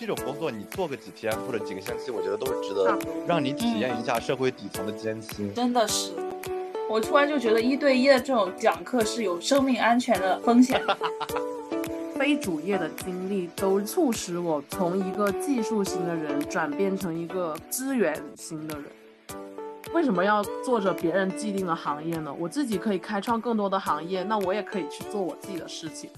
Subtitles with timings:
[0.00, 5.52] 这种工作你做个几天或者几个星期，我觉得都是值得让你体验一下社会底层的艰辛。
[5.52, 6.14] 真的是，
[6.88, 10.82] 我突然就觉得一对一的这种讲课是有生命安全的风险。
[12.16, 18.84] 非主业的经历都促使我从一个技术型的人转变成一个资源型的人。
[19.92, 22.34] 为什么要做着别人既定的行业呢？
[22.38, 26.08] 我自己可以开创更多的行业，那我也可以去做我自己的事情。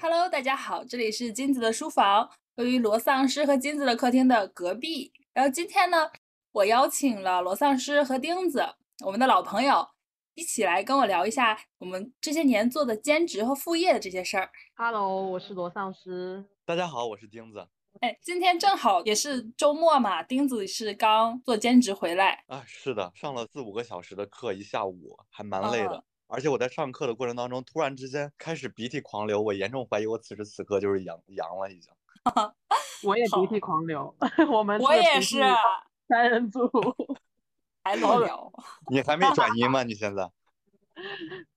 [0.00, 5.12] Hello，大家好，这里是金子的书房，位于罗丧尸和金子的客厅的隔壁。
[5.34, 6.10] 然后今天呢，
[6.52, 8.66] 我邀请了罗丧尸和钉子，
[9.04, 9.86] 我们的老朋友。
[10.34, 14.50] 一起来跟我聊一下我们这些年做的兼职和副业的这些事儿。
[14.74, 16.44] Hello，我是罗丧尸。
[16.66, 17.66] 大家好，我是钉子。
[18.00, 22.44] 哎，今天正好也是周末嘛，钉子是刚做兼职回来。
[22.48, 26.04] 啊，是的，上了四五个小时的课，一下午还蛮累的。
[26.26, 31.90] 而且我在上课的过程当中，突然之间开始鼻涕狂流，我严重怀疑我此时此刻就是阳阳了已经。
[33.04, 34.14] 我也鼻涕狂流，
[34.50, 35.40] 我们我也是
[36.08, 36.68] 三人组。
[37.84, 38.52] 还老聊，
[38.90, 39.84] 你还没转阴吗？
[39.84, 40.28] 你现在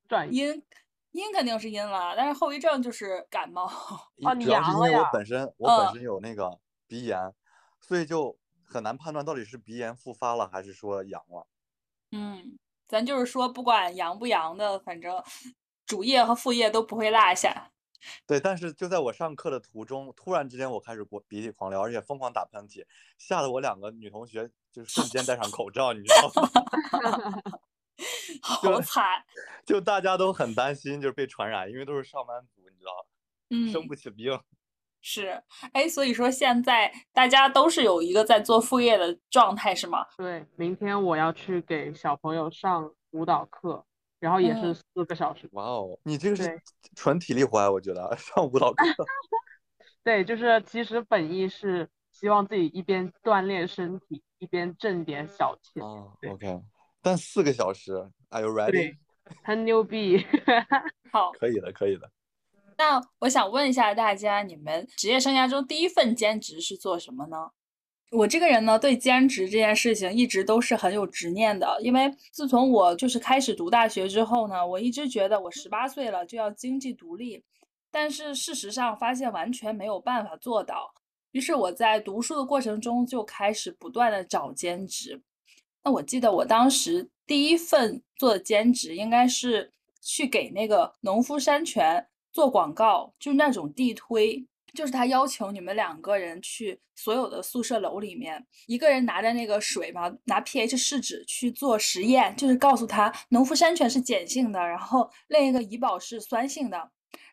[0.08, 0.63] 转阴，
[1.11, 3.66] 阴肯定是阴了，但是后遗症就是感冒。
[3.66, 7.33] 哦，主要是因为我本身我本身有那个鼻炎，
[7.81, 11.47] 所以就很难判断到底是鼻炎复发了还是说阳了。
[12.11, 15.23] 嗯，咱就是说不管阳不阳的，反正
[15.88, 17.71] 主业和副业都不会落下。
[18.25, 22.86] 对，但是就在我上课的途中，突然之间我开始过鼻涕狂流，而且疯狂打喷嚏，
[23.17, 27.42] 吓得我两个女同学就瞬间戴上口罩，你知道吗？
[28.42, 29.03] 好惨！
[29.66, 33.05] 就大家都很担心，就是被传染，因为都是上班族，你知道
[33.50, 34.39] 嗯，生不起病。
[35.02, 35.42] 是，
[35.73, 40.05] 哎，所以说现在大家都是有一个在做副业的状态，是吗？
[40.17, 43.86] 对，明天我要去给小朋友上舞蹈课。
[44.19, 45.47] 然后也是四个小时。
[45.53, 46.61] 哇哦，你这个是
[46.95, 48.83] 纯体力活啊，我觉得上舞蹈课。
[50.03, 55.83] 对，就是其实本意是希望自己一边锻炼身体，一边挣点小钱。
[55.83, 56.61] 哦，OK。
[57.01, 57.93] 但四个小时
[58.29, 58.97] ，Are you ready？
[59.43, 60.25] 很牛逼。
[61.11, 62.11] 好，可以的，可以的。
[62.77, 67.52] 那我想问一下大家，你们职业生涯中第一份兼职是做什么呢？
[68.11, 71.80] 我这个人呢，对兼职这件事情一直都是很有执念的。
[71.81, 77.43] 因为自从我就是开始读大学之后呢，我一直觉得我十八岁了就要经济独立，
[77.92, 80.93] 但是事实上发现完全没有办法做到。
[81.31, 85.21] 于是我在读书的过程中就开始不断的找兼职。
[85.83, 89.71] 那我记得我当时第一份做的兼职应该是
[90.02, 94.43] 去给那个农夫山泉做广告，就是那种地推。
[94.79, 106.77] 就是他要求你们两个人去所有的宿舍楼里面，一个人拿着那个水嘛，拿 pH 试纸去做实验，就是告诉他农夫山泉是碱性的，然后另一个怡宝是酸性的，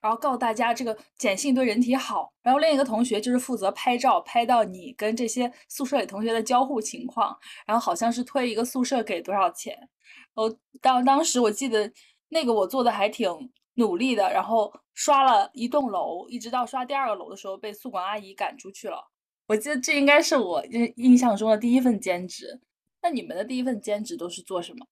[0.02, 2.32] 然后告诉大家这个碱性对人体好。
[2.42, 9.88] 然后另一个同学就是负责拍照，拍到你跟这些宿舍里同学的交互情况，然后好像是推一个宿舍给多少钱。
[10.34, 11.92] 我当当时我记得
[12.30, 13.52] 那个我做的还挺。
[13.76, 19.10] 努力的，然后刷了一栋楼，一直到刷第二个楼的时候被宿管阿姨赶出去了。
[19.46, 20.62] 我记得这应该是我
[20.96, 22.60] 印象中的第一份兼职。
[23.02, 24.84] 那你们的第一份兼职都是做什么？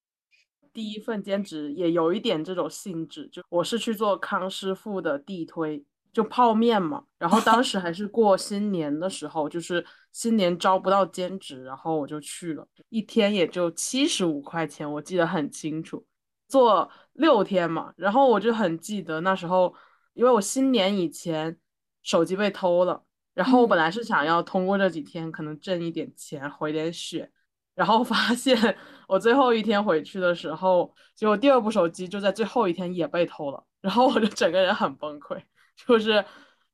[0.73, 7.05] 第一份兼职也有一点这种性质，就我是去做康师傅的地推，就泡面嘛。
[7.19, 16.05] 然后当时还是过新年的时候，就是新年招不到兼职，然后我就去了，一天也就七十五块钱，我记得很清楚。
[16.47, 19.75] 做六天嘛，然后我就很记得那时候，
[20.13, 21.57] 因为我新年以前
[22.03, 23.03] 手机被偷了，
[23.35, 27.31] 然后我本来是想要通过这几天可能挣一点钱回点血，
[27.75, 28.77] 然后发现
[29.09, 35.41] 我最后一天回去的时候，结果第二部手机就在最后一天也被偷了，然后我就整个人很崩溃，
[35.87, 36.25] 就是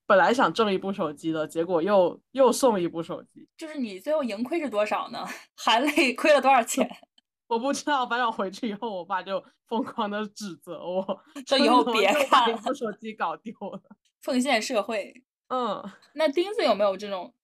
[0.06, 5.24] 本来想挣一部手机的，结果又又送一部手机，就是你最后盈亏是多少呢？
[5.56, 6.88] 含泪亏了多少钱？
[7.50, 13.82] 我不知道，反正我回去以后，我爸就疯狂的指责我，说以后别看了，把手机搞丢了。
[14.22, 15.12] 奉献社会，
[15.48, 15.82] 嗯，
[16.14, 17.34] 那钉子有没有这种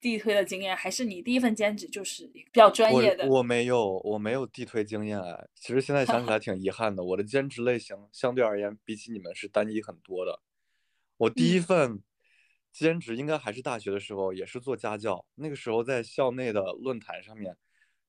[0.00, 0.76] 地推的经验？
[0.76, 3.26] 还是你第一份兼职就是比较专业的？
[3.26, 5.48] 我没有，我没有地推经验哎。
[5.56, 10.40] 其实现在想起来 挺遗憾的，我的兼职类型相对而言比起你们是单一很多的。
[11.16, 12.00] 我第一份
[12.70, 15.26] 兼职应该还是大学的时候，也是做家教。
[15.34, 17.56] 那个时候在校内的论坛上面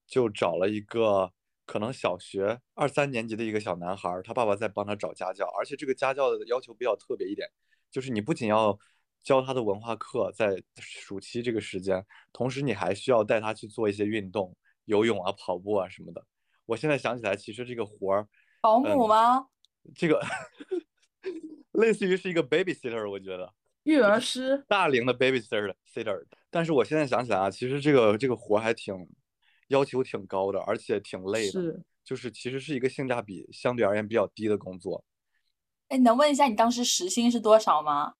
[0.06, 1.32] 就找了一个。
[1.70, 7.48] 可能小学二三年级的一个小男孩，他爸爸在帮他找家教，而且这个家教的要求比较特别一点，
[7.92, 8.76] 就是你不仅要
[9.22, 16.26] 教他的文化课，在暑期这个时间，同时你还需要带他去做一些运动，游泳啊、跑步啊什么的。
[16.66, 18.28] 我现在想起来，其实这个活儿，
[18.62, 19.46] 保姆吗？
[19.94, 20.20] 这个
[21.74, 23.54] 类似于是一个 babysitter，我觉得。
[23.84, 26.26] 育儿师，大龄的 babysitter sitter。
[26.50, 29.08] 但是我现在想起来啊，其实这个这个活还挺
[29.70, 35.04] 要求挺高的，而且挺累的，是就是其实是一个性价比相对而言比较低的工作，
[35.88, 38.14] 哎，能问一下你当时时薪是多少吗？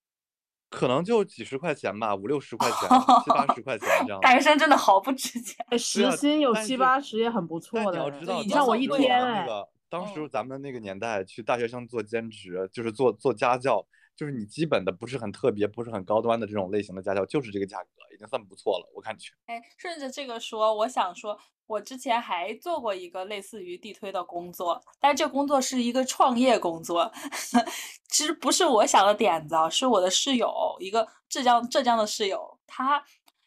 [0.68, 2.88] 可能就几十块钱吧，五六十块钱，
[3.24, 4.20] 七八十块钱这样。
[4.22, 5.56] 大学生真的好不值钱。
[5.68, 7.90] 哎， 时薪有七八十也很不错的。
[7.90, 19.32] 你要知道，你像我一天哎，那个当时咱们那个年代去大学生做兼职，就是做做家教，就是你基本的不是很特别、不是很高端的这种类型的家教，就是这个价格，已经算不错了，我感觉。
[19.46, 21.36] 哎，顺着这个说，我想说，
[21.66, 27.10] 我之前还做过一个类似于地推的工作，但这工作是一个创业工作，
[28.10, 33.02] 其实不是我想的点子啊，是我的室友，一个浙江浙江的室友，他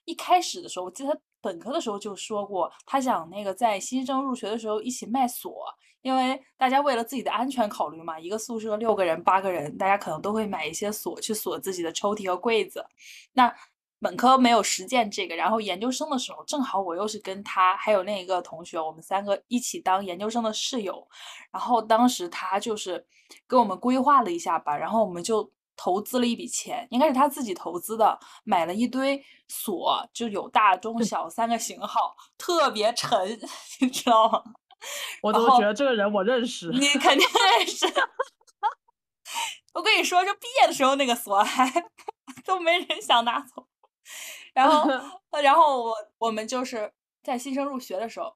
[0.05, 5.65] 一开始的时候，我记得他本科的时候就说过，他想那个在新生入学的时候一起卖锁，
[6.01, 12.85] 因为大家为了自己的安全考虑嘛，一个宿舍六个人、八个人，大家可能都会买一些锁去锁自己的抽屉和柜子。
[13.33, 13.53] 那
[14.03, 21.07] 本科没有实践这个，然后研究生的时候，正好我又是跟他还有另一个同学，我们三个一起当研究生的室友。
[21.51, 23.03] 然后当时他就是
[23.47, 33.39] 给我们规划了一下吧，然后我们就投资了一笔钱，应该是他自己投资的，买了一堆锁，就有大中小三个型号，特别沉，
[33.79, 34.43] 你知道吗？
[35.21, 36.69] 我都觉得这个人我认识？
[36.71, 37.25] 你肯定
[37.57, 37.85] 认识。
[39.73, 41.71] 我跟你说，就毕业的时候那个锁还
[42.45, 43.65] 都没人想拿走。
[44.53, 44.89] 然后，
[45.41, 46.91] 然后我我们就是
[47.23, 48.35] 在新生入学的时候，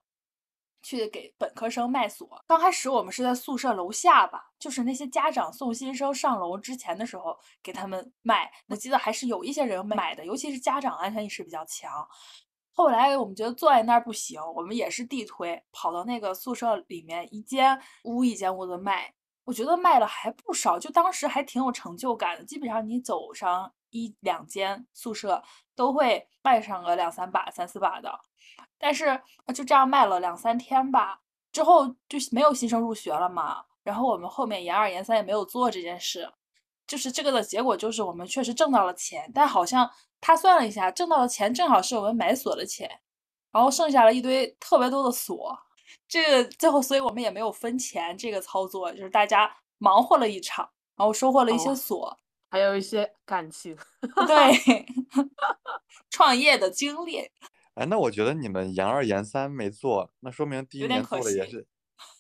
[0.82, 2.44] 去给本科生卖锁。
[2.48, 8.52] 刚开始我们是在宿舍楼下吧，就是那些家长送新生上楼之前的时候给他们卖。
[8.68, 12.08] 我记得还是有一些人买的，尤其是家长安全意识比较强。
[12.72, 19.14] 后来我们觉得坐在那儿不行，我们也是地推，跑到那个宿舍里面一间屋一间屋的卖。
[19.48, 22.44] 我觉得卖了还不少，就当时还挺有成就感的。
[22.44, 25.42] 基本上你走上一两间宿舍，
[25.74, 28.20] 都会卖上个两三把、三四把的。
[28.78, 29.22] 但是
[29.56, 31.22] 就这样卖了两三天吧，
[31.54, 33.64] 之后就没有新生入学了嘛。
[33.84, 36.30] 然后我们后面研二、研三也没有做这件事，
[36.86, 39.90] 就是这个的结果就是我们确实挣到了钱，但好像
[40.20, 43.00] 他算了一下，挣到的钱正好是我们买锁的钱，
[43.54, 45.58] 然后剩下了一堆特别多的锁。
[46.08, 48.18] 这个最后，所以我们也没有分钱。
[48.18, 52.20] 这个操作就是大家忙活了一场，然后收获了一些哦锁，
[52.50, 53.78] 还有一些感情。
[54.26, 54.86] 对
[56.10, 57.30] 创业的经历。
[57.76, 61.68] 哎，那我觉得你们研二研三没做，那说明第一年做的也是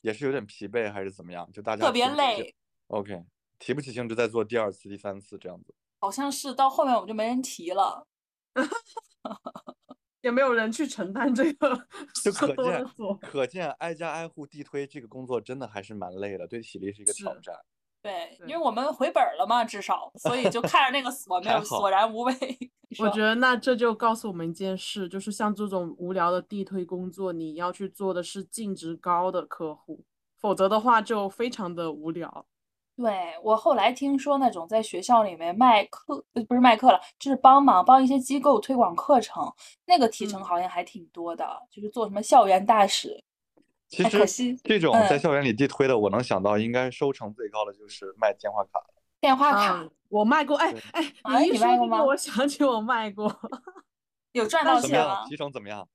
[0.02, 1.50] 也是有点疲惫，还是怎么样？
[1.52, 2.54] 就大家特别累。
[2.88, 3.24] OK，
[3.58, 5.74] 提不起兴致再做第二次、第三次这样子。
[6.00, 8.06] 好像是到后面我们就没人提了。
[10.22, 11.70] 也没有人去承担这个
[12.24, 12.86] 就可见，
[13.22, 17.56] 可见挨家挨户地推这个工作真的还是蛮累的，对体力是一个挑战。
[18.02, 22.34] 对，因为我们回本儿了嘛，至少，所以就看着那个锁 没有索然无味。
[23.00, 30.06] 我觉得那这就告诉我们一件事，就是像这种无聊的地推工作，你要去做的是净值高的客户，
[30.38, 32.46] 否则的话就非常的无聊。
[32.98, 39.54] 对，我后来听说那种在学校里面卖课，呃不是卖课了，就是帮忙帮一些机构推广课程，
[39.86, 43.24] 那个提成嗯好像还挺多的，就是做什么校园大使。
[43.88, 48.84] 其实哎这种在嗯校园里地推的，我能想到应该收成最高的就是卖电话卡。
[49.22, 53.34] 电话卡嗯，我卖过，哎对哎，哎你一说你卖过吗这个，我想起我卖过。
[54.32, 55.24] 有 赚到钱吗？
[55.30, 55.88] 提成怎么样？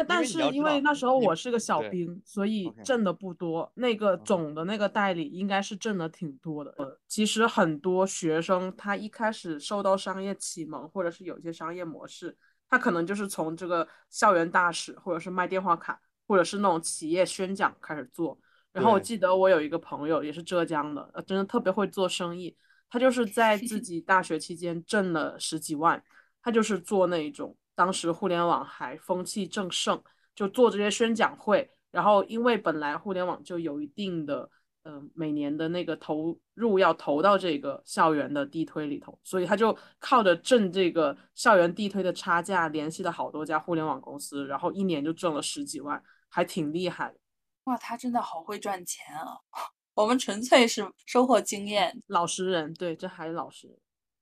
[0.00, 3.70] 呃但是因为那时候我是个小兵，所以挣的不多。
[3.74, 6.74] 那个嗯总的那个代理应该是挣的挺多的。
[6.78, 12.36] 呃，其实很多学生他一开始受到商业启蒙，或者是有一些商业模式，
[12.68, 18.38] 他可能就是从这个校园大使，或者是卖电话卡，或者是那种企业宣讲开始做。
[18.72, 22.56] 然后我记得我有一个朋友也是浙江的，呃，真的特别会做生意。
[22.88, 26.02] 他就是在自 己大学期间挣了十几万，
[26.42, 29.98] 他就是做那一种，当时互联网还风气正盛，
[30.34, 31.70] 就做这些宣讲会。
[31.90, 34.50] 然后因为本来互联网就有一定的，
[34.82, 47.18] 呃，每年的那个投入要投到这个校园的地推里头，所以他就靠着挣这个校园地推的差价，联系了好多家互联网公司，然后一年就挣了十几万，还挺厉害的。
[47.64, 49.40] 哇，他真的好会赚钱啊！
[49.96, 52.02] 我们纯粹是收获经验。
[52.08, 53.78] 老实人，对，这还是老实人。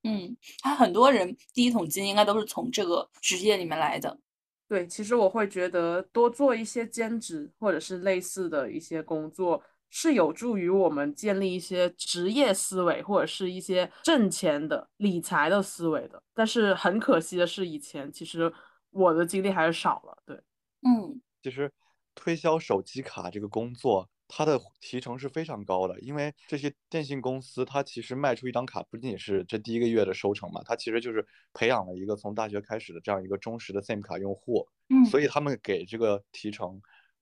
[0.09, 4.19] 嗯，他很多人第一桶金应该都是从这个职业里面来的。
[4.67, 16.23] 对，其实我会觉得多做一些兼职或者是类似的一些工作，是有助于我们建立一些职业思维或者是一些挣钱的理财的思维的。
[16.35, 18.53] 但是很可惜的是，以前其实
[18.91, 20.23] 我的经历还是少了。
[20.27, 20.37] 对，
[20.83, 21.71] 嗯，其实
[22.15, 36.81] 推销手机卡这个工作它的提成是非常高的，因为这些电信公司它其实卖出一张卡不仅仅是这第一个月的收成嘛，它其实就是培养了一个从大学开始的这样一个忠实的 SIM 卡用户，嗯，所以他们给这个提成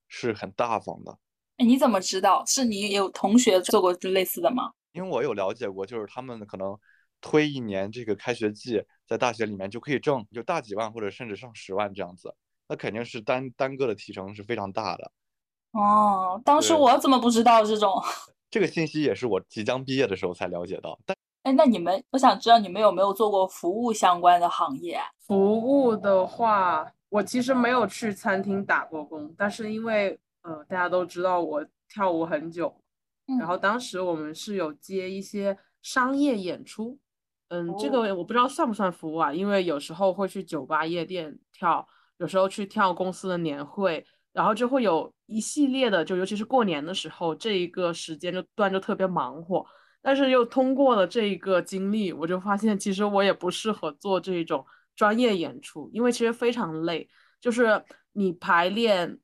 [0.09, 1.17] 是很大方的。
[1.59, 2.45] 哎，你怎么知道？
[2.45, 4.73] 是你有同学做过类似的吗？
[4.93, 6.77] 因为我有了解过，就是他们可能
[7.21, 12.35] 推一年这个开学季，在大学里面就可以挣就大几万或者甚至上十万这样子，
[12.69, 15.13] 那肯定是单单个的提成是非常大的。
[15.73, 18.03] 哦，当时我怎么不知道这种？
[18.51, 20.99] 这个信息也是我即将毕业的时候才了解到。
[21.05, 24.99] 但哎，那你们，我想知道你们有没有做过服务相关的行业？
[25.21, 32.75] 服务的话，我其实没有去餐厅打过工，但是因为呃大家都知道我跳舞很久，
[33.39, 36.99] 然后当时我们是有接一些商业演出，
[37.49, 39.33] 嗯，这个我不知道算不算服务啊？
[39.33, 44.07] 因为有时候会去酒吧、夜店跳，有时候去跳公司的年会。
[44.37, 49.65] 然后就会有一系列的，就尤其是过年的时候，这一个时间就段就特别忙活。
[50.03, 54.63] 但是又通过了这一个经历，我就发现其实我也不适合做这种
[54.95, 57.09] 专业演出，因为其实非常累。
[57.41, 59.19] 就是你排练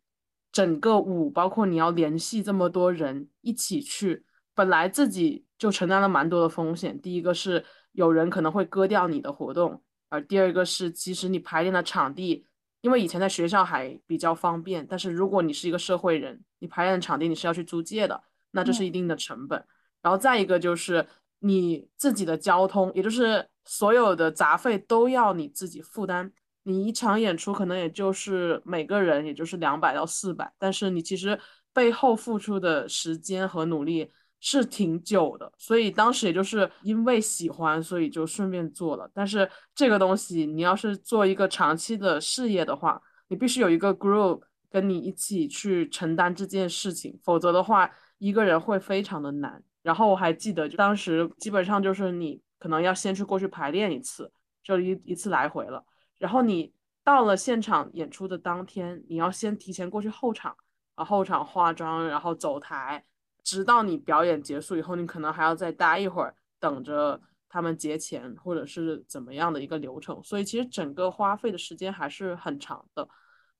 [0.50, 6.98] 整个舞，包括你要联系这么多人一起去，本来自己就承担了蛮多的风险。
[6.98, 12.46] 第一个是有人可能会割掉你的活动，而第二个是其实你排练的场地。
[12.82, 19.64] 因为以前在学校还比较方便，但是如果你是一个社会人，你排练场地你是要去租借的，那这是一定的成本。
[20.02, 21.06] 然后再一个就是
[21.38, 26.30] 你自己的交通，也就是所有的杂费都要你自己负担。
[26.64, 31.38] 你一场演出可能也就是每个人也就是两百到四百，但是你其实
[31.72, 34.10] 背后付出的时间和努力。
[34.44, 39.08] 是挺久的，所以当时也就是因为喜欢，所以就顺便做了。
[39.14, 49.62] 但是这个东西，你要是做一个长期的事业的话，你必须有一个 group 跟你一起去承担这件事情，否则的话，一个人会非常的难。
[49.80, 54.28] 然后我还记得，就当时基本上就是你可能要先去过去排练一次，
[54.64, 55.84] 就一一次来回了。
[56.18, 60.56] 然后你到了现场演出的当天，你要先提前过去后场，
[60.96, 63.04] 啊，后场化妆，然后走台。
[63.42, 70.22] 直到你表演结束以后，你可能还要再待一会儿，等着他们结钱，或者是怎么样的一个流程。
[70.22, 73.08] 所以其实整个花费的时间还是很长的。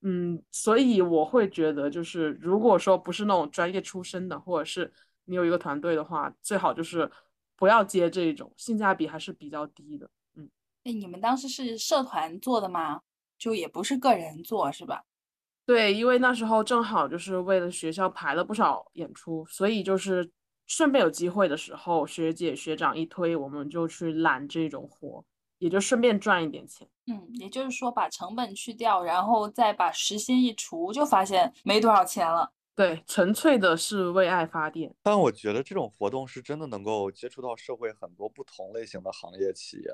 [0.02, 4.92] 嗯，所以我会觉得，就是如果说不是那种专业出身的，或者是
[5.26, 7.08] 你有一个团队的话，最好就是
[7.56, 10.10] 不要接这种，性价比还是比较低的。
[10.34, 10.50] 嗯，
[10.84, 13.02] 哎，你们当时是社团做的吗？
[13.38, 15.04] 就也不是个人做，是吧？
[15.72, 20.30] 对，因为那时候正好就是为了学校排了不少演出，所以就是
[20.66, 25.24] 顺便有机会的时候，学姐学长一推，我们就去揽这种活，
[25.56, 26.86] 也就顺便赚一点钱。
[27.06, 32.52] 嗯，也就是说把成本去掉，然后再把时薪一除，就发现没多少钱了。
[32.74, 34.94] 对，纯粹的是为爱发电。
[35.02, 39.90] 但我觉得这种活动是真的能够接触到社会很多不同类型的行业企业。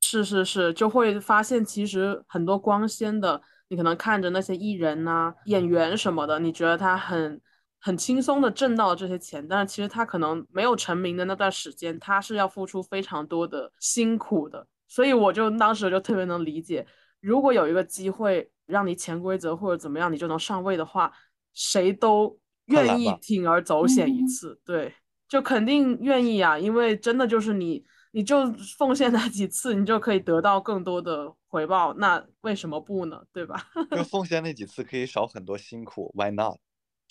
[0.00, 3.42] 是是是，就会发现其实很多光鲜的。
[3.70, 7.40] 你可能看着那些艺人呐、演员什么的，你觉得他很
[7.78, 14.66] 很轻松的挣到这些钱，但是其实他可能没有成名的那段时间，他是要付出非常多的辛苦的。
[14.88, 16.84] 所以我就当时就特别能理解，
[17.20, 21.12] 如果有一个机会让你潜规则或者怎么样，你就能上位的话，
[21.54, 22.36] 谁都
[22.66, 24.60] 愿意铤而走险一次。
[24.64, 24.92] 对，
[25.28, 27.84] 就肯定愿意啊，因为真的就是你。
[28.12, 33.22] 你就奉献那几次，你就可以得到更多的回报，那为什么不呢？
[33.32, 33.68] 对吧？
[33.96, 36.56] 就奉献那几次可以少很多辛苦，Why not？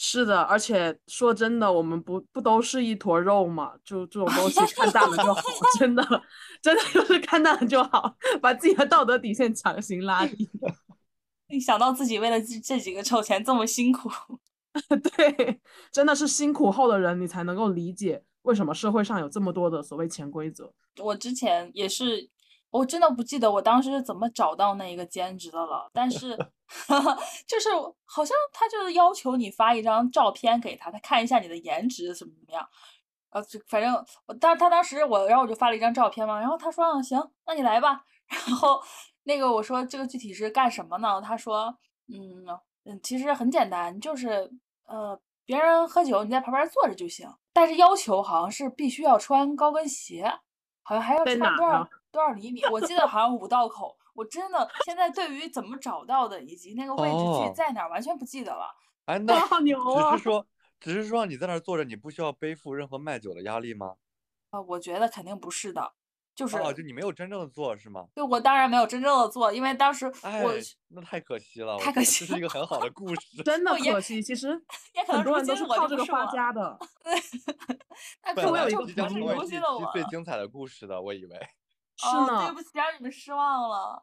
[0.01, 3.73] 是的，而且说真的，我们不不都是一坨肉嘛？
[3.83, 5.41] 就这种东西看淡了就好，
[5.77, 6.03] 真的，
[6.61, 10.49] 真的就是看淡了就好，把自己的道德底线强行拉低。
[11.49, 14.09] 一想到自己为了这这几个臭钱这么辛苦，
[15.17, 15.59] 对，
[15.91, 18.23] 真的是辛苦后的人，你才能够理解。
[18.43, 20.71] 为什么社会上有这么多的所谓潜规则？
[21.01, 22.29] 我之前也是，
[22.69, 25.89] 我真的不记得我当时是怎么找到那一个兼职的了。
[25.93, 26.37] 但是，
[27.45, 27.69] 就是
[28.05, 32.67] 好像他就是要求你发一张照片给他，他看一下你的颜值怎么怎么样。
[33.31, 33.93] 呃，反正
[34.25, 36.39] 我当他当时我，然后我就发了一张照片嘛。
[36.39, 38.03] 然后他说：“嗯，行，那你来吧。
[38.27, 38.81] ”然后
[39.23, 41.77] 那个我说：“这个具体是干什么呢？”他说
[42.07, 42.45] ：“嗯
[42.85, 44.51] 嗯，其实很简单，就是
[44.85, 45.19] 呃。”
[45.49, 47.27] 别人喝酒，你在旁边坐着就行。
[47.53, 50.39] 但是要求好像是必须要穿高跟鞋，
[50.83, 52.63] 好像还要穿多少多少厘米？
[52.65, 53.97] 我记得好像五道口。
[54.13, 58.75] 我真的现在对于怎么找到的以及那个位置具体在哪儿完全不记得了。
[59.05, 60.11] 哎，那好牛啊！
[60.11, 60.47] 只是说，
[60.79, 63.95] 只是说你在那儿坐着，你不需要背负任何卖酒的压力吗？
[64.49, 65.93] 啊，我觉得肯定不是的。
[66.39, 68.05] 就是哦，就你没有真正的做是吗？
[68.15, 70.53] 对我当然没有真正的做，因为当时哎我，
[70.87, 73.43] 那太可惜了，太可惜了这是一个很好的故事。
[73.43, 74.23] 真的可惜。
[74.23, 74.47] 其实
[74.95, 76.79] 也可能很多人都是靠这个发家的。
[78.23, 81.35] 那可本来我有一个能就不是即将成为这如今的最精彩的故事的，我以为。
[81.97, 84.01] 是哦，呢对不起，让你们失望了。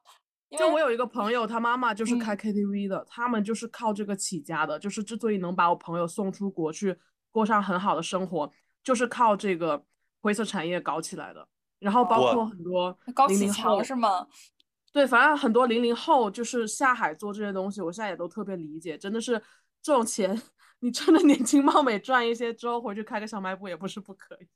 [0.50, 4.78] 因为就我有一个朋友，他妈妈就是开嗯 KTV 的，他们就是靠这个起家的。
[4.78, 6.98] 就是之所以能把我朋友送出国去
[7.30, 8.52] 过上很好的生活，
[8.84, 9.82] 就是靠这个
[10.20, 11.48] 灰色产业搞起来的。
[11.78, 14.26] 然后包括很多高启零零后强是吗？
[14.92, 18.96] 对，反正很多零零后就是下海做这些东西，我现在也都特别理解。
[18.96, 19.32] 真的是
[19.82, 20.40] 这种钱，
[20.78, 24.46] 你趁着年轻貌美赚一些之后，回去开个小卖部也不是不可以。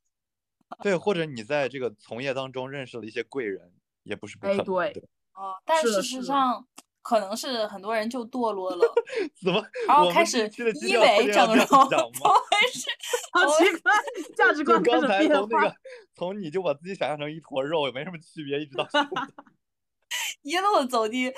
[0.83, 3.71] 对，或者你在这个从业当中认识了一些贵人，
[4.03, 4.61] 也不是不可能。
[4.61, 6.67] 哎对对，哦，但事实上，
[7.03, 8.95] 可能是很多人就堕落了，
[9.43, 9.63] 怎么？
[9.89, 10.47] 然后开始
[10.83, 12.35] 医美整容，怎么？
[12.51, 12.91] 回事？
[13.33, 13.93] 好奇怪，
[14.37, 15.47] 价值就观开刚才始变化。
[15.47, 15.75] 从那个，
[16.15, 18.87] 从你就把自己想象成一坨肉，也没什么区别，一直到
[20.43, 21.33] 一路走低，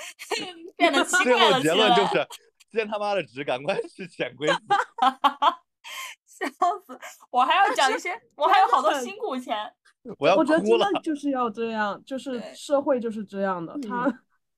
[0.75, 2.27] 变得奇最后结怪了起来，论就是，
[2.71, 4.55] 见他妈的值，赶快去潜规则。
[6.25, 6.47] 笑
[6.85, 6.99] 死！
[7.29, 9.55] 我还要讲一些，我还有好多辛苦钱。
[10.17, 10.77] 我要我觉得真。
[10.77, 14.11] 的就是要这样，就是社会就是这样的，他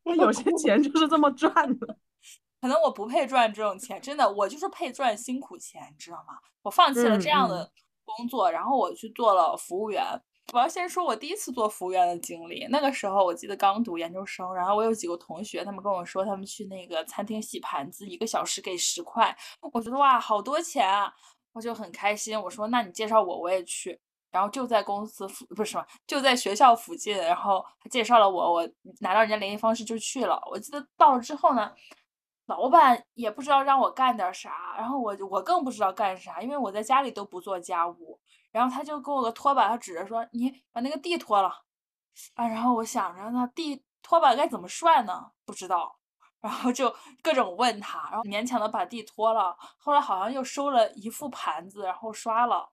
[0.08, 1.98] 嗯他有些钱就是这么赚的。
[2.62, 6.36] 可能我不配赚这种钱，真的，我就是配赚辛苦钱，你知道吗？
[6.64, 7.72] 我放弃了嗯这样嗯的
[8.04, 10.04] 工作，然后我去做了服务员。
[10.54, 19.36] 我要先说我第一次做服务员的经历，那个时候我记得刚读研究生，然后我有几个同学，他们跟我说他们去那个餐厅洗盘子，一个小时给十块，
[19.74, 21.12] 我觉得哇，好多钱啊，
[21.54, 22.40] 我就很开心。
[22.40, 24.00] 我说那你介绍我，我也去。
[24.36, 30.38] 然后就在公司附不是什么，就在学校附近，然后他介绍了我，我拿到人家联系方式就去了。
[30.52, 31.72] 我记得到了之后呢，
[32.48, 38.20] 老板也不知道让我干点啥，然后我我更不知道干啥，因为我在家里都不做家务。
[38.52, 41.50] 然后他就给我个拖把，他指着说：“你把那个地拖了。”
[42.36, 45.32] 啊，然后我想着那地拖把该怎么涮呢？
[45.46, 45.98] 不知道，
[46.42, 49.56] 然后就各种问他，然后勉强的把地拖了。
[49.78, 52.70] 后来好像又收了一副盘子，然后刷了。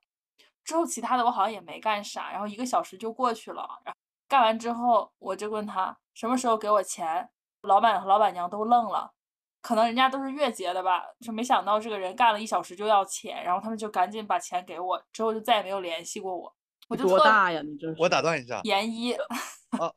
[0.64, 3.81] 之后其他的我好像也没干啥，然后一个小时就过去了。
[3.85, 7.28] 然后干完之后，我就问他什么时候给我钱，
[7.62, 9.12] 老板和老板娘都愣了。
[9.61, 16.53] 可能人家都是月结的吧，就没想到这个人干了一小时就要钱，然后他们就赶紧把钱给我，之后就再也没有联系过我。
[16.88, 17.62] 我就特多大呀？
[17.62, 19.14] 你这是我打断一下，研一
[19.79, 19.94] 哦，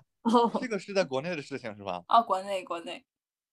[0.62, 2.04] 这个是在国内的事情是吧？
[2.08, 3.04] 啊，国内国内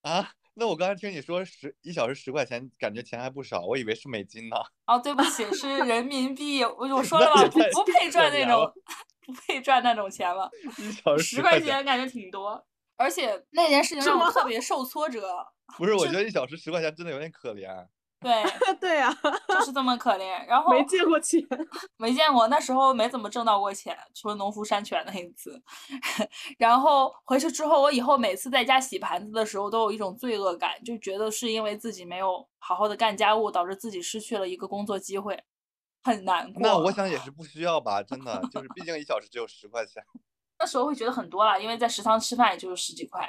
[0.02, 4.56] 啊，那我刚才听你说十一小时十块钱，感觉钱还不少，我以为是美金呢。
[4.86, 6.62] 哦，对不起，是人民币。
[6.62, 8.70] 我我 说了吧，不不配赚那种
[9.24, 10.50] 不配赚那种钱了。
[10.78, 15.46] 一小时十块块钱感觉挺多，而且那件事情让我特别受挫折。
[15.78, 17.86] 不是， 我觉得一小时十块钱真的有点可怜。
[18.22, 18.42] 对，
[18.80, 19.12] 对啊、
[19.48, 20.46] 就是这么可怜。
[20.46, 21.40] 然 后没见过钱。
[21.98, 25.62] 没见过，那时候没怎么挣到过钱，除了农夫山泉那一次。
[26.58, 35.42] 然后回去之后，我以后每次在家洗盘子的时候，都有一种罪恶感，就觉得是因为自己没有好好的干家务，导致自己失去了一个工作机会，
[36.02, 36.62] 很难过。
[36.62, 40.02] 那我想也是不需要吧，真的，就是毕竟一小时只有十块钱。
[40.58, 43.28] 那时候会觉得很多了，因为在食堂吃饭也就是十几块，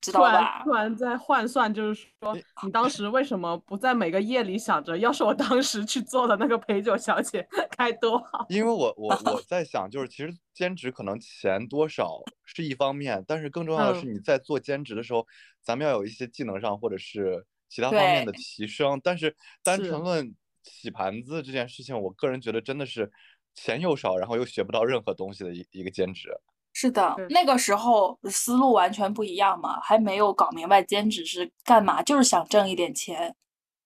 [0.00, 0.72] 知突然道吧突？
[0.72, 8.46] 然在换算，就是说你当时为什么不在每个夜里想着，要是我当时去做的那个陪酒小姐该多好？
[8.48, 15.26] 因为我我 我在想，就是其实兼职可能钱多少是一方面，但是更重要的是嗯你在做兼职的时候，
[15.62, 19.00] 咱们要有一些技能上或者是其他方面的提升。
[19.02, 23.10] 但是单纯论洗盘子这件事情，我个人觉得真的是
[23.54, 26.30] 钱又少，然后又学不到任何东西的一一个兼职。
[26.76, 33.34] 是的，那个时候思路完全不一样嘛，还没有搞明白兼职是干嘛，就是想挣一点钱。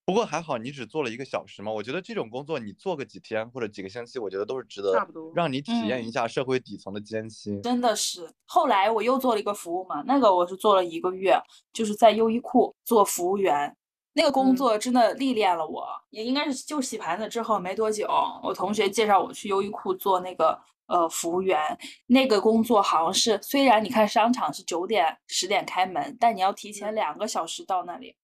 [0.07, 1.71] 不过还好，你只做了一个小时嘛。
[1.71, 7.61] 我觉得这种工作你做个几天或者几个星期，我觉得都是值得差不多让你体验嗯一下社会底层的艰辛。
[7.61, 8.33] 真的是。
[8.47, 11.39] 后来我又做了一个服务嘛，那个我是做了一个月，
[11.75, 13.77] 就是在优衣库做服务员。
[14.15, 18.09] 那个工嗯作真的历练了我，也应该是就洗盘子之后没多久，
[18.43, 21.79] 我同学介绍我去优衣库做那个呃服务员。
[22.09, 28.17] 那个工作好像是，虽然你看商场是九点十点开门，但你要提前嗯两个小时到那里，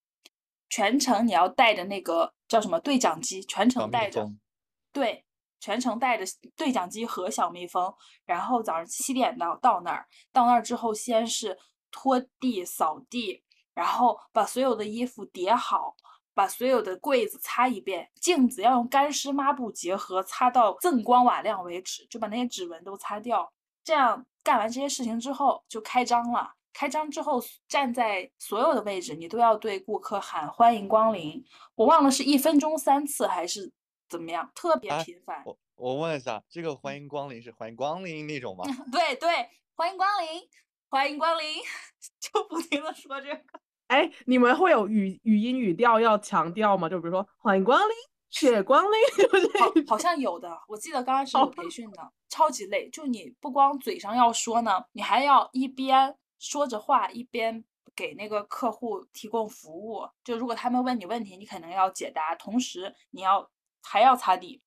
[0.68, 4.28] 全程你要带着那个叫什么对讲机，全程带着。
[4.92, 5.24] 对，
[5.60, 6.24] 全程带着
[6.56, 7.94] 对讲机和小蜜蜂，
[8.26, 11.58] 然后早上七点到到那儿，到那儿之后先是
[11.90, 13.42] 拖地、扫地，
[13.74, 15.96] 然后把所有的衣服叠好，
[16.34, 23.52] 把所有的柜子擦一遍，镜子要用干湿抹布结合，擦到锃光瓦亮为止，就把那些指纹都擦掉。
[23.82, 26.52] 这样干完这些事情之后，就开张了。
[26.72, 31.44] 开张之后，站在所有的位置，你都要对顾客喊欢迎光临。
[31.76, 33.70] 我忘了是一分钟三次还是
[34.08, 35.40] 怎么样，特别哎频繁。
[35.46, 38.64] 我我问一下，这个欢迎光临是欢迎光临那种吗？
[38.90, 40.42] 对对，欢迎光临，
[40.88, 41.62] 欢迎光临，
[42.18, 43.63] 就不停的说这个。
[43.88, 46.88] 哎，你们会有语语音语调要强调吗？
[46.88, 47.88] 就比如说欢迎光临，
[48.30, 50.50] 谢光临，好，好像有的。
[50.66, 52.88] 我记得刚开始有培训的，超级累。
[52.90, 57.62] 就你不光嘴上要说呢，你还要一边说着话，一边
[57.94, 60.08] 给那个客户提供服务。
[60.24, 63.50] 就如果他们问你问题，你可能要解答，同时你要
[63.82, 64.62] 还要擦地。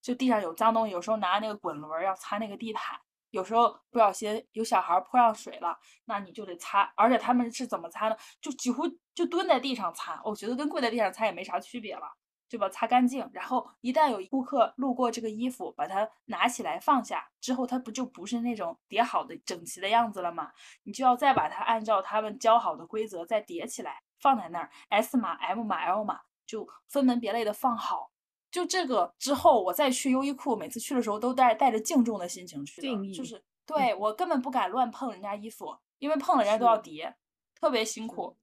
[0.00, 2.98] 就地上有脏东西，有时候拿那个滚轮要擦那个地毯。
[3.34, 8.16] 有时候不小心有小孩泼上水了，那你就得擦，而且他们是怎么擦呢？
[8.40, 12.02] 就几乎就蹲在地上擦，我觉得跟跪在地上擦也没啥区别了，
[12.48, 13.28] 就把擦干净。
[13.32, 20.52] 然后一旦有顾客路过这个衣服，把它拿起来放下之后，它不就不是那种叠好的整齐的样子了吗？
[20.84, 28.12] 你就要再把它按照他们教好的规则再叠起来，放在那儿，S 码、M 码、L 码就分门别类的放好。
[28.54, 37.12] 就这个之后，我再去优衣库，每次去的时候都带带着敬重的心情去的，就是对我根本不敢乱碰人家衣服，因为碰了人家都要叠，
[37.60, 38.36] 特别辛苦。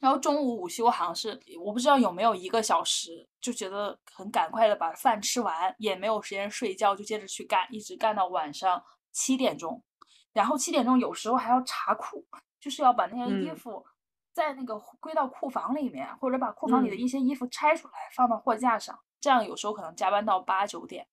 [0.00, 9.82] 然后中午午休好像是我不知道有没有一个小时，就觉得很赶快的把饭吃完，也没有时间睡觉，就接着去干，一直干到晚上七点钟。
[10.32, 12.24] 然后七点钟有时候还要查库，
[12.60, 13.84] 就是要把那些衣服
[14.32, 18.96] 在那个归到库房里面，或者把库房里的一些衣服拆出来放到货架上。
[19.24, 21.06] 这样有时候可能加班到八九点，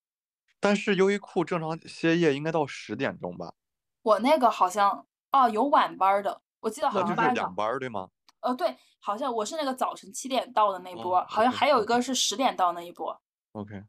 [0.59, 3.53] 但是优衣库正常歇业应该到十点钟吧？
[4.01, 8.09] 我那个好像哦有晚班的，我记得好像是两班对吗？
[8.41, 13.17] 呃对，好像我是那个早晨七点到的那波，好像还有一个是十点到那一波。
[13.53, 13.81] OK，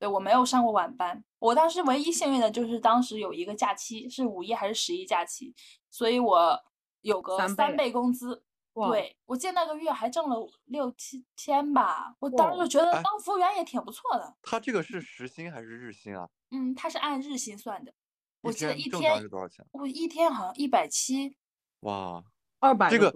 [0.00, 5.54] 对我没有上过晚班，我当时唯一幸运的就是当时有一个假期是五一还是十一假期，
[5.88, 6.60] 所以我
[7.02, 8.42] 有个三倍工资。
[8.74, 14.36] 对我记得那个月还挣了六七千吧，我当时就觉得当服务员也挺不错的。
[14.42, 16.28] 他这个是时薪还是日薪啊？
[16.50, 17.92] 嗯，他是按日薪算的。
[18.40, 19.66] 我记得一天是多少钱？
[19.72, 21.36] 我一天好像一百七。
[21.80, 22.22] 哇，
[22.60, 23.12] 二百这个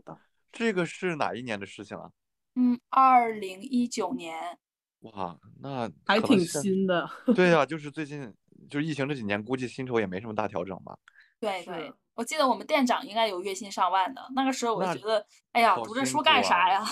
[0.50, 2.10] 这个是哪一年的事情啊？
[2.56, 4.58] 嗯，二零一九年。
[5.00, 7.08] 哇，那还挺新的。
[7.36, 8.34] 对呀， 就是最近
[8.68, 10.98] 就是疫情这几年，估计薪酬也没什么大调整吧。
[11.38, 11.92] 对对。
[12.14, 16.84] 我记得我们店长应该有月薪上万的，那个时候我就觉得，哎呀，读这书干啥呀？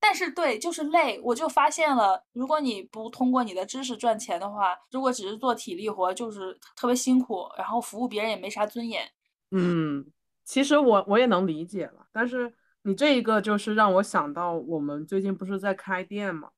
[0.00, 1.20] 但是对，就是累。
[1.22, 9.06] 我就发现了，如果你不通过你的知识赚钱的话，如果只是做体力活，就是特别辛苦，然后服务别人也没啥尊严。
[9.50, 10.04] 嗯，
[10.44, 12.50] 其实我我也能理解了，但是
[12.84, 16.48] 你这一个就是让我想到，我们最近不是在开店嘛，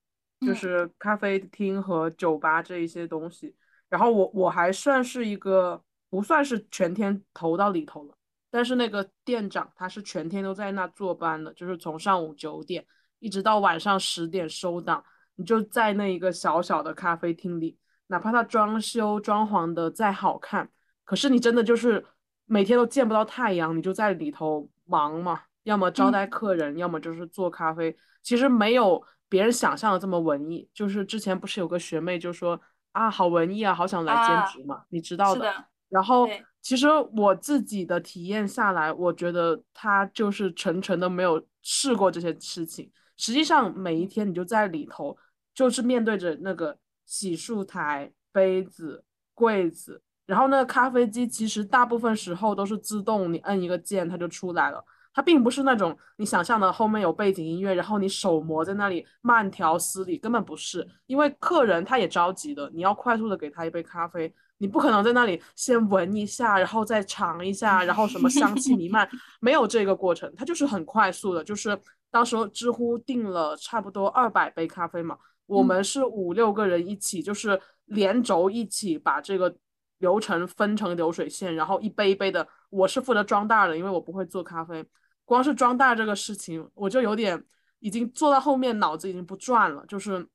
[0.46, 3.56] 就是咖啡厅和酒吧这一些东西，
[3.88, 5.82] 然后我我还算是一个。
[6.08, 8.14] 不算是全天投到里头了，
[8.50, 12.86] 但是那个店长他是全天都在那坐班的，就是从上午九点
[13.18, 15.04] 一直到晚上十点收档。
[15.38, 20.66] 你就在那一个小小的咖啡厅里，哪怕他装修装潢的再好看，
[21.04, 22.02] 可是你真的就是
[22.46, 27.94] 每天都见不到太阳，你就在里头忙嘛，要么招待客人，要么就是做咖啡。
[28.22, 30.66] 其实没有别人想象的这么文艺。
[30.72, 32.58] 就是之前不是有个学妹就说
[32.92, 35.66] 啊，好文艺啊，好想来兼职嘛，你知道的。
[35.88, 36.29] 然后，
[36.61, 42.90] 其实我自己的体验下来，我觉得他就是纯纯的没有试过这些事情。
[43.16, 45.16] 实际上，每一天你就在里头，
[45.55, 54.85] 就是面对着那个洗漱台、杯子、柜子，然后那个咖啡机，其实大部分时候都是自动，你摁一个键它就出来了。
[55.14, 60.87] 它并不是那种你想象的后面有背景音乐，然后你手磨在那里慢条斯理，根本不是。
[61.07, 64.35] 因为客人他也着急的，你要快速的给他一杯咖啡。
[64.58, 69.08] 你不可能在那里先闻一下，然后再尝一下，然后什么香气弥漫，
[69.40, 71.44] 没有这个过程，它就是很快速的。
[71.44, 71.78] 就是
[72.10, 79.54] 当时候知乎订了差不多二百杯咖啡嘛，我们是五六个人一起，就是连轴一起把这个
[79.98, 82.46] 流程分成流水线，然后一杯一杯的。
[82.68, 84.84] 我是负责装袋的，因为我不会做咖啡，
[85.24, 87.42] 光是装袋这个事情，我就有点
[87.78, 90.26] 已经做到后面脑子已经不转了，就是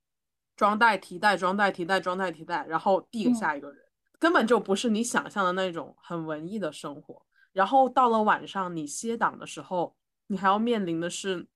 [0.55, 3.77] 装袋提袋装袋提袋装袋提袋，然后递给下一个人。
[4.21, 7.25] 根本就不是你想象的那种很文艺的生活。
[7.53, 9.95] 然后到了晚上，你歇档的时候，
[10.27, 11.47] 你还要面临的是，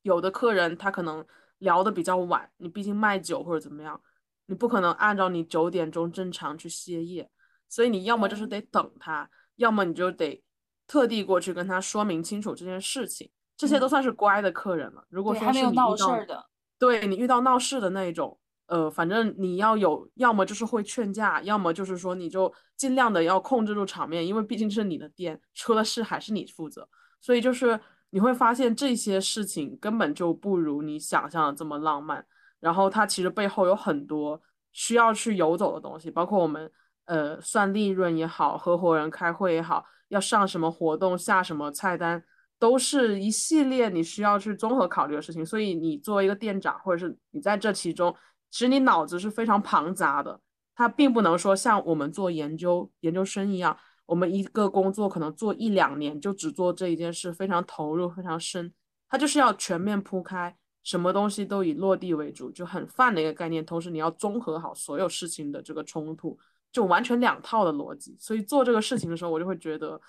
[0.00, 1.22] 有的客人他可能
[1.58, 4.00] 聊的比较晚，你毕竟卖酒或者怎么样，
[4.46, 7.30] 你不可能按照你九点钟正常去歇业，
[7.68, 10.42] 所以你要么就是得等他，要么你就得
[10.86, 13.30] 特地过去跟他说明清楚这件事情。
[13.54, 15.04] 这些都算是乖的客人了。
[15.10, 15.94] 如果说是你遇到
[16.78, 18.40] 对你遇到闹事的那一种。
[18.68, 26.88] 呃，反正你要有，要么就是会劝架，要么就是说你就尽量的要控制住场面，因为毕竟是你的店，出了事还是你负责。
[27.20, 32.24] 所以就是你会发现这些事情根本就不如你想象的这么浪漫。
[32.60, 34.40] 然后它其实背后有很多
[34.72, 36.70] 需要去游走的东西，包括我们
[37.06, 42.22] 呃算利润也好，合伙人开会也好，要上什么活动、下什么菜单，
[42.58, 45.46] 都是一系列你需要去综合考虑的事情。
[45.46, 48.14] 所以你作为一个店长，或者是你在这其中，
[48.50, 50.40] 其实你脑子是非常庞杂的。
[50.74, 58.72] 它并不能说像我们做研究研究生一样，我们一个工作可能做一两年就只做这一件事，非常投入、非常深。
[59.08, 63.66] 它就是要全面铺开，什么东西都以落地为主，就很泛的一个概念。
[63.66, 66.38] 同时你要综合好所有事情的这个冲突，
[66.70, 68.16] 就完全两套的逻辑。
[68.20, 70.00] 所以做这个事情的时候，我就会觉得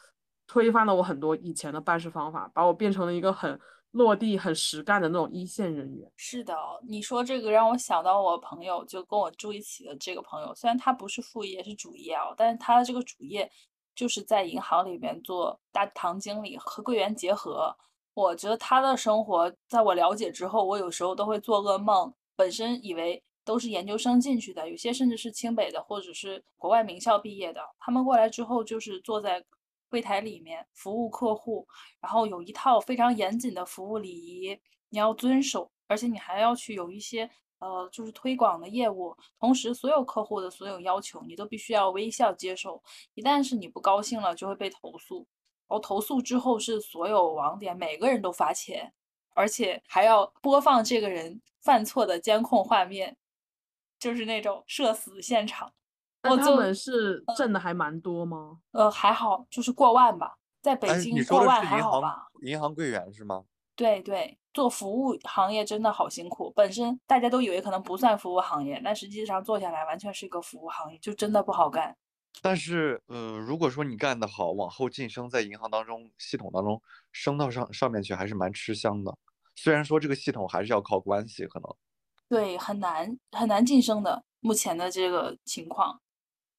[0.45, 3.60] 推翻了我很多以前的办事方法，把我变成了一个很。
[3.91, 6.12] 落地很实干的那种一线人员。
[6.15, 6.56] 是的，
[6.88, 13.49] 你说这个让我想到我朋友，就跟我住一起的这个朋友，虽然他不是副业是主业啊，但是他的这个主业
[13.95, 17.75] 就是在银行里面做大堂经理和柜员结合。
[18.13, 22.13] 我觉得他的生活，在我了解之后，我有时候都会做噩梦。
[22.36, 29.43] 本身以为都是研究生进去的，有些甚至是清北的或者是国外名校毕业的，他们过来之后就是坐在。
[29.89, 31.67] 柜台里面服务客户，
[31.99, 34.58] 然后有一套非常严谨的服务礼仪，
[34.89, 39.15] 你要遵守，而且你还要去有一些呃，就是推广的业务。
[39.39, 42.82] 同时，所有客户的所有要求，你都必须要微笑接受。
[43.15, 45.28] 一旦是你不高兴了，就会被投诉。
[45.67, 48.93] 然后投诉之后是所有网点每个人都罚钱，
[49.36, 53.17] 而且还要播放这个人犯错的监控画面，
[53.99, 55.73] 就是那种社死现场。
[56.21, 58.60] 那他们是挣的还蛮多吗？
[58.71, 60.36] 呃，还好，就是过万吧。
[60.62, 62.27] 在北京过万还好吧？
[62.41, 63.45] 银行柜员是吗？
[63.75, 66.51] 对对，做服务行业真的好辛苦。
[66.53, 71.95] 本身大家都以为可能不算服务行业，但实际上做下来完全是一个服务行业，就真的不好干。
[72.41, 76.82] 但是，呃，如果说你干得好，往后晋升在银行当中系统当中
[77.13, 79.17] 升到上上面去，还是蛮吃香的。
[79.55, 81.73] 虽然说这个系统还是要靠关系，可能
[82.27, 84.21] 对很难很难晋升的。
[84.41, 85.99] 目前的这个情况。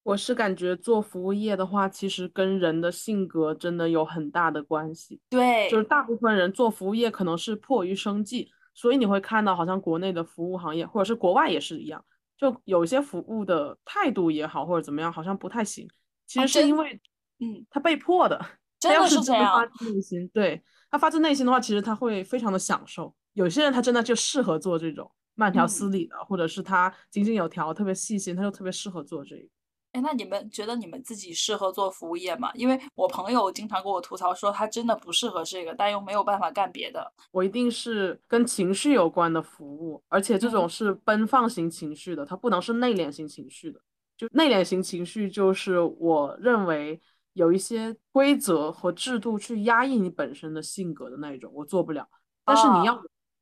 [0.02, 5.20] 我是感觉做服务业的话，其实跟人的性格真的有很大的关系。
[5.28, 12.04] 对，就是大部分人做服务业可能是迫于生计，所以你会看到好像国内的服务行业，或者是国外也是一样，
[12.38, 15.86] 就有些服务的态度也好，或者怎么样，好像不太行。
[16.26, 17.00] 其实是因为，
[17.40, 18.40] 嗯，他被迫的。
[18.78, 19.44] 真的是这样。
[19.58, 23.14] 发自内心，对他发自内心的话，其实他会非常的享受。
[23.34, 29.46] 有些人他真的就适合做这种慢条斯理的，或者是他井井有条、特别细心，他就特别适合做这个。
[29.92, 32.52] 哎，那你们觉得你们自己适合做服务业吗？
[32.54, 37.12] 因为我朋友经常跟我吐槽说，他真的不适合这个，但又没有办法干别的。
[37.32, 43.80] 我一定是跟情绪有关的服务，而且这种是奔放型情绪的，它不能是内敛型情绪的。
[44.16, 47.00] 就内敛型情绪，就是我认为
[47.32, 52.06] 有一些规则和制度去压抑你本身的性格的那一种，我做不了。
[52.44, 52.94] 但是你要，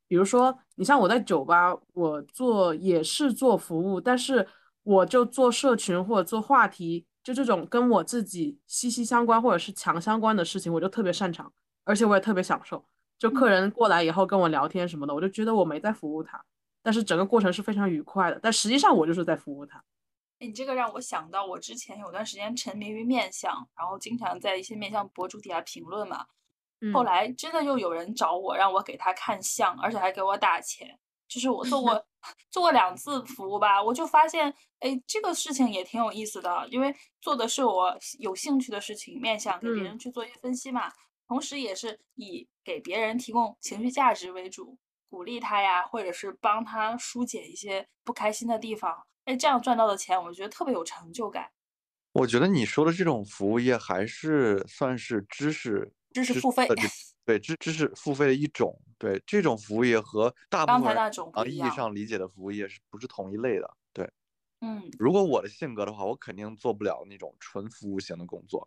[0.06, 4.48] 比如说，你像我在酒吧，我做也是做服务，但是。
[4.88, 11.52] 我就做社群或者做话题，就这种跟我自己息息相关或者是强相关的事情，我就特别擅长，
[11.84, 12.82] 而且我也特别享受。
[13.18, 16.42] 就客人过来以后跟我聊天什么的，我就觉得我没在服务他，
[16.82, 18.40] 但是整个过程是非常愉快的。
[18.42, 19.84] 但实际上我就是在服务他。
[20.38, 26.24] 你这个让我想到，我之前有段时间沉迷于面相，然后经常在一些面相博主底下评论嘛。
[26.94, 30.98] 后来真的又有人找我，让我给他看相，而且还给我打钱。
[31.28, 32.06] 就是我做过
[32.50, 40.90] 做过两次服务吧，我就发现，哎，这个事情也挺有意思的，因为做的是我有兴趣的事情，面向给别人去做一些分析嘛，
[41.28, 44.78] 同时也是以给别人提供情绪价值为主，
[45.10, 51.50] 鼓励他呀，或者是帮他疏解一些不开心的地方，哎，这样赚到的钱，我觉得特别有成就感。
[52.12, 56.66] 我觉得你说的这种服务业还是算是知识知识付费。
[57.28, 63.70] 对，知知识付费的一种，对这种服务业和大部分啊意义上理解的服务业是不是同一类的？
[63.92, 64.10] 对，
[64.62, 68.66] 嗯，如果我的性格的话，我肯定做不了那种纯服务型的工作。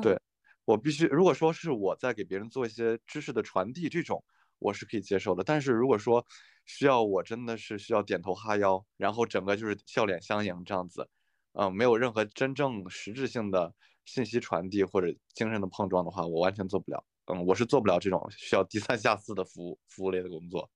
[0.00, 0.18] 对，
[0.64, 4.24] 我必须，如果说是我在给别人做一些知识的传递，这种
[4.58, 5.44] 我是可以接受的。
[5.44, 6.24] 但是如果说
[6.64, 11.06] 需要我真的是需要点头哈腰，然后整个就是笑脸相迎这样子，
[11.52, 13.74] 嗯，没有任何真正实质性的
[14.06, 17.04] 信息传递或者精神的碰撞的话，我完全做不了。
[17.30, 20.70] 嗯，我是做不了这种需要低三下四的服务服务类的工作。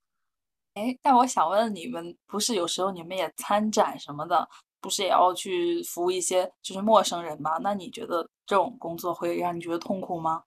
[0.75, 4.49] 哎，但我想问你们，不是有时候你们也参展什么的，
[4.81, 7.59] 不是也要去服务一些就是陌生人吗？
[7.63, 10.45] 那你觉得这种工作会让你觉得痛苦吗？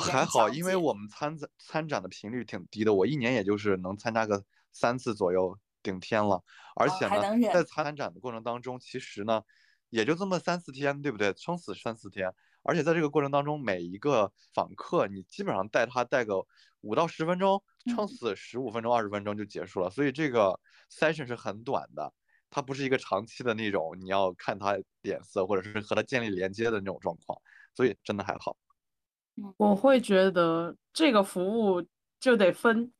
[0.00, 6.42] 还好，因为我们参展参展的频率挺低的，我一年也就是能参加个三次左右，顶天了。
[6.76, 9.42] 而且呢，在参展的过程当中，其实呢，
[9.88, 11.34] 也就这么三四天，对不对？
[11.34, 12.32] 撑死三四天。
[12.62, 16.44] 而且在这个过程当中，每一个访客你基本上带他带个
[16.80, 19.90] 五到十分钟，撑死十五分钟、二十分钟就结束了。
[19.90, 20.58] 所以这个
[20.90, 22.12] session 是很短的，
[22.50, 27.40] 它不是一个长期的那种你要看他脸色或者是和他建立连接的那种状况。
[27.74, 28.56] 所以真的还好。
[29.56, 31.82] 我会觉得这个服务
[32.18, 32.92] 就得分。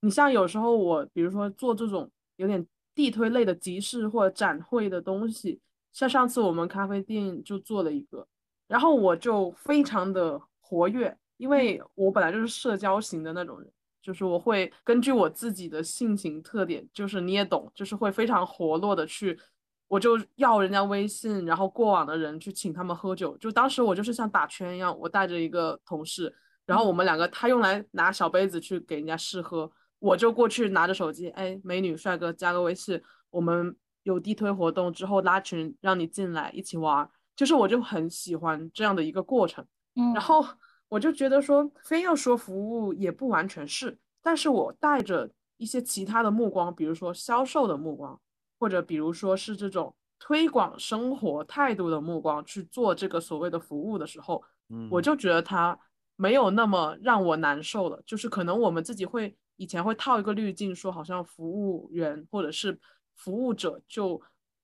[0.00, 5.60] 你像有时候我，比如说做这种有点地推类的集市或者展会的东西，
[5.92, 8.26] 像上次我们咖啡店就做了一个，
[8.66, 13.70] 然后我就非常的活跃，因为我本来就是社交型的那种人，
[14.02, 19.38] 就是我会根据我自己的性情特点，就是你也懂，就是会非常活络的去。
[19.86, 23.36] 我就要人家微信，然后过往的人去请他们喝酒。
[23.36, 33.00] 就当时我就是像打圈一样，我带着一个同事，然后我们两个他用来拿小杯子去给人家试喝，我就过去拿着手机，哎，美女帅哥加个微信，
[33.30, 37.08] 我们有地推活动之后拉群让你进来一起玩。
[37.36, 39.64] 就是我就很喜欢这样的一个过程。
[39.94, 40.44] 嗯，然后
[40.88, 48.20] 我就觉得说，非要说服务也不完全是，但是我带着一些其他的目光，比如说销售的目光。
[48.56, 55.78] 或者比如说是这种推广生活态度的目光去做这个所谓的服务的时候，嗯，我就觉得它
[56.16, 58.00] 没有那么让我难受了。
[58.06, 62.78] 就是可能我们自己会以前会套一个滤镜，说好像服务员或者是
[63.16, 64.18] 服务者就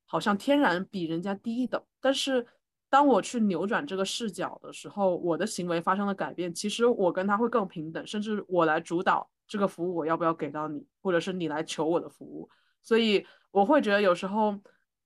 [0.07, 1.83] 好像天然比人家低一等。
[2.01, 2.47] 但是
[2.91, 6.53] 当我去扭转这个视角的时候，我的行为发生了改变。
[6.53, 12.51] 其实我跟他会更平等，甚至我来主导这个服务我要不要给到你，或者是你来求我的服务。
[12.83, 13.25] 所以。
[13.53, 14.57] 我会觉得有时候，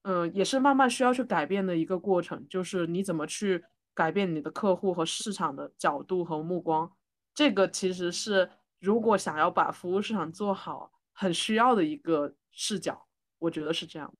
[0.02, 6.92] 嗯，也是慢慢需要去改变的一个过程，就是你怎么去改变你的客户和市场的角度和目光，
[7.32, 13.06] 这个其实是如果想要把服务市场做好，很需要的一个视角。
[13.38, 14.12] 我觉得是这样。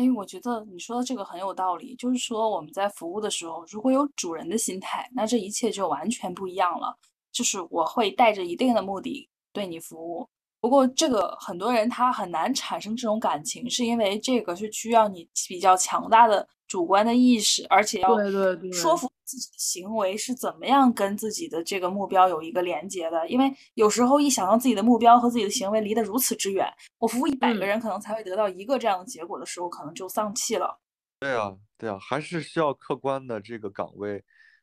[0.00, 6.96] 哎，我觉得你说的这个很有道理，就是说我们在服务的时候，如果有主人的心态，那这一切就完全不一样了。
[7.30, 10.26] 就是我会带着一定的目的对你服务。
[10.58, 18.16] 不过，这个很多人他很难产生这种感情，是因为这个是需要你比较强大的主观的意识，而且要
[18.72, 23.28] 说服自己的行为是怎么样跟自己的这个目标有一个连接的。
[23.28, 30.78] 因为有时候一想到自己的目标和自己的行为离得如此之远，我服务一百个人可能才会得到一个这样的结果的时候，可能就丧气了。
[31.18, 34.22] 对啊，对啊，还是需要客观的这个岗位，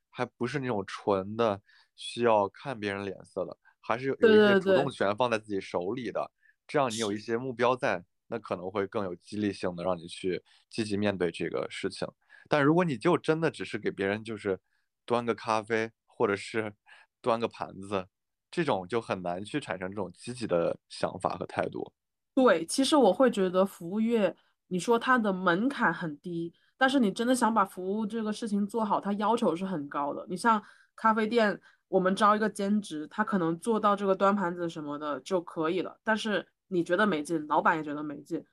[0.10, 1.60] 还不是那种纯的
[1.98, 3.58] 需要看别人脸色的。
[3.82, 6.32] 还是有有一些主动权放在自己手里的，
[6.66, 12.08] 这样你有一些目标在，那可能会更有激励性的，让你去积极面对这个事情。
[12.50, 14.60] 但如果你就真的只是给别人就是
[15.06, 16.74] 端个咖啡，或者是
[17.22, 18.08] 端个盘子，
[18.52, 21.92] 这种就很难去产生这种积极的想法和态度。
[22.34, 24.36] 对，其实我会觉得服务业，
[24.68, 30.26] 你说它的门槛很低，但是你真的想把服务这个事情做好，它要求是很高的。
[30.30, 30.64] 你像
[30.96, 31.60] 咖啡店。
[31.90, 35.98] 我们招一个兼职，他可能做到这个端盘子什么的就可以了。
[36.04, 38.44] 但是你觉得没劲，老板也觉得没劲。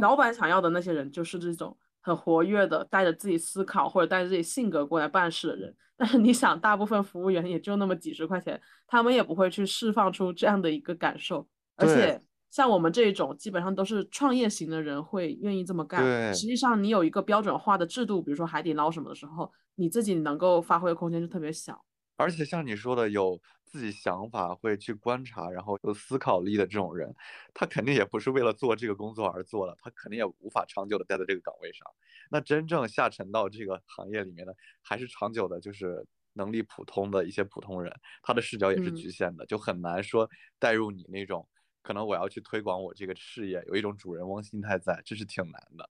[0.00, 5.74] 老板想要的那些人就是这种很活跃的，带着自己思考或者带着自己性格过来办事的人。
[5.96, 11.46] 但是你想，大部分服务员也就那么几十块钱，他们也不会去释放出这样的一个感受。
[11.76, 12.18] 而且
[12.50, 16.32] 像我们这种，基本上都是创业型的人会愿意这么干。
[16.34, 21.84] 实际上，你有一个标准化的制度，比如说海底捞什么的时候，你自己能够发挥的空间就特别小。
[22.20, 27.14] 而且像你说的，有自己想法、会去观察，然后有思考力的这种人，
[27.54, 31.86] 他肯定也不是为了做这个工作而做的，他肯定也无法长久的待在这个岗位上。
[32.30, 37.90] 那真正下沉到这个行业里面的，还是长久的，就是能力普通的一些普通人，
[38.22, 40.28] 他的视角也是局限的，就很难说
[40.58, 41.48] 带入你那种
[41.82, 45.88] 可能我要去推广我这个事业，有一种主人翁心态在，这是挺难的。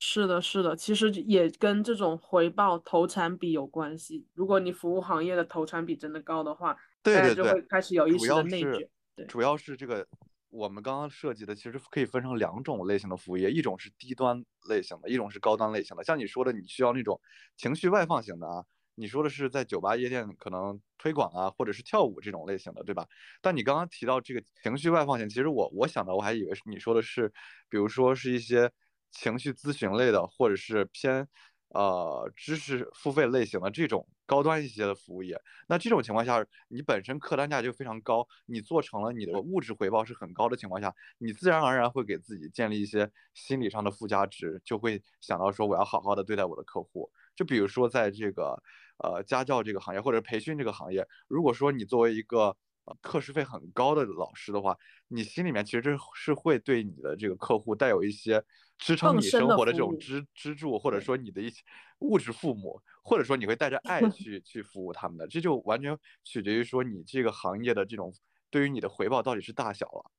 [0.00, 4.24] 是的，是的，其实也跟这种回报投产比有关系。
[4.32, 8.88] 如果你服务行业的投产比真的高的话，对对对，就会开始有意识的内卷。
[9.16, 10.06] 对，主要是这个
[10.50, 16.04] 我们刚刚设计的，其实可以分成两种类型的服务业，一种是低端类型的，一种是高端类型的。
[16.04, 17.20] 像你说的，你需要那种
[17.56, 23.04] 情绪外放型的啊，你说的是在酒吧夜店可能推广啊，或者是跳舞这种类型的，对吧？
[23.42, 27.32] 但你刚刚提到这个情绪外放型，其实我我想到我还以为是你说的是，
[27.68, 28.70] 比如说是一些。
[29.10, 31.28] 情绪咨询类的，或者是偏
[31.70, 47.10] 呃知识付费类型的这种高端一些的服务业，那这种情况下，你本身客单价就非常高，你做成了你的物质回报是很高的情况下，你自然而然会给自己建立一些心理上的附加值，就会想到说我要好好的对待我的客户。
[47.36, 48.62] 就比如说在这个
[48.98, 52.56] 呃家教这个行业或者培训这个行业，如果说你作为一个
[53.02, 54.76] 课时费很高的老师的话，
[55.08, 58.42] 你心里面其实是会对你的这个客户带有一些
[58.78, 61.62] 支撑你生活的这种支支柱，或者说你的一些
[61.98, 68.14] 物质父母，或者说你会带着爱 去去服务他们的，这就完全取决于说你这个行业的这种
[68.50, 70.10] 对于你的回报到底是大小了。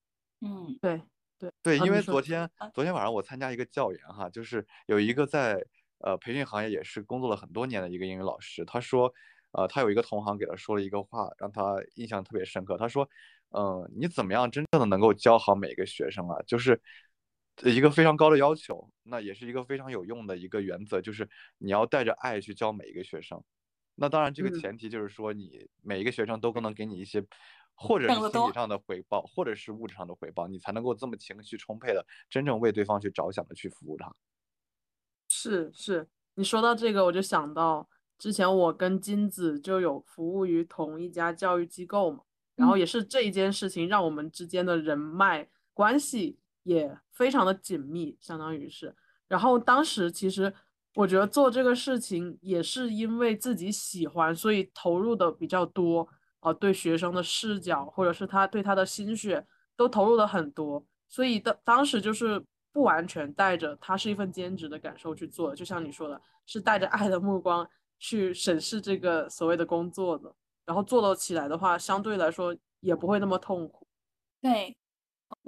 [0.41, 1.01] 嗯，对
[1.39, 5.65] 对对，因为昨天昨天晚上我参加一个教研哈，就是有一个在
[5.99, 9.13] 呃培训行业也是工作了很多年的一个英语老师，他说。
[9.51, 12.77] 呃，他有一个同行给他说了一个话，让他印象特别深刻。
[12.77, 13.09] 他说
[13.49, 16.39] ：“嗯，你怎么样真正的能够教好每个学生啊？
[16.45, 16.79] 就是
[17.63, 23.41] 一个非常高的要求，那也是一个非常有用的一个原则，就是你要带着爱去教每一个学生。
[23.95, 27.23] 那当然，这个前提就是说，你每一个学生都能给你一些，
[27.73, 34.13] 或者是心理上的回报，或者是物质上的回报，你才能够这么情绪充沛的，真正为对方去着想的去服务他。
[35.27, 37.89] 是是，你说到这个，我就想到。
[38.17, 42.23] 之前我跟金子就有服务于同一家教育机构嘛，
[42.57, 48.95] 然后也是这一件事情让我们之间的人脉关系也非常的紧密，相当于是。
[49.27, 50.53] 然后当时其实
[50.95, 56.07] 我觉得做这个事情也是因为自己喜欢，所以投入的比较多
[56.39, 59.45] 啊，对学生的视角或者是他对他的心血
[59.75, 67.69] 都投入了很多，所以当当时就是不完全带着他是一份兼职的感受去做，就像你说的，是带着爱的目光。
[68.01, 70.33] 去审视这个所谓的工作的，
[70.65, 73.85] 然后做到起来的话，相对来说也不会那么痛苦。
[74.39, 74.73] 对，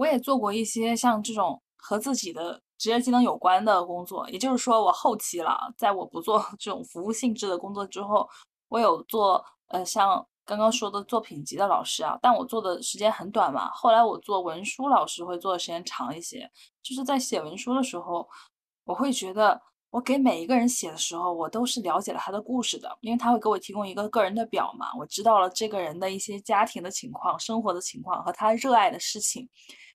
[0.02, 8.28] 我也做过一些像这种和自己的职业技能有关的工作，也就是说，我后期了，在我不做 这种服务性质的工作之后，
[8.70, 13.70] 我有做呃像刚刚说的作品集的老师啊，但我做的时间很短嘛。
[13.76, 16.50] 后来我做文书老师会做的时间长一些，
[16.82, 18.28] 就是在写文书的时候，
[18.86, 19.62] 我会觉得。
[19.92, 29.50] 我给每一个人写的时候，我都是了解了他的故事的，因为他会给我提供一个个人的表嘛，我知道了这个人的一些家庭的情况、生活的情况和他热爱的事情。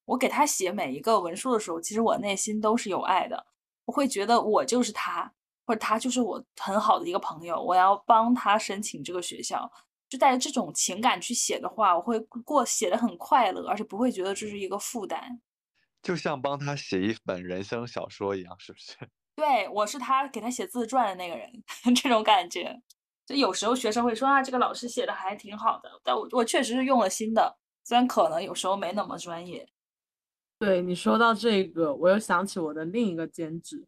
[0.06, 3.46] 我给他写每一个文书的时候，其实我内心都是有爱的，
[3.84, 5.30] 我会觉得我就是他，
[5.66, 9.70] 或者他就是我很好的一个朋友，我要帮他申请这个学校，
[10.08, 15.40] 就带着这种情感去写的话，我会过写的很快乐，而且不会觉得这是一个负担，
[16.02, 18.94] 就像帮他写一本人生小说一样，是不是？
[19.36, 21.50] 对，我是他给他写自传的那个人，
[21.94, 22.80] 这种感觉。
[23.26, 29.68] 就有时候学生会说啊，这个老师写的还挺好的，但我我确实是用了心的，虽然可能有时候没那么专业。
[30.58, 33.84] 对你说到这个，我又想起我的另一个兼职，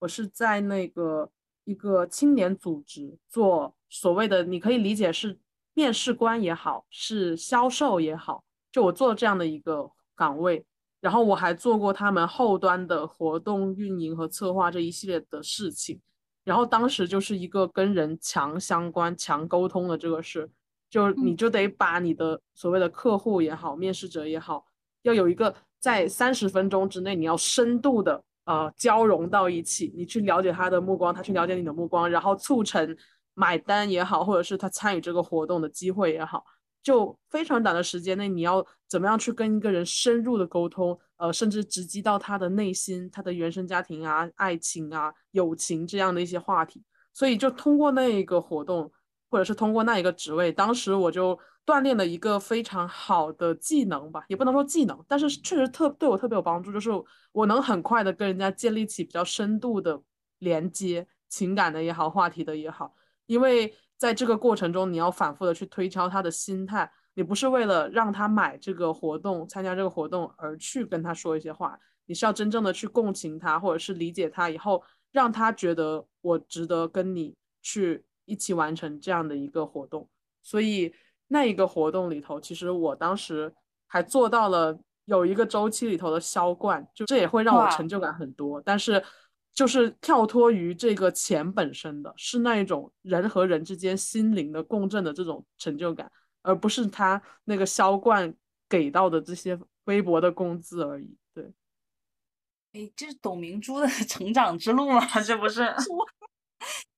[0.00, 1.30] 我是在那个
[1.64, 5.38] 一个青年组织做所谓的，你可以理解是
[5.74, 8.42] 面试官也好，是销售也好，
[8.72, 10.64] 就我做这样的一个岗位。
[11.00, 16.00] 然后我还做过他们后端的活动运营和策划这一系列的事情，
[16.42, 20.50] 然后当时就是一个跟人强相关、强沟通的这个事，
[20.90, 24.66] 就你就得把你的所谓的客户也好、面试者也好，
[25.02, 32.96] 要有一个在三十分钟之内你要深度的呃交融到一起，你去了解他的目光，他去了解你的目光，然后促成
[33.34, 36.44] 买单也好，或者是他参与这个活动的机会也好。
[36.82, 46.82] 就非常短的时间内，你要怎么样去跟一个人深入的沟通，呃，甚至直击到他的内心、他的原生家庭啊、爱情啊、友情这样的一些话题。
[47.12, 48.90] 所以就通过那一个活动，
[49.30, 56.90] 或者是通过那一个职位，当时我就锻炼了一个非常好的技能吧，也不能说技能，但是确实特对我特别有帮助，就是
[57.32, 60.00] 我能很快的跟人家建立起比较深度的
[60.38, 62.94] 连接，情感的也好，话题的也好，
[63.26, 63.74] 因为。
[63.98, 71.76] 在这个过程中，你要反复的去推敲他的心态，你不是为了让他买这个活动、参加这个活动而去跟他说一些话，
[72.06, 80.08] 你是要真正的去共情他，或者是理解他，以后让他觉得我值得跟你去一起完成这样的一个活动。
[80.42, 80.94] 所以
[81.26, 83.52] 那一个活动里头，其实我当时
[83.88, 88.60] 还做到了有一个周期里头的销冠，就这也会让我成就感很多。
[88.60, 89.02] 但是。
[89.54, 96.08] 就是跳脱于这个钱本身的，是那一种人和人之间心灵的共振的这种成就感，
[96.42, 98.32] 而不是他那个销冠
[98.68, 101.12] 给到的这些微薄的工资而已。
[101.34, 101.52] 对，
[102.72, 105.04] 哎，这是董明珠的 成长之路吗？
[105.26, 105.62] 这不是？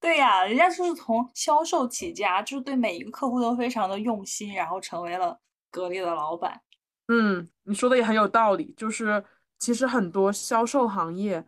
[0.00, 5.38] 对呀，人家就是从销售起家，就是对每一个客户都非常的用心，然后成为了
[5.70, 6.60] 格力的老板。
[7.08, 9.22] 嗯，你说的也很有道理，就是
[9.58, 11.46] 其实很多销售行业。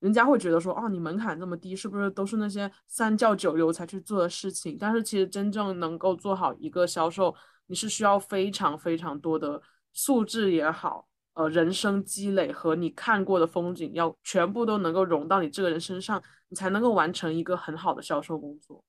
[0.00, 4.76] 人家会觉得说，哦，你门槛这么低，是不是都是那些三教九流才去做的事情？
[4.78, 7.34] 但是其实真正能够做好一个销售，
[7.68, 9.62] 你是需要非常非常多的
[9.94, 18.84] 素质也好，呃，人生积累和你看过的风景要全部都能够融到你这个人身上，你才能够完成一个很好的销售工作。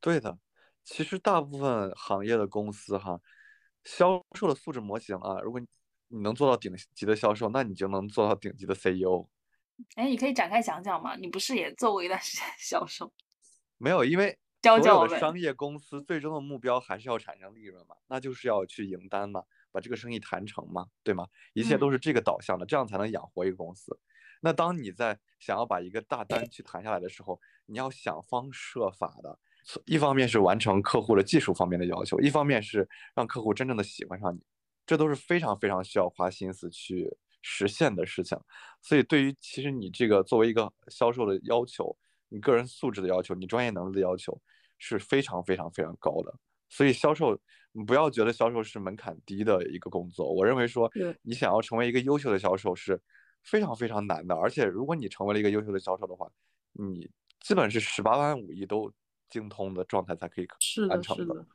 [0.00, 0.36] 对的，
[0.82, 3.20] 其实大部分行业的公司哈，
[3.84, 5.60] 销售的素质模型啊，如果
[6.08, 9.28] 你能做到顶级的销售，那你就能做到顶级的 CEO。
[9.94, 11.14] 哎，你可以展开讲讲吗？
[11.16, 13.12] 你不是也做过一段时间销售？
[13.78, 21.26] 没有，因为所有的商业公司最终的目标还是要产生利润嘛，那就是要去赢单嘛，把这个生意谈成嘛，对吗？
[21.52, 23.98] 一切都是这个导向的，这样才能养活一个公司。
[24.40, 29.38] 那当你在想要把一个大单去谈下来的时候，你要想方设法的
[29.84, 34.40] 一方面是完成客户的技术方面的要求，一方面是让客户真正的喜欢上你，
[34.86, 38.38] 这都是非常非常需要花心思去实现的事情。
[38.80, 41.94] 所以，对于其实你这个作为一个销售的要求，
[42.30, 44.40] 你个人素质的要求，你专业能力的要求
[44.78, 46.34] 是非常非常非常高的。
[46.70, 47.38] 所以，销售
[47.72, 50.32] 你不要觉得销售是门槛低的一个工作。
[50.32, 50.90] 我认为说，
[51.22, 53.00] 你想要成为一个优秀的销售是
[53.44, 54.34] 非常非常难的。
[54.34, 56.30] 而且，如果你成为了一个优秀的销售的话，
[56.72, 57.10] 你
[57.40, 58.92] 基本是十八般武艺都
[59.28, 61.46] 精通的状态才可以是的，是的，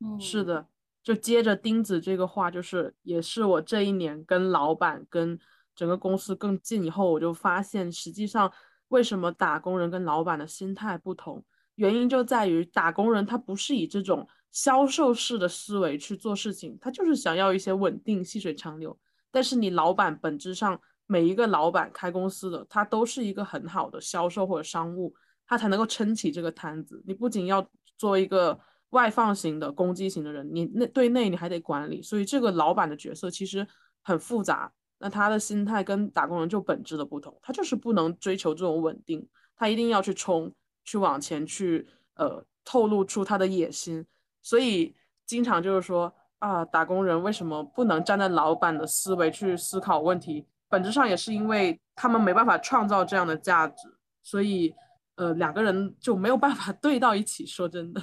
[0.00, 0.66] 嗯，是的。
[1.02, 5.38] 就接着钉子这个话，就是也是我这一年跟老板跟
[5.74, 8.52] 整个公司更近以后，我就发现，实际上
[8.88, 11.42] 为什么打工人跟老板的心态不同，
[11.76, 18.98] 原因就在于打工人他不是以这种销售式的思维去做事情，他就是想要一些稳定、细水长流。
[19.30, 20.80] 但是你老板本质上。
[21.10, 25.14] 每一个老板开公司的，他都是一个很好的销售或者商务，
[25.46, 27.02] 他才能够撑起这个摊子。
[27.06, 33.66] 你不仅要做一个外放型的攻击型的人，你内对内你还得管理，所以这个老板的角色其实
[34.02, 34.70] 很复杂。
[34.98, 39.26] 那他的心态跟打工人就本质的不同，他就是不能追求这种稳定，
[39.56, 40.52] 他一定要去冲，
[40.84, 44.04] 去往前去，呃，透露出他的野心。
[44.48, 44.94] 所以
[45.26, 50.46] 经常就是说啊，打工人为什么不能站在老板的思维去思考问题？
[50.70, 54.74] 本质上也是因为他们没办法创造这样的价值，所以
[55.16, 57.44] 呃两个人就没有办法 对到一起。
[57.44, 58.02] 说真的，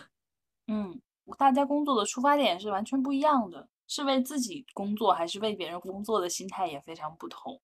[0.68, 1.02] 嗯，
[1.40, 7.60] 大家工作的出发点是完全不一样的，是为自己工作还是为别人工作的心态也非常不同。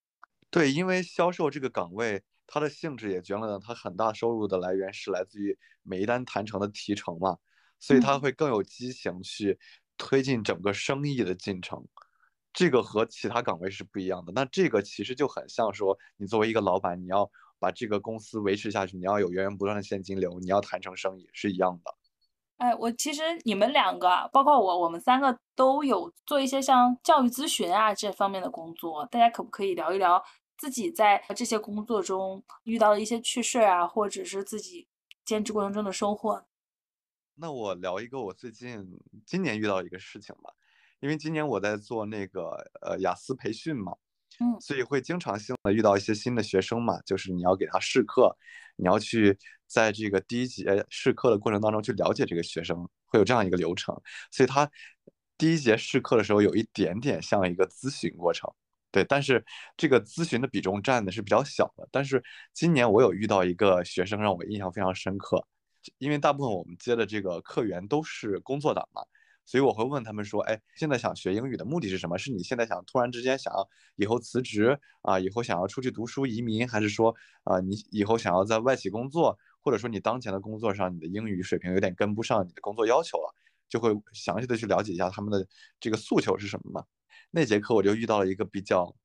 [0.49, 7.37] 对，因为销售这个岗位，它的性质也决定了它很大收入的来源是来自于每一单谈成的提成嘛，
[7.81, 9.59] 所以它会更有激情去
[9.97, 11.85] 推进整个生意的进程。
[12.53, 14.31] 这个和其他岗位是不一样的。
[14.33, 17.29] 那这个其实就很像说，你作为一个老板，你要
[17.59, 21.95] 把这个公司维持下去，你要有源源不断的现金流，你要谈成生意是一样的。
[22.57, 29.05] 哎，我其实你们两个，包括我，我们三个都有做一些像教育咨询啊这方面的工作。
[29.07, 30.21] 大家可不可以聊一聊
[30.57, 34.87] 自己在这些工作中遇到的一些趣事啊，或者是自己
[35.25, 36.45] 兼职过程中的收获？
[37.35, 40.51] 那我聊一个我最近今年遇到一个事情吧。
[40.99, 43.91] 因为今年我在做那个呃雅思培训嘛，
[44.39, 48.37] 嗯，所以会经常性的遇到一些新的学生嘛，就是你要给他试课，
[48.75, 54.69] 你要去在这个第一节试课的过程当中去了解这个学生，会有这样一个流程，所以他
[55.39, 58.47] 第一节试课的时候有一点点像一个咨询过程，
[58.91, 59.43] 对，但是
[59.75, 61.89] 这个咨询的比重占的是比较小的。
[61.91, 62.23] 但是
[62.53, 65.43] 今年我有遇到一个学生让我印象非常深刻，
[65.97, 69.01] 因为大部分我们接的这个客源都是工作党嘛。
[69.43, 72.15] 所以我会问他们说，哎，现在想学英语的目的是什么？
[72.17, 77.13] 是你现在想突然之间想要以后辞职啊，以后想要出去读书移民，还是说
[77.43, 83.35] 啊，你以后想要在外企工作，或者说你当前的工作上你的英语水平有点跟不上你的工作要求了，
[83.67, 85.45] 就会详细的去了解一下他们的
[85.79, 86.85] 这个诉求是什么嘛？
[87.31, 88.95] 那节课我就遇到了一个比较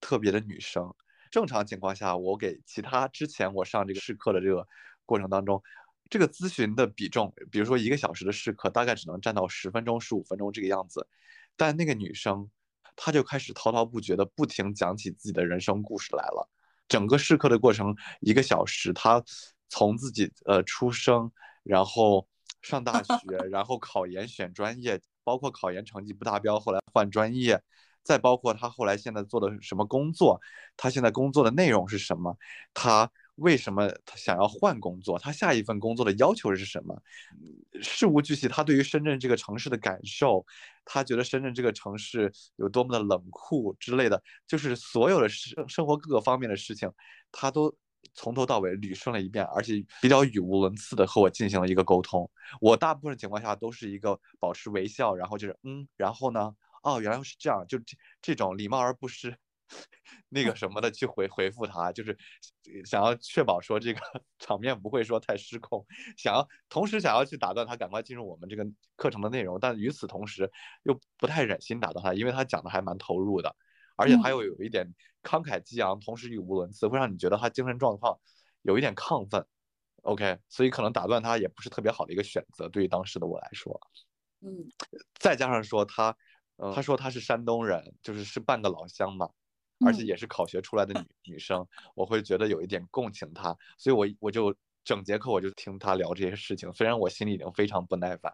[0.00, 0.92] 特别的女生。
[1.30, 4.66] 正常情况下，我给其他之前我上这个试课的这个
[5.04, 5.62] 过程当中。
[6.10, 11.06] 这个咨询的比重，比如说一个小时的试课，大概只能占到十分钟、十五分钟这个样子。
[11.56, 12.50] 但那个女生，
[12.96, 16.48] 她就开始滔滔不绝的不停讲起自己的人生故事来了。
[16.86, 19.24] 整个试课的过程一个小时，她
[19.70, 21.32] 从自己呃出生，
[21.62, 22.28] 然后
[22.60, 27.62] 上大 学，然后考研选专业，包括考研成绩不达标，后来换专业，
[28.02, 30.38] 再包括她后来现在做的什么工作，
[30.76, 32.36] 她现在工作的内容是什么，
[32.74, 33.10] 她。
[33.36, 35.18] 为什么他想要换工作？
[35.18, 37.02] 他下一份工作的要求是什么？
[37.80, 40.44] 事无巨细，他对于深圳这个城市的感受，
[40.84, 46.92] 他觉得深圳这个城市有多么的冷酷之类的，就是所有的生生活各个方面的事情，
[47.30, 47.74] 他都
[48.14, 52.30] 从头到尾捋顺了一遍，而且比较语无伦次的和我进行了一个沟通。
[52.60, 56.54] 我大部分情况下都是一个保持微笑，然后就是嗯，然后呢？
[56.82, 59.36] 哦，原来是这样，就这这种礼貌而不失。
[60.28, 62.16] 那个什么的去回回复他，就是
[62.84, 64.00] 想要确保说这个
[64.38, 65.84] 场面不会说太失控，
[66.16, 68.66] 想要同时想要去打断他，赶快进入我们这个
[68.96, 70.50] 课程的内容，但与此同时
[70.84, 73.54] 又不太忍心打断他，因为他讲的还蛮投入的，
[73.96, 74.86] 而且他又有一点
[75.22, 78.18] 慷慨激昂，同时语无伦次，会让你觉得他精神状况
[78.62, 79.46] 有一点亢奋。
[80.02, 83.80] OK，所以可能打断他也不是特别好的一个选择，对于当时的我来说。
[84.40, 84.66] 嗯，
[85.20, 86.16] 再加上说他，
[86.74, 89.30] 他说他是山东人，就是是半个老乡嘛。
[89.84, 94.54] 而且也是考学出来的女女生，我会觉得有一点共情她，所以我我就
[94.84, 98.32] 整节课我就听她聊这些事情，虽然我心里已经非常不耐烦。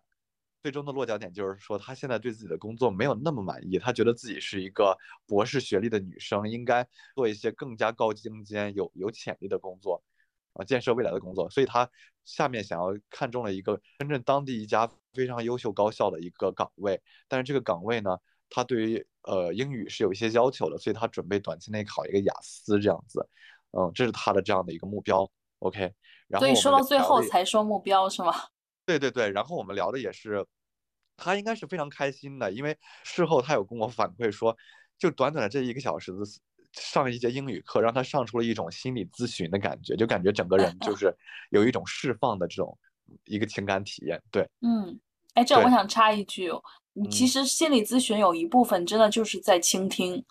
[0.62, 4.96] 最终的落脚点就是说，她现在对自己的工作没有那么满意，她觉得自己是一个
[5.26, 10.02] 博士学历的女生，应该做一些更加高精尖、有有潜力的工作。
[10.54, 11.88] 啊建设未来的工作，所以她
[12.24, 18.18] 下面想要看中了一个深圳当地一家非常优秀高校的一个岗位，但是这个岗位呢，
[18.50, 23.28] 他对于呃英语是有一些要求的，所以他准备短期内考一个雅思这样子，
[23.72, 25.30] 嗯，这是他的这样的一个目标。
[25.60, 25.92] OK，
[26.28, 28.32] 然后所以说到最后才说目标是吗？
[28.86, 30.46] 对对对，然后我们聊的也是，
[31.16, 34.56] 他应该是非常开心的，因为事后他有跟我反馈说，
[34.96, 36.18] 就短短的这一个小时的
[36.72, 41.12] 上一节英语课，让他上出了一种心理咨询的感觉，就感觉整个人就 是
[41.50, 42.78] 有一种释放的这种
[43.24, 44.22] 一个情感体验。
[44.30, 44.98] 对，嗯，
[45.38, 46.50] 哎，这我想插一句，
[46.94, 50.24] 你其实心理咨询有一部分真的就是在倾听。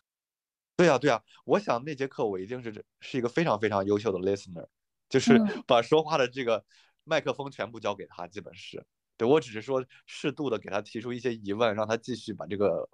[0.76, 4.68] 对呀对呀，我想那节课我一定是是一个非常非常优秀的 listener，
[5.08, 6.64] 就是把说话的这个。
[7.10, 8.86] 麦克风全部交给他，基本是
[9.16, 12.90] 对我只是说适度的给他提出一些疑问，让他继续把这个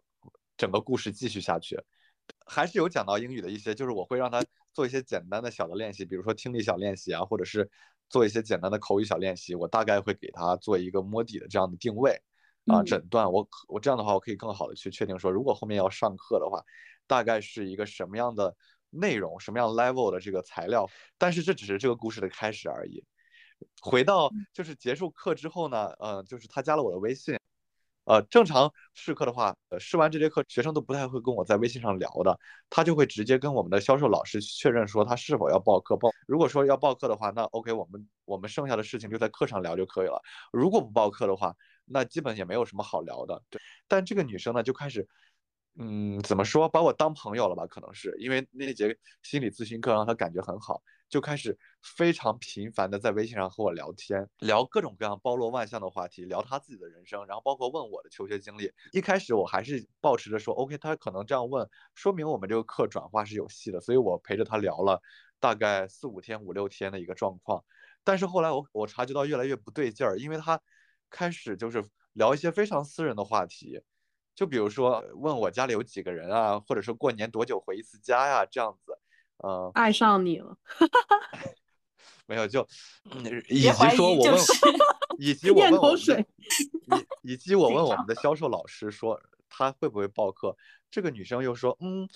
[0.56, 1.76] 整个故事继续下去。
[2.46, 7.68] 还是有讲到英语的一些，就是我会让他做一些简单的小的练习，比如说听力小练习啊，或者是
[8.14, 9.56] 做一些简单的口语小练习。
[9.56, 12.22] 我大概会给他做一个摸底的这样的定位
[12.68, 13.32] 啊诊断。
[13.32, 16.62] 我我这样的话，我可以更好的去确定说，如果后面要上课的话，
[17.08, 18.56] 大概是一个什么样的
[18.92, 20.88] 内容，什么样 level 的这个材料。
[21.18, 23.04] 但是这只是这个故事的开始而已。
[23.82, 27.36] 回到就是结束课之后呢，呃，就是他加了我的微信，
[28.06, 32.38] 呃，正常试课的话，呃，试完这节课，学生都不太会跟我在微信上聊的，
[32.70, 36.10] 他就会直接跟我们的销售老师确认说他是否要报课报。
[36.28, 40.22] 如果说要报课的话，那 OK，我们我们剩下的事情就在课上聊就可以了。
[40.52, 43.42] 如果不报课的话，那基本也没有什么好聊的。
[43.50, 45.08] 对，但这个女生呢，就开始，
[45.78, 47.66] 嗯，怎么说，把我当朋友了吧？
[47.68, 50.82] 可能是因为那节心理咨询课让他感觉很好。
[51.10, 51.56] 就开始
[51.96, 58.72] 非常频繁的在微信上和我聊天，聊各种各样包罗万象的话题，聊他自己的人生，然后包括问我的求学经历。
[58.94, 65.00] 一开始我还是保持着说，OK，他可能这样问，说明我们这个课转化是有戏的，所以我陪着他聊了
[65.40, 67.64] 大概四五天、五六天的一个状况。
[68.04, 70.60] 但是后来我我察觉到越来越不对劲儿，因为他
[71.12, 73.80] 开始就是聊一些非常私人的话题，
[74.36, 78.98] 就比如说问我家里有几个人啊，或者说过年多久回一次家呀，这样子。
[79.46, 80.58] 嗯，爱上你了，
[82.28, 82.66] 没有就，
[83.50, 84.40] 以及说我问，
[85.18, 86.26] 以及我问我们，
[87.24, 89.20] 以以及我问我们的销售老师说
[89.50, 90.56] 他会不会报课，
[90.90, 92.08] 这个女生又说，嗯，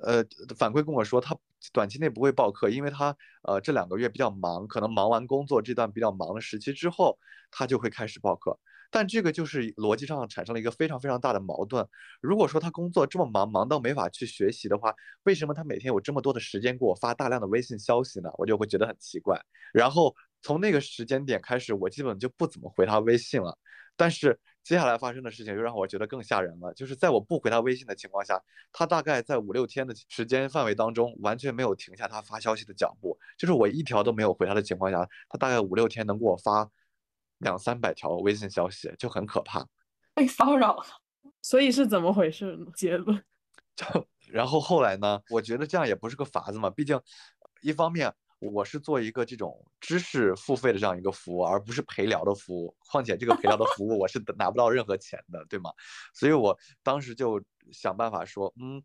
[0.00, 0.24] 呃，
[0.56, 1.36] 反馈跟我说她
[1.72, 7.18] 短期内不会报课，因为她呃这两个月比较忙，可能忙完工作这段比较忙的时期之后，
[7.50, 8.56] 她就会开始报课。
[8.90, 11.86] 但这个就是逻辑上产生了一个非常非常大的矛盾。
[12.20, 18.30] 如果说他工作这么忙，忙到没法去学习的话，为什么他每天有这么多的时间给我发大量的微信消息呢？
[18.38, 19.38] 我就会觉得很奇怪。
[19.72, 23.58] 然后从那个时间点开始，我基本就不怎么回他微信了。
[23.94, 28.40] 但是接下来发生的事情又让我觉得更吓人了，就是在我不回他微信的情况下，
[28.72, 33.18] 他大概在五六天的时间范围当中，完全没有停下他发消息的脚步。
[33.36, 36.70] 就是我一条都没有回他的情况下，他大概五六天能给我发。
[37.38, 39.66] 两三百条微信消息就很可怕，
[40.14, 40.84] 被骚扰了，
[41.42, 42.66] 所以是怎么回事呢？
[42.74, 43.22] 结论
[43.76, 45.20] 就然后后来呢？
[45.30, 46.68] 我觉得这样也不是个法子嘛。
[46.68, 47.00] 毕竟，
[47.62, 52.76] 一方面我是做一个这种知识付费的这样一个服务，而不是陪聊的服务。
[52.90, 55.70] 况且这个陪聊的服务我是拿不到任何钱的，对吗？
[56.12, 58.82] 所以我当时就想办法说，嗯，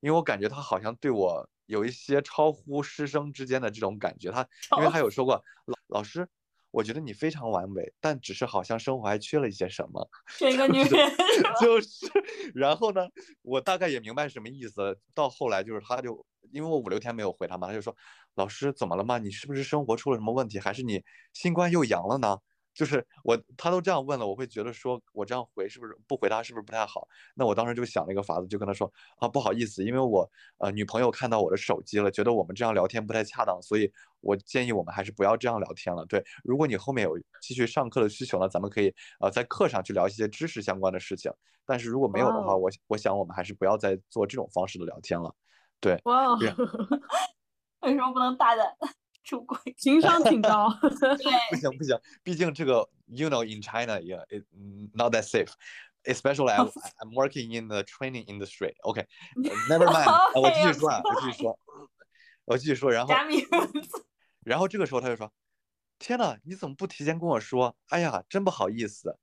[0.00, 4.30] 因为我感觉他好像对我有一些超乎师生之间的这种感觉。
[4.30, 4.46] 他
[4.78, 6.26] 因为他有说过，老老师。
[6.70, 10.08] 我觉得你非常完美，但只是好像生活还缺了一些什么。
[10.38, 11.12] 这个女人
[11.60, 12.06] 就是，
[12.54, 13.08] 然后呢，
[13.42, 14.98] 我大概也明白什么意思。
[15.14, 17.96] 到后来就是，他就因为我五六天没有回他嘛，他就说
[18.36, 19.18] ：“老师怎么了嘛？
[19.18, 20.58] 你是不是生活出了什么问题？
[20.58, 21.02] 还是你
[21.32, 22.38] 新冠又阳了呢？”
[22.72, 27.06] 就是我，他都这样问了，我会觉得说，我这样回是不是不回答是不是不太好？
[27.34, 33.90] 那我当时就想了一个法子，就跟他说啊，不好意思，因为我呃女朋友看到我的手机了，觉得我们这样聊天不太恰当，所以
[34.20, 36.06] 我建议我们还是不要这样聊天了。
[36.06, 41.30] 对，如果你后面有继续上课的需求呢，咱们可以呃在课上去聊一些知识相关的事情。
[41.66, 45.34] 但是如果没有的话，我我想我们还是不要再做这种方式的聊天了。
[45.80, 46.34] 对，哇，
[47.82, 48.66] 为什么不能大胆？
[49.22, 50.70] 出轨，情商挺高。
[51.50, 54.44] 不行不行，毕竟这个，you know in China yeah it
[54.94, 55.52] not that safe,
[56.04, 58.74] especially I'm I'm working in the training industry.
[58.82, 59.06] OK,
[59.68, 60.40] never mind.
[60.40, 61.58] 我继续说啊，我继续说，
[62.44, 63.14] 我继续说，然后，
[64.42, 65.30] 然后这个时候他就说，
[65.98, 67.76] 天呐，你怎么不提前跟我说？
[67.88, 69.18] 哎呀，真不好意思。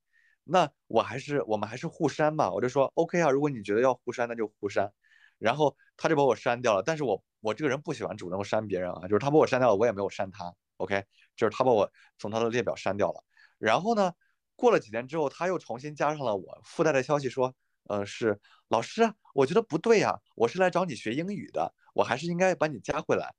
[0.50, 2.50] 那我还是我们还是互删吧。
[2.52, 4.93] 我就说 OK 啊，如果你觉得要互删，那就互删。
[5.38, 11.03] 然后他就把我删掉了，但是我我这个人不喜欢主动删别人啊，就是他把我删掉了，我也没有删他，OK，
[11.35, 13.23] 就是他把我从他的列表删掉了。
[13.57, 14.13] 然后呢，
[14.55, 17.53] 过了几天之后，他又重新加上了我，附带的消息说，
[17.85, 23.33] 呃，是老师，我觉得不对呀，我是来找你学英语的，我还是应该把你加回来。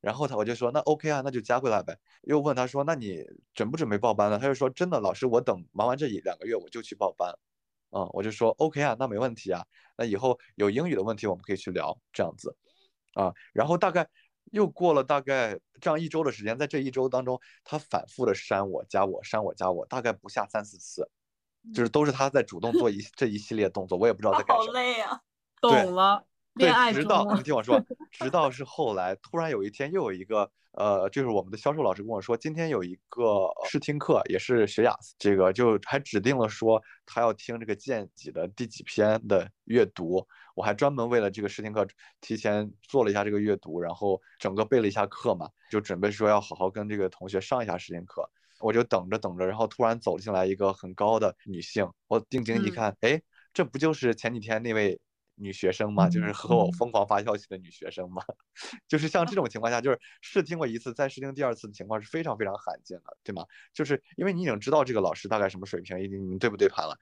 [0.00, 1.98] 然后他我就说那 OK 啊，那就加回来呗。
[2.22, 4.38] 又问他说那你准不准备报班呢？
[4.38, 7.34] 他就说真的，老师我等忙完这一两个月我就去报班。
[7.90, 9.64] 嗯，我就说 OK 啊，那没问题啊。
[9.96, 12.56] 那以后有英语的问题我们可以去聊这样子。
[13.14, 14.08] 啊，然后大概
[14.52, 21.10] 又过了大概这样一周的时间，在这一周当中，他反复的删我加我删我加我，大概不下三四次，
[21.74, 24.66] 就是都是他在主动做一 这一系列动作，我也不知道在干什么。
[24.66, 25.20] 好累啊！
[25.60, 26.24] 懂了。
[26.58, 27.82] 对，直到你听我说，
[28.12, 41.86] 直到是后来突然有一天又有一个呃，就是我们的销售老师跟我说，今天有一个试听课，也是学雅思，这个就还指定了说他要听这个剑几的第几篇的阅读，我还专门为了这个试听课
[42.20, 48.28] 提前做了一下这个阅读，然后整个背了一下课嘛，就准备说要好好跟这个同学上一下试听课，
[48.60, 53.20] 我就等着等着，然后突然走进来一个很高的女性，我定睛一看，哎，
[53.52, 55.00] 这不就是前几天那位？
[55.38, 58.22] 女学生嘛，就是和我疯狂发消息的女学生嘛，
[58.88, 63.46] 就是像这种情况下，就是试听过一次，再试听第二次的情况是非常非常罕见的，对吗？
[63.72, 66.98] 就是因为你已经知道这个老师大概什么水平，已经你对不对盘了，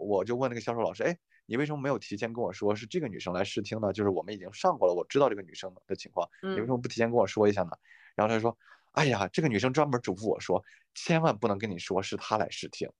[0.00, 1.16] 我就问那个销售老师，哎，
[1.46, 3.92] 你为什么没有提前跟我说是这个女生来试听呢？
[3.92, 7.70] 就是我们已经上过了，我知道这个女生的情况，你为什么不提前跟我说一下呢？
[8.14, 8.56] 然后他说，
[8.92, 10.64] 哎呀，这个女生专门嘱咐我说，
[10.94, 12.90] 千万不能跟你说是她来试听，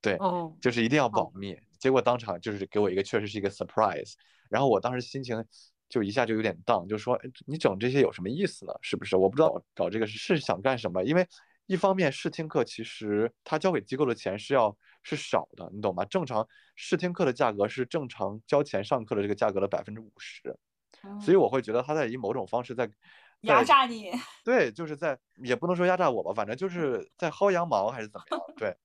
[0.00, 0.16] 对，
[0.60, 1.56] 就是一定要保密。
[1.78, 4.14] 结果当场就是给我一个，确实是一个 surprise，
[4.50, 5.44] 然后我当时心情
[5.88, 8.72] 就一下就有点 down，就说你整这些有什么意思呢？
[8.82, 9.16] 是不是？
[9.16, 11.02] 我不知道搞这个是是想干什么？
[11.04, 11.26] 因为
[11.66, 16.04] 一方面试听课其实他交给机构的钱是要是少的，你懂吗？
[16.04, 20.56] 正常试听课的价格是正常交钱上课的这个价格的百分之五十，
[21.20, 22.90] 所以我会觉得他在以某种方式在
[23.42, 24.10] 压榨你。
[24.44, 28.40] 对，就是在也不能说压榨我吧，反正就是在薅羊毛还是怎么样？
[28.56, 28.76] 对。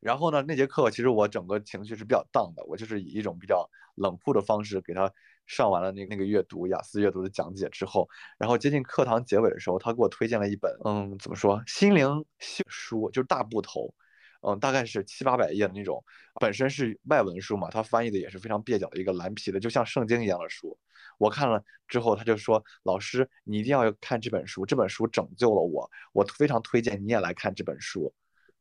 [0.00, 5.12] 然后呢，那节课其实我整个情绪是比较荡的，我就是以一种比较冷酷的方式给他
[5.46, 13.94] 上完了那那个阅读雅思阅读的讲解之后，然后接近课堂结尾的时候，他给我推荐了一本，嗯，怎么说，心灵书，就是大部头，
[14.42, 16.04] 嗯，大概是七八百页的那种，
[16.40, 20.78] 本身是外文书嘛，他翻译的也是非常蹩脚的一个蓝皮的，就像圣经一样的书。
[21.18, 28.12] 我看了之后，他就说，老师你一定要看这本书，这本书拯救了我，我非常推荐你也来看这本书。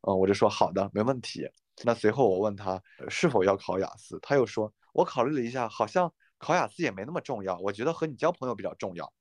[0.07, 1.45] 嗯，我就说好的，没问题。
[1.83, 9.11] 那随后我问他是否要考雅思，他又说，我考虑了一下，好像考雅思也没那么重要，我觉得和你交朋友比较重要。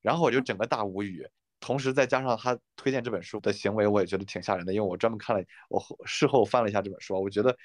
[0.00, 1.28] 然后我就整个大无语，
[1.58, 7.56] 同时再加上他推荐这本书的行为，我也觉得挺吓人的，因为我专门看了，我事后翻了一下这本书，我觉得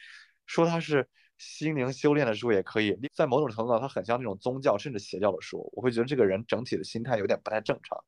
[0.47, 1.07] 说他是
[1.38, 8.03] 心灵修炼的书也可以，在某种程度上，他很像那种宗教甚至邪教的书，我会觉得这个人整体的心态有点不太正常。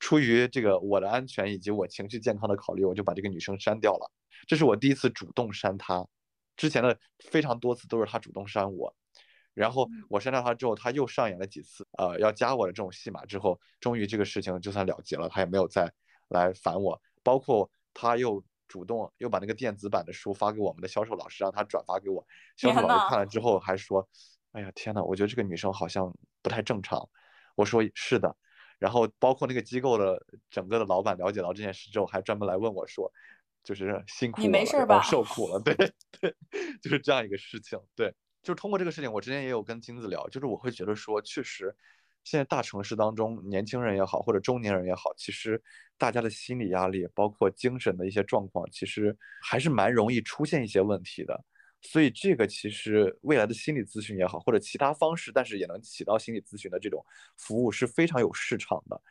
[0.00, 4.10] 出于这个我的安全以及我情绪健康的考虑，我就把这个女生删掉了。
[4.46, 6.06] 这是我第一次主动删她，
[6.56, 6.98] 之前的
[7.30, 8.94] 非常多次都是她主动删我。
[9.54, 15.92] 然后我删掉她之后，她又上演了几次呃要加我的这种戏码之后，终于这个事情就算了结了，她也没有再
[16.28, 17.00] 来烦我。
[17.22, 22.26] 包括她又主动又把那个电子版的书发给我们的销售老师，让他转发给我。
[22.56, 24.08] 销售老师看了之后还说
[24.52, 27.06] ：“哎呀天呐，我觉得这个女生好像不太正常。”
[27.54, 28.34] 我说：“是的。”
[28.82, 30.20] 然后包括那个机构的
[30.50, 33.08] 整个的老板了解到这件事之后，还专门来问我说，
[33.62, 35.00] 就是辛苦你没事吧？
[35.02, 35.72] 受苦了， 对
[36.20, 36.34] 对，
[36.82, 37.78] 就是这样一个事情。
[37.94, 38.12] 对，
[38.42, 41.72] 就通过这个事情，我之前也有跟金子聊，就是我会觉得说，确实，
[42.24, 45.62] 现在大城市当中，年轻人也好，或者中年人也好，其实
[45.96, 51.40] 大家的心理压力，包括精神的一些状况，其实还是蛮容易出现一些问题的。
[51.82, 57.04] 所以这个其实未来的心理咨询也好，或者其他方式，但是也能起到心理咨询的这种
[57.36, 59.02] 服务是非常有市场的。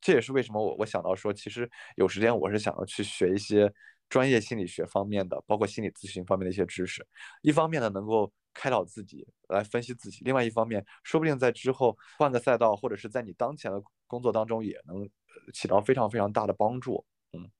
[0.00, 3.70] 这也是为什么我我想到说，其实有时间我是想要去学一些
[4.08, 7.06] 专业心理学方面的，包括心理咨询方面的一些知识。
[7.42, 15.06] 一方面呢，能够开导自己来分析自己；另外一方面，说不定在之后换个赛道，或者是在你当前的工作当中，也能
[15.52, 17.04] 起到非常非常大的帮助。
[17.32, 17.50] 嗯，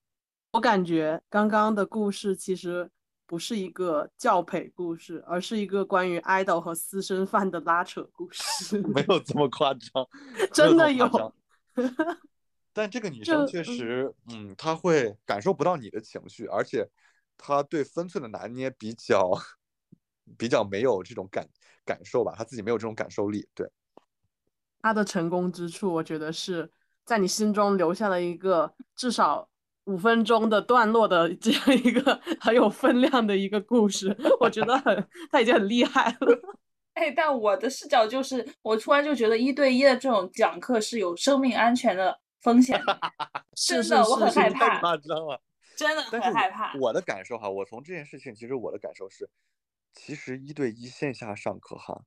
[0.53, 2.91] 我感觉刚刚的故事其实。
[3.27, 8.81] 不是一个教培故事，而是一个关于爱豆和私生饭的拉扯故事。
[8.95, 10.09] 没有这么夸张，
[10.55, 11.35] 真的有。
[12.73, 16.89] 但这个女生确实，嗯，她会感受不到你的情绪，而且
[17.37, 19.33] 她对分寸的拿捏比较
[20.39, 21.49] 比较没有这种感
[21.85, 23.49] 感受吧，她自己没有这种感受力。
[23.55, 23.69] 对，
[24.83, 26.71] 她的成功之处，我觉得是
[27.05, 29.49] 在你心中留下了一个至少。
[29.87, 36.59] 五分钟的段落的这样一个很有分量的一个故事，我觉得很他已经很厉害了。
[36.95, 42.81] 哎，但我的视角就是，我突然就觉得一对一的这种讲课是有生命安全的风险，
[43.55, 44.81] 真的我很害怕。
[44.81, 45.41] 夸张了，
[45.77, 46.73] 真的很害怕。
[46.79, 49.29] 我的感受哈，我从这件事情，其实我的感受是，
[49.93, 52.03] 其实一对一线下上课哈，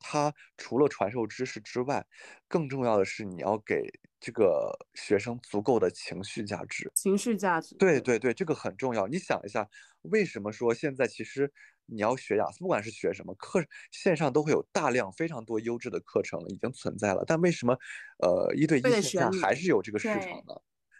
[0.00, 2.04] 它除了传授知识之外，
[2.48, 3.80] 更重要的是你要给
[4.20, 6.90] 这个学生足够的情绪价值。
[6.94, 9.06] 情绪价值，对对对，这个很重要。
[9.06, 9.68] 你想一下，
[10.02, 11.50] 为什么说现在其实
[11.86, 17.76] 你要学雅思，不管是学什么课，线上都会有大量非常多优质的课程已经存在了，但为什么
[18.18, 20.54] 呃一对一线下还是有这个市场呢？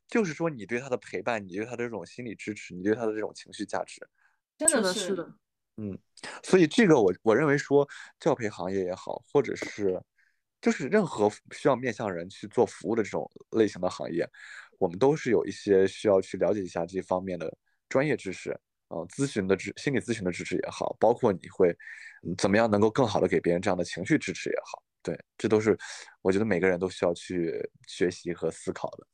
[0.08, 4.08] 就是说你对他的陪伴，你对他的这种心理支持，你对他的这种情绪价值。
[4.58, 5.34] 真的，真是的，
[5.76, 5.96] 嗯，
[6.42, 10.02] 所以这个我我认为说教培行业也好，或者是
[10.61, 14.28] 就是任何需要面向人去做服务的这种类型的行业，
[14.78, 17.56] 我们都是有一些需要去了解一下这方面的
[17.88, 18.50] 专业知识，
[18.88, 21.76] 呃，咨询的知心理咨询的知识也好，包括你会
[22.36, 25.78] 怎么样能够更好的给别人这样的情绪支持也好，对，这都是
[26.20, 29.06] 我觉得每个人都需要去学习和思考的。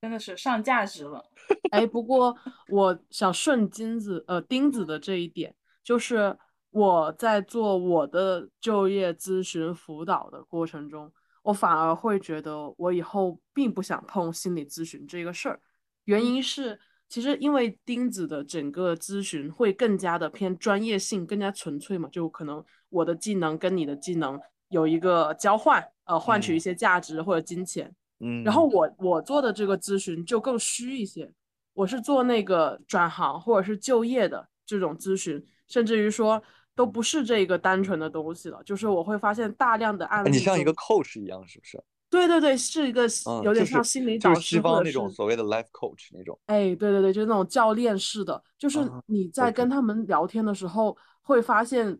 [0.00, 1.22] 真的是上价值了。
[1.72, 2.34] 哎，不过
[2.68, 5.54] 我想顺金子呃钉子的这一点，
[5.84, 6.38] 就是
[6.70, 11.12] 我在做我的就业咨询辅导的过程中，
[11.42, 15.60] 我反而会觉得我以后并不想碰心理咨询这个事儿。
[16.04, 27.92] 原因是，其实因为钉子的整个咨询会更加的偏专业性，更加纯粹嘛，就可能我的技能跟你的技能有一个交换，呃，换取一嗯些价值或者金钱。
[28.20, 31.32] 嗯，然后我我做的这个咨询就更虚一些，
[31.74, 36.42] 我是做那个转行或者是就业的这种咨询，甚至于说
[36.80, 41.78] 都不是这个单纯的东西了，就是我会发现大量的案例你像一个 coach 一样，是不是？
[42.08, 46.38] 对对对，是一个嗯，有点像心理就是西导师或者方那种所谓的 life coach 那种。
[46.46, 51.98] 哎，对对对，就是那种教练式的，就是啊你在跟他们聊天的时候，会发现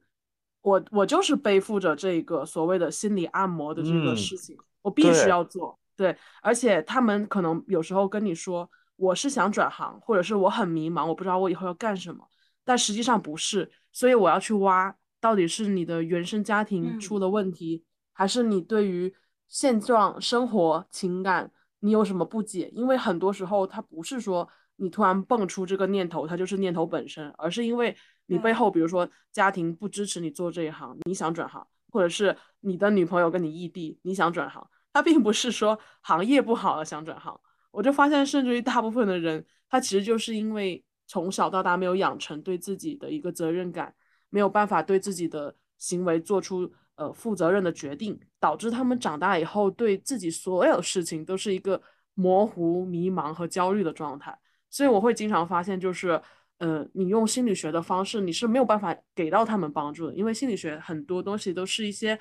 [0.62, 5.78] 我我就是背负着这个所谓的心理按摩的这个嗯事情，我必须要做。
[5.94, 8.66] 对，而且他们可能有时候跟你说
[8.96, 12.26] 我是想转行，或者是我很迷茫，我不知道我以后要干什么，
[12.64, 19.14] 但实际上不是，所以我要去挖到底是你的原生家庭出嗯了问题，还是你对于
[19.48, 21.50] 现状、生活、情感
[21.80, 22.70] 你有什么不解？
[22.74, 27.96] 因为很多时候它不是说你突然蹦出这个念头，它就是念头本身，而是因为
[28.26, 37.38] 你背后，比如说家庭不支持你做这一行，你想转行，或者是你的女朋友跟你异地，你想转行，它并不是说行业不好了想转行。
[37.72, 43.92] 我就发现，甚至于大部分的人，他其实就是因为从小到大没有养成对自己的一个责任感，
[44.28, 51.82] 没有办法对自己的行为做出呃负责任的决定，导致他们长大以后对自己所有事情都是一个
[52.14, 54.38] 模糊、迷茫和焦虑的状态。
[54.70, 56.22] 所以我会经常发现，就是
[56.58, 62.16] 呃，你用心理学的方式，你是没有办法给到他们帮助的，因为心理学很多东西都是一些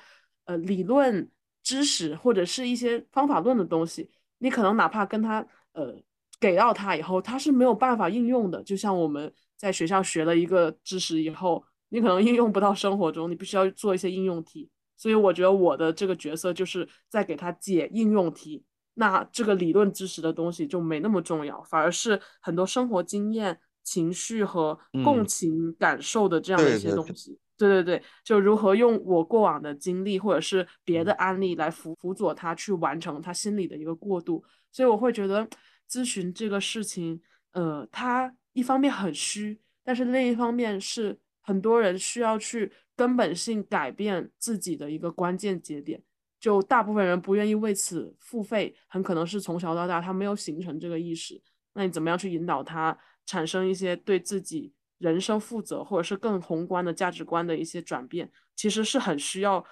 [0.46, 1.30] 呃理论
[1.62, 5.94] 知识或者是一些方法论的东西，你可能哪怕跟他呃
[6.40, 8.62] 给到他以后，他是没有办法应用的。
[8.64, 14.68] 就像我们在学校学了一个知识以后，你可能应用不到生活中，你必须要做一些应用题。
[14.96, 18.64] 所以我觉得我的这个角色就是在给他解应用题。
[18.94, 27.38] 那这个理论知识的东西就没那么重要，反而是很多生活经验、情绪和共嗯情感受的这样的一些对对对东西。
[27.56, 34.42] 对对对，就如何用我过往的经历或者是别的嗯案例来辅辅佐他去完成他心里的一个过渡。
[34.72, 35.48] 所以我会觉得
[35.90, 37.20] 咨询这个事情，
[37.52, 46.02] 呃，它一方面很虚，但是另一方面是很多人需要去根本性改变自己的一个关键节点。
[46.38, 51.38] 就大部分人不愿意为此付费，很可能是从小到大他没有形成这个意识。
[51.74, 59.62] 那你怎么样去引导他产生一些对自己人生负责，或者是更宏观的价值观的一些转变，其实是很需要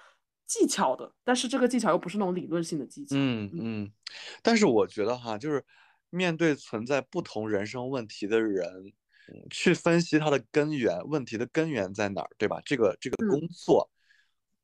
[0.45, 1.11] 技巧的。
[1.23, 3.15] 但是这个技巧又不是那种理论性的技巧。
[3.17, 3.91] 嗯嗯，
[4.43, 5.65] 但是我觉得哈，就是
[6.09, 8.67] 面对存在不同人生问题的人，
[9.27, 12.61] 嗯去分析它的根源，问题的根源在哪儿，对吧？
[12.65, 13.89] 这个这个嗯工作，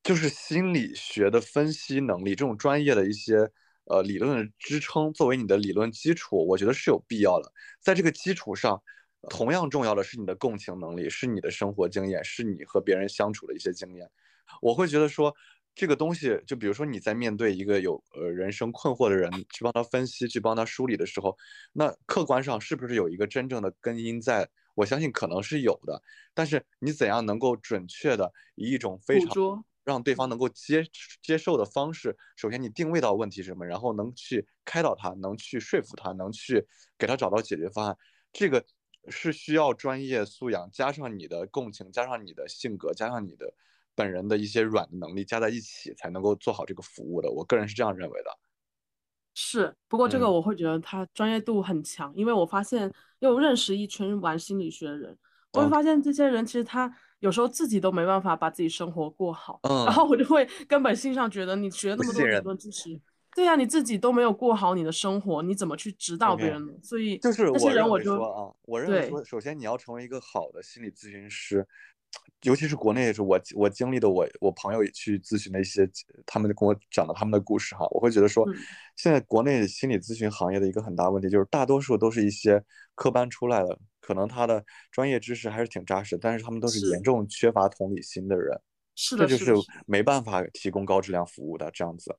[0.03, 3.37] 就是心理学的分析能力，这种专业的一些
[3.85, 7.51] 呃理论的支撑，作为你的理论基础，我觉得是有必要的。
[7.79, 8.81] 在这个基础上，
[9.29, 14.09] 同样重要的是你的共情能力，是你的生活经验，是你和别人相处的一些经验。
[14.61, 15.35] 我会觉得说，
[15.75, 21.37] 这个东西，就比如说你在面对一个有呃人生困惑的人，去帮他分析，去帮他梳理的时候，
[21.73, 24.49] 那客观上是不是有一个真正的根因在？
[24.73, 26.01] 我相信可能是有的，
[26.33, 30.83] 但是你怎样能够准确的以一种非常让对方能够接
[31.21, 36.65] 接受的方式，首先你定位到问题是什么，然后能去开导他，能去说服他，能去
[36.97, 37.97] 给他找到解决方案，
[38.33, 38.65] 这个
[39.07, 43.53] 是需要专业素养，加上你的共情，加上你的性格，加上你的
[43.95, 47.31] 本人的一些软的能力加在一起，才能够做好这个服务的。
[47.31, 48.29] 我个人是这样认为的。
[49.33, 52.89] 是，不过这个嗯我会觉得他专业度很强，因为我发现
[53.19, 55.17] 又认识一群玩心理学的人，
[55.51, 56.89] 我会嗯发现这些人其实他
[57.19, 62.97] 有时候自己都没办法把自己生活过好，嗯然后我就会根本性上觉得你学了那么多理论知识，
[63.35, 66.71] 对呀、你自己都没有过好你的生活，你怎么去指导别人呢？
[66.81, 71.67] 所以就是那些人我就说啊，我认为说，首先你要成为一个好的心理咨询师，
[72.41, 75.89] 尤其是国内也是我我经历的我我朋友也去咨询的一些，
[76.25, 78.55] 他们跟我讲了他们的故事哈，我会觉得说嗯，
[78.95, 82.63] 现在国内心理咨询行业的一个很大问题就是大多数都是一些
[82.93, 88.59] 科班出来的，可能他的专业知识还是挺扎实，但是他们都是是严重缺乏同理心的人，
[88.95, 92.15] 是的，这就是没办法提供高质量服务的这样子。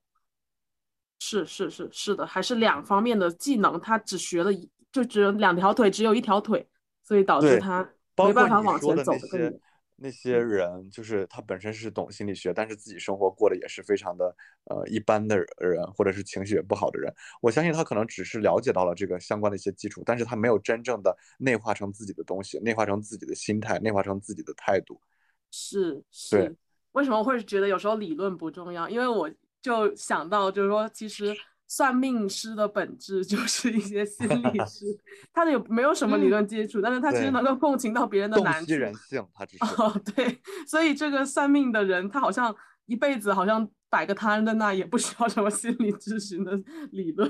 [1.19, 6.67] 是是是是的，还是两方面的技能，他只学了一，就只有两条腿，只有一条腿，
[7.03, 9.59] 所以导致他没办法往前走的更远。
[9.99, 14.35] 那些嗯人，就是他本身是懂心理学，但是自己生活过得也是非常的
[14.65, 17.11] 呃一般的人，或者是情绪也不好的人。
[17.41, 25.01] 我相信他可能只是了解到了这个相关的一些基础，但是他没有真正的内化成自己的东西，内化成自己的心态，内化成自己的态度。
[25.49, 26.55] 是是，
[26.91, 28.87] 为什么会觉得有时候理论不重要？
[28.87, 29.29] 因为我
[29.61, 31.35] 就想到，就是说，其实
[31.67, 34.85] 算命师的本质就是一些心理 师，
[35.33, 38.67] 他的有没有什么理论基础，但是他其实能够共情到别人的难处。
[38.67, 42.55] 悉人性，他只 是哦，对，所以这个算命的人，他好像
[42.85, 46.57] 一辈子好像摆个摊在那，也不需要什么心理咨询的
[46.91, 47.29] 理论。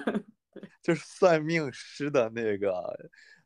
[0.82, 2.72] 就是算命师的那个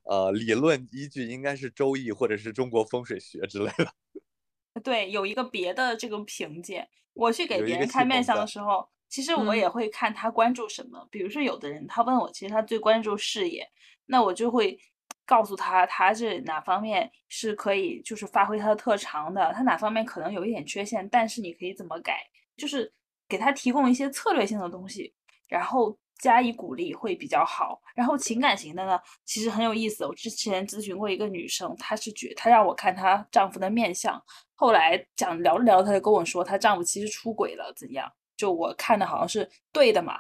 [0.04, 4.82] 呃理论依据应该是周易或者是中国风水学之类的。
[4.82, 6.88] 对，有一个别的这个评鉴。
[7.14, 11.06] 我去给别人看面相的时候，其实我嗯也会看他关注什么。
[11.12, 13.70] 比如说，有的人他问我，其实他最关注事业，
[14.06, 14.80] 那我就会
[15.26, 22.22] 告诉他，他这哪方面是可以就是发挥他的特长的，他哪方面可能有一点缺陷，但是你可以怎么改，
[22.56, 22.92] 就是
[23.28, 25.14] 给他提供一些策略性的东西，
[25.50, 27.82] 然后加以鼓励会比较好。
[27.94, 30.06] 然后情感型的呢，其实很有意思。
[30.06, 34.22] 我之前咨询过一个女生，她是觉她让我看她丈夫的面相，
[34.56, 38.10] 后来讲聊着聊着，她就跟我说她丈夫其实出轨了，怎样？
[38.42, 40.20] 就我看的好像是对的嘛。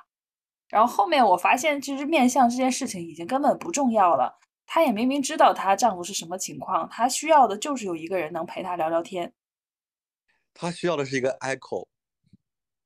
[0.69, 4.38] 然后后面我发现，其实面相这件事情已经根本不重要了。
[4.67, 9.34] 她也明明知道她丈夫是什么情况，她需要的就是有一个人能陪她聊聊天。
[10.53, 11.88] 她需要的是一个 echo。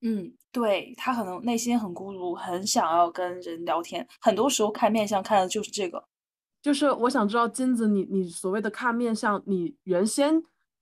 [0.01, 4.07] 嗯，对，她可能内心很孤独，很想要跟人聊天。
[4.21, 6.07] 很多时候看面相看的就是这个。
[6.61, 10.41] 就是我想知道金子，你你所谓的看面相，你原先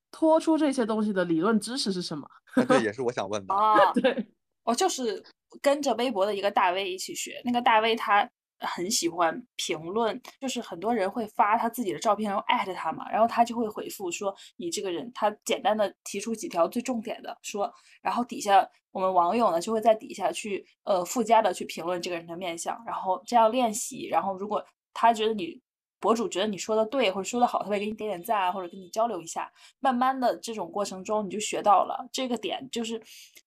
[0.09, 2.25] 拖出这些东西的理论知识是什么？
[2.55, 3.53] 哎，对，也是我想问的。
[3.53, 4.25] 啊， 对，
[4.63, 5.23] 我就是
[5.61, 25.61] 跟着微博的一个大 V 一起学，那个大 V 他很喜欢评论，就是很多人会发他自己的照片，然后艾特他嘛，然后他就会回复说你这个人，他简单的提出几条最重点的说，然后底下我们网友呢就会在底下去呃附加的去评论这个人的面相，然后这样练习，然后如果他觉得你。
[25.99, 29.49] 博主觉得你说的对或者说的好，他会给你点点赞啊，或者跟你交流一下。
[29.79, 33.01] 慢慢的这种过程中，你就学到了这个点，就是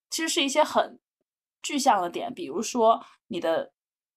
[0.09, 0.99] 其实是一些很
[1.67, 3.73] 具象的点，比如说你的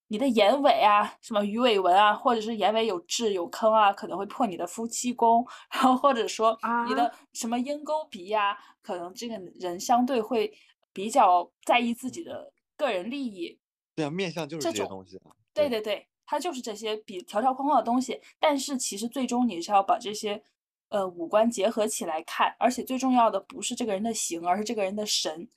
[0.10, 5.44] 你的眼尾啊，什么鱼尾纹啊，或者是眼尾有痣有坑啊，可能会破你的夫妻宫，
[5.74, 6.56] 然后或者说
[6.88, 10.54] 你的什么鹰钩鼻呀、可能这个人相对会
[10.94, 13.60] 比较在意自己的个人利益。
[13.96, 15.32] 对啊，面相就是这些东西啊。
[15.52, 20.44] 对对对，它就是这些比条条框框的东西，但是其实最终你是要把这些
[20.90, 25.50] 呃五官结合起来看，而且最重要的不是这个人的形，而是这个人的神。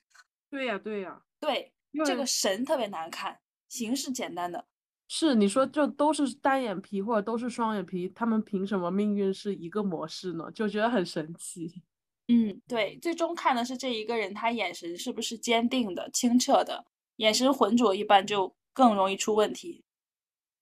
[0.50, 1.71] 对呀，对呀，对，
[2.04, 3.38] 这个神特别难看，
[3.68, 4.66] 形是简单的。
[5.08, 10.50] 是你说就都是单眼皮或者都是双眼皮，他们凭什么命运是一个模式呢？
[10.52, 11.82] 就觉得很神奇。
[12.28, 16.86] 嗯，对，最终看的是这一个人他眼神是不是坚定的、清澈的，
[17.16, 19.84] 眼神浑浊一般就更容易出问题，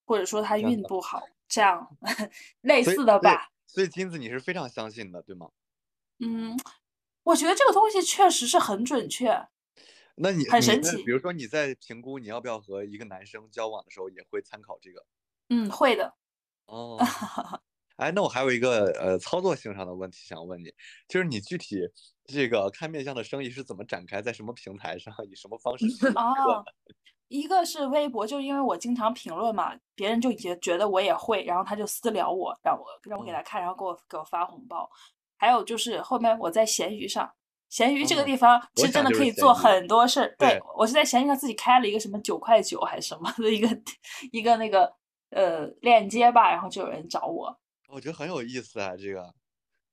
[0.05, 1.95] 或者说他运不好，这样
[2.61, 3.47] 类似的吧。
[3.67, 5.49] 所以金子你是非常相信的，对吗？
[6.19, 6.59] 嗯，
[7.23, 9.47] 我觉得这个东西确实是很准确。
[10.15, 15.05] 那你你很神奇比如说你在评估你要不要和一个男生交往的时候，也会参考这个。
[15.49, 16.13] 嗯，会的。
[16.67, 16.97] 哦，
[17.97, 20.73] 哎，那我还有一个呃操作性上的问题想问你，
[21.07, 21.77] 就是你具体
[22.25, 26.63] 这个看面相的生意是怎么展开，在什么平台上，以什么方式去 哦？，
[27.27, 34.89] 一个是微博，就因为我经常评论嘛，别人就也觉得我也会，然后他就私聊我，让我让我给嗯他看，然后给我给我发红包。
[35.37, 37.33] 还有就是后面我在闲鱼上，
[37.71, 40.35] 闲鱼这个哦地方其我实真的可以做很多事儿。
[40.37, 43.81] 对对我是在闲鱼上自己开了一个什么九块九还是什么的一个
[44.31, 44.93] 一个那个
[45.29, 47.57] 呃链接吧，然后就有人找我。
[47.87, 49.33] 我觉得很有意思啊，这个。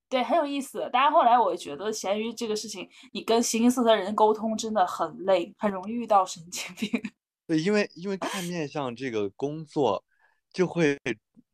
[0.09, 0.89] 对，很有意思。
[0.93, 6.91] 但是后来我觉得闲鱼这个事情，你跟形形色色的人沟通真的很累，很容易遇到神经病。
[7.47, 10.05] 对，因为因为看面相这个工作，
[10.53, 10.99] 就会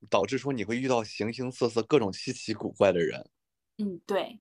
[0.08, 3.28] 导致说你会遇到形形色色、各种稀奇古怪的人。
[3.78, 4.38] 嗯，对。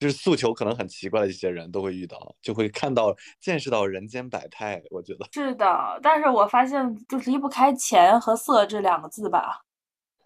[0.00, 4.82] 就是诉求可能很奇怪的一些人都会遇到，就会看到见识到人间百态。
[4.90, 9.60] 我觉得是的，但是我发现就离不开钱和色这两个字吧。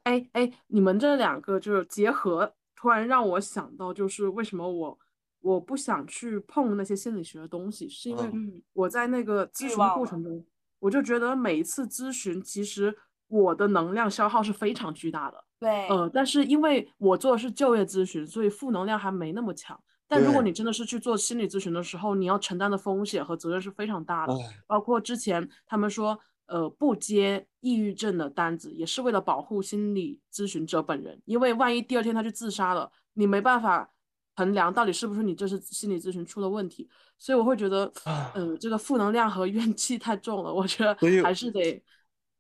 [0.05, 4.99] 哎哎，你们这两个就是结合，突然让我想到，就是为什么我
[5.41, 10.47] 我不想去碰那些心理学的东西，是因为我在那个咨询过程中，
[10.79, 12.97] 我就觉得每一次咨询，其实
[13.27, 15.45] 我的能量消耗是非常巨大的。
[15.59, 19.79] 对，呃，但是因为我做的是就业咨询，所以负能量还没那么强。
[20.07, 24.35] 但如果你真的是去做心理咨询的时候，你要承担的风险和责任是非常大的，
[24.67, 26.19] 包括之前他们说。
[26.47, 33.91] 呃，不接抑郁症的单子，也是为了保护心理咨询者本人，因为万一第二天他去自杀了，你没办法
[34.37, 36.87] 衡量到底是不是你这是心理咨询出了问题，
[37.19, 37.91] 所以我会觉得，
[38.35, 41.83] 嗯，这个负能量和 怨气太重了，我觉得还是得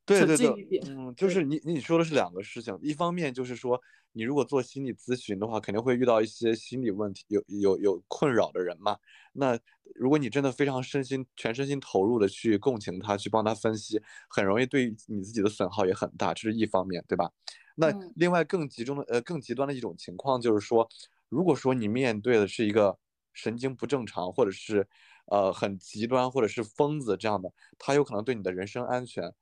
[0.06, 0.48] 对对对，
[0.88, 3.80] 嗯， 就是你你说的是两个事情，一方面就是说，
[4.12, 8.98] 你如果做心理咨询的话，肯定会遇到一些心理问题，有有有困扰的人嘛，
[9.32, 9.58] 那。
[9.94, 14.00] 如果你真的非常身心全身心投入的去共情他，去帮他分析，
[14.30, 17.30] 很容易对你自己的损耗也很大，这是一方面，对吧？
[17.76, 20.88] 那另外更集中的呃更极端的一种情况就是说，
[21.28, 22.98] 如果说你面对的是一个
[23.34, 24.88] 神经不正常，或者是
[25.26, 29.32] 呃很极端，或者是疯子这样的，他有可能对你的人身安全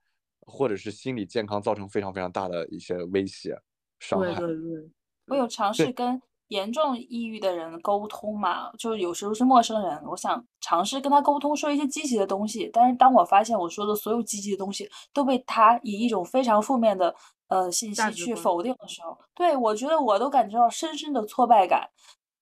[0.47, 3.57] 或者是心理健康造成非常非常大的一些威胁
[3.99, 4.35] 伤害。
[4.35, 4.91] 对对对，
[5.27, 6.21] 我有尝试跟。
[6.49, 12.69] 严重抑郁的人沟通嘛，就是有时候是陌生人，我想尝试跟他沟通，说一些积极的东西。
[12.71, 17.15] 但是当我发现我说的所有积极的东西都被他以一种非常负面的
[17.49, 21.89] 呃信息去否定的时候，对我觉得我都感觉到深深的挫败感。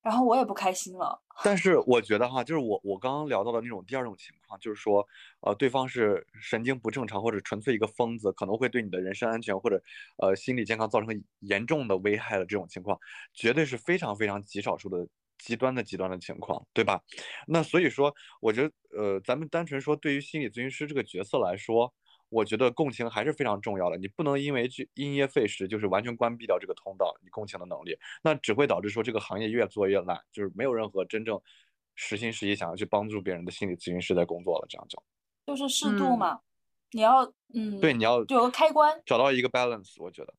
[0.02, 5.06] 然后我也不开心了， 但是我觉得哈，就是我我刚刚聊到的那种第二种情况，就是说，
[5.40, 9.82] 呃，对方是神经不正常或者纯粹一个疯子，可能会对你的人身安全或者
[10.16, 12.98] 呃心理健康造成严重的危害的这种情况，
[13.34, 15.06] 绝对是非常非常极少数的
[15.38, 17.02] 极端的极端的情况，对吧？
[17.46, 21.92] 那所以说，我觉得呃，咱们单纯说对于心理咨询师这个角色来说。
[22.30, 31.38] 我觉得共情还是非常重要的，你不能因为去因噎废食，就是完全关闭掉这个通道，你共情的能力，那只会导致说这个行业越做越烂，就是没有任何真正
[31.94, 35.02] 实心实意想要去帮助别人的心理咨询师在工作了，这样就。
[35.46, 36.40] 就是适度嘛，
[36.92, 40.32] 你要嗯，对，你要有个开关，找到一个 balance，我觉得。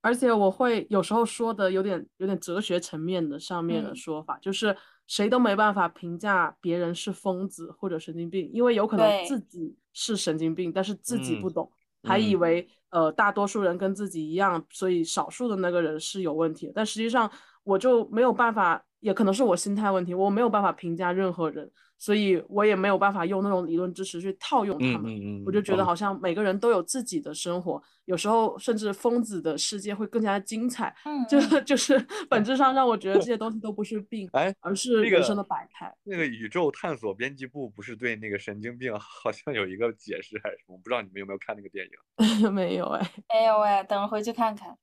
[0.00, 4.76] 而且我会有时候说的有点有点哲学层面的上面的说法，就是
[5.06, 11.70] 谁都没办法评价别人是疯子或者神经病，因为有可能自己是神经病，但是自己不懂，
[12.04, 16.70] 还以为呃大多数人跟自己一样，所以少数的那个人是有问题。
[16.74, 17.30] 但实际上
[17.64, 21.70] 我就没有办法，也可能是我心态问题，我没有办法评价任何人。
[22.00, 30.94] 所以我也没有办法用那种理论知识去套用他们，我就觉得好像每个人都有自己的生活，有时候甚至疯子的世界会更加精彩。
[31.28, 31.98] 就 就是
[32.30, 35.92] 本质上让我觉得这 些东西都不是病，哎，而是人生的百态。
[36.04, 40.74] 那个宇宙探索编辑部不是对那个神经病好像有一个解释还是什么？
[40.74, 41.84] 我不知道你们有没有看那个电
[42.40, 42.52] 影？
[42.54, 44.78] 没有哎，没有哎，等着回去看看。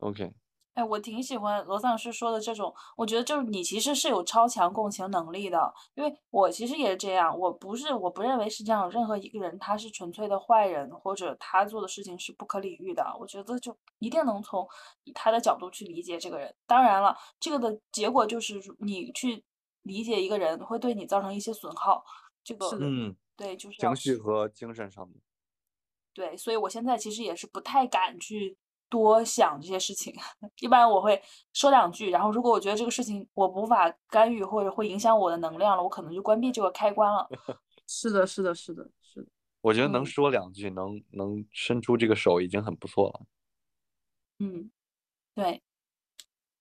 [0.00, 0.30] OK。
[0.78, 14.64] 哎，我挺喜欢罗丧师说的这种，我觉得就是你其实是有超强共情能力的，因为我其实也是这样，我不是我不认为是这样，任何一个人他是纯粹的坏人，或者他做的事情是不可理喻的，我觉得就一定能从
[15.12, 16.54] 他的角度去理解这个人。
[16.64, 19.44] 当然了，这个的结果就是你去
[19.82, 22.04] 理解一个人会对你造成一些损耗，
[22.44, 25.20] 这个嗯，对，就是情绪和精神上面。
[26.14, 28.56] 对，所以我现在其实也是不太敢去。
[28.88, 30.14] 多想这些事情，
[30.60, 31.20] 一般我会
[31.52, 37.28] 说两句，然后如果我觉得这个事情我无法干预或者会影响我的能量了，我可能就关闭这个开关了。
[37.86, 39.28] 是的，是的，是的，是的。
[39.60, 43.20] 我觉得能说两句，能能伸出这个手已经很不错了。
[44.38, 44.70] 嗯，
[45.34, 45.62] 对。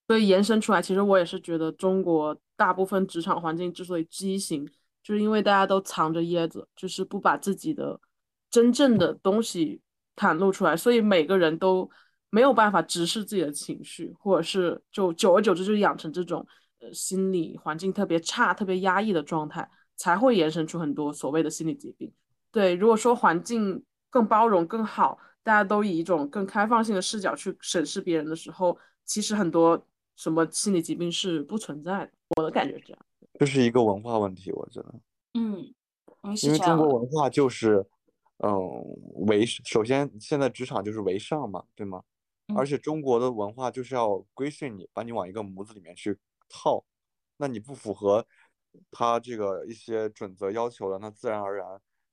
[0.07, 4.65] 所以延伸出来，其实我也是觉得中国大部分职场环境之所以畸形，
[5.03, 7.99] 就是因为大家都藏着掖着，就是不把自己的
[8.49, 9.81] 真正的东西
[10.15, 11.89] 袒露出来，所以每个人都。
[12.29, 16.45] 没有办法直视自己的情绪，或者是就久而久之就养成这种
[16.79, 22.11] 呃心理环境特别差、特别压抑的状态，才会延伸出很多所谓的心理疾病。
[22.51, 29.81] 对，如果说环境更包容、更好，大家都以一种更开放性的视角去审视别人的时候，其实很多
[30.15, 32.11] 什么心理疾病是不存在的。
[32.35, 32.99] 我的感觉是这样，
[33.39, 34.95] 这是一个文化问题，我觉得。
[35.33, 35.73] 嗯，
[36.43, 37.85] 因为中国文化就是，
[38.39, 38.51] 嗯，
[39.27, 42.01] 为首先现在职场就是为上嘛，对吗？
[42.55, 46.17] 而且中国的文化就是要规训你，把你往一个模子里面去
[46.47, 46.83] 套，
[47.37, 48.25] 那你不符合
[48.91, 51.67] 他这个一些准则要求的，那自然而然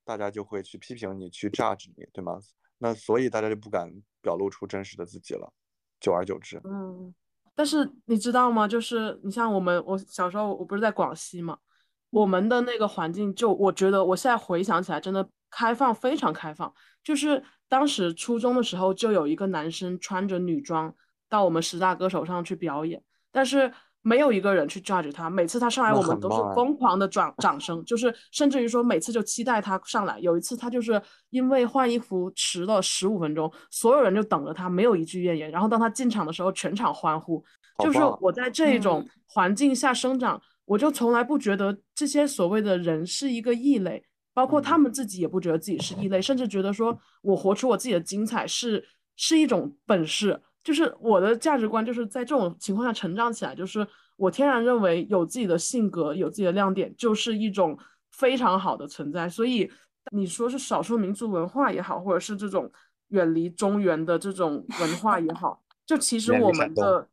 [0.04, 2.38] 大家就会去批评你，去 judge 你，对吗？
[2.78, 3.90] 那所以大家就不敢
[4.20, 5.52] 表露出真实的自己了，
[6.00, 6.60] 久而久之。
[6.64, 7.14] 嗯，
[7.54, 8.66] 但是你知道吗？
[8.66, 11.56] 就是你像我们，我小时候我不是在广西嘛，
[12.10, 16.72] 我们的那个环境就我觉得我现在回想起来真的开放非常开放。
[17.02, 20.94] 就是当时初中的时候就有一个男生穿着女装
[21.28, 23.72] 到我们十大歌手上去表演，但是。
[24.06, 30.18] 没有一个人去 judge 他，每次他上来，我们都是疯狂的掌掌声，就是甚至于说每次就期待他上来。
[30.20, 31.00] 有一次他就是
[31.30, 35.50] 因为换衣服迟了十五分钟，所有人就等着他，没有一句怨言。
[35.50, 37.42] 然后当他进场的时候，全场欢呼。
[37.82, 44.04] 就是我在这种环境下生长，我就从来不觉得这些所谓的人是一个异类，
[44.34, 48.84] 包括他们自己也不觉得自己是异类，甚至觉得说我活出我自己的精彩是
[49.16, 50.38] 是一种本事。
[50.62, 53.86] 就是我的价值观，就是在这种情况下成长起来，就是
[54.16, 57.78] 我天然认为有自己的性格、有自己的亮点，就是一种
[58.12, 59.28] 非常好的存在。
[59.28, 59.70] 所以
[60.10, 62.72] 你说是少数民族文化也好，或者是这种
[63.08, 67.08] 远离中原的这种文化也好，就其实我 们的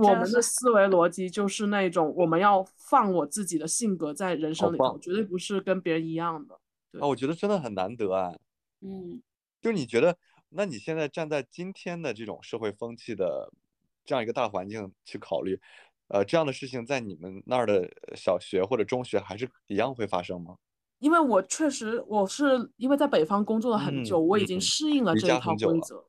[0.00, 6.54] 我们的思维逻辑就是那种我们要放我自己的性格在人生里头，绝对不是跟别人一样的。
[7.00, 8.34] 啊，我觉得真的很难得啊。
[8.80, 9.20] 嗯，
[9.60, 10.16] 就你觉得。
[10.48, 13.52] 那你现在站在今天的这种社会风气的
[14.04, 15.60] 这样一个大环境去考虑，
[16.06, 20.56] 呃，这样的事情在你们那儿的小学或者中学还是一样会发生吗？
[21.00, 26.04] 因为我确实我是因为在北方工作了很久，我已经适应了这一套规则。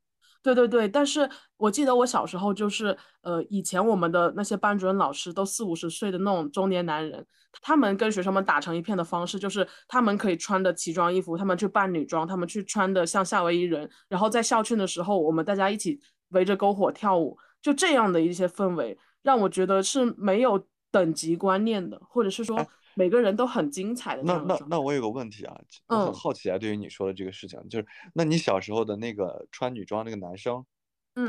[0.47, 7.25] 对对对，但是我记得我小时候就是，呃，以前我们的那些班主任老师都四五十岁的那种中年男人，
[7.61, 15.99] 他们跟学生们打成一片的方式，就是他们可以穿的奇装异服，他们去扮女装，他们去穿的像夏威夷人，然后在校庆的时候，我们大家一起
[16.29, 22.65] 围着篝火跳舞，就这样的一些氛围，让我觉得是没有等级观念的，或者是说。
[22.97, 25.55] 每个人都很精彩的那那那我有个问题啊，
[25.85, 30.65] 我很好奇啊，对于你说的这个事情，就是那你小时候的那个穿女装那个男生，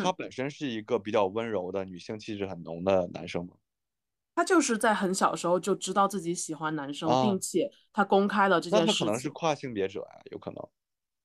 [0.03, 3.53] 他本身是一个比较温柔的女性气质很浓的男生吗？
[4.35, 8.87] 他就是在很小时候就知道自己喜欢男生，并且他公开了这件事。
[8.87, 10.69] 那他可能是跨性别者呀，有可能。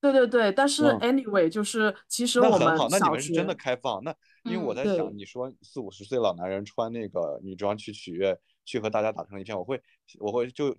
[0.00, 4.04] 对对对，但是 anyway 就是其实我们好，那你们是真的开放。
[4.04, 8.38] 那因为我在想，你说四五十岁老男人穿那个女装去取悦。
[8.64, 9.80] 去和大家打成一片，我会，
[10.18, 10.76] 我会就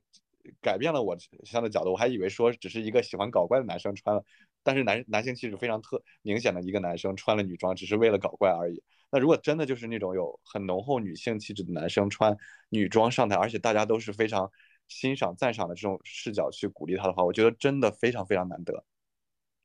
[0.61, 4.23] 改变了我相的角度，我还以为说只是一个喜欢搞怪的男生穿了，
[4.61, 8.83] 但是男男性气质非常特明显的一个男生穿了女装，只是为了搞怪而已。
[9.09, 12.35] 那如果真的就是那种有很浓厚女性气质的男生穿
[12.69, 14.51] 女装上台，而且大家都是非常
[14.87, 18.83] 欣赏赞赏的这种视角去鼓励他的话，我觉得真的非常非常难得。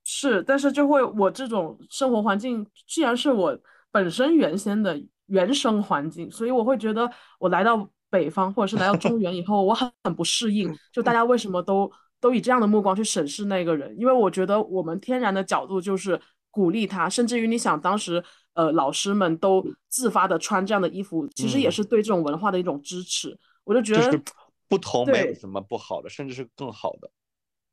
[0.05, 3.59] 是，但是就会我这种生活环境，既然是我
[3.91, 7.91] 本身原先的原生环境，所以我会觉得我来到。
[8.11, 10.71] 北方或者是来到中原以后，我很很不适应。
[10.93, 13.97] 就大家为什么都都以这样的目光去审视那个人？
[13.99, 16.21] 因为我觉得我们天然的角度就是
[16.51, 18.23] 鼓励他，甚至于你想当时
[18.55, 23.39] 呃老师们都自发的穿这样的衣服，其实也是对这种文化的一种支持。
[23.65, 24.21] 我就觉得
[24.69, 27.11] 不同没有什么不好的，甚至是更好的。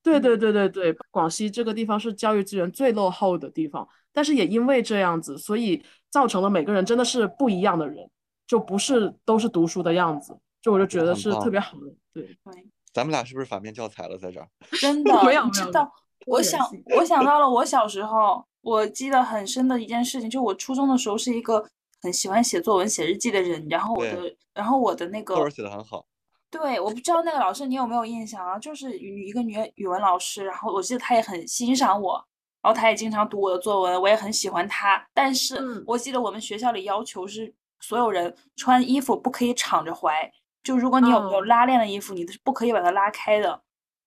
[0.03, 8.09] 对对对对对，广西这个地方是教育资源最落后的地方，但是也因为这样子，所以造成了每个人真的是不一样的人。
[8.47, 11.93] 就不是都是读书的样子，就我就觉得是特别好的。
[12.13, 12.37] 对，
[12.93, 14.17] 咱们俩是不是反面教材了？
[14.17, 14.47] 在这儿
[14.79, 15.91] 真的 没有没有。
[16.25, 16.59] 我想
[16.97, 21.63] 我想到了我小时候，我记得很深的一件事情，就我初中的时候是一个
[22.01, 23.65] 很喜欢写作文、写日记的人。
[23.69, 26.05] 然后我的，然后我的那个作文写的很好。
[26.49, 28.57] 对，我不知道那个老师你有没有印象啊？
[28.57, 32.13] 就是语一个女语文老师，然后我记得她也很欣赏我，
[32.61, 35.05] 然后她也经常读我的作文，我也很喜欢她。
[35.13, 37.53] 但是我记得我们学校里要求是。
[37.79, 40.31] 所有人穿衣服不可以敞着怀，
[40.63, 43.63] 就如果你有没有拉链的衣服，你是不可以把它拉开的。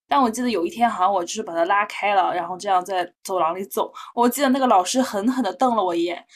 [0.09, 3.93] 但我记得有一天，好像我就是把它拉开了，然后这样在走廊里走。
[4.15, 6.27] 我记得那个老师狠狠地瞪了我一眼，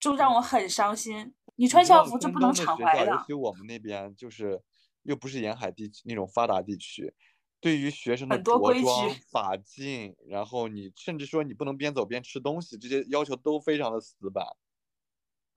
[0.00, 1.32] 就让我很伤心。
[1.54, 3.12] 你穿校服就不能敞怀的。
[3.12, 4.60] 尤其我们那边就是
[5.04, 7.14] 又不是沿海地区那种发达地区，
[7.60, 14.44] 对于学生的着装、发髻，然后你甚至说你不能边走边吃东西，这些要求都非常的死板。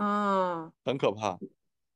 [0.02, 1.38] 嗯，很可怕。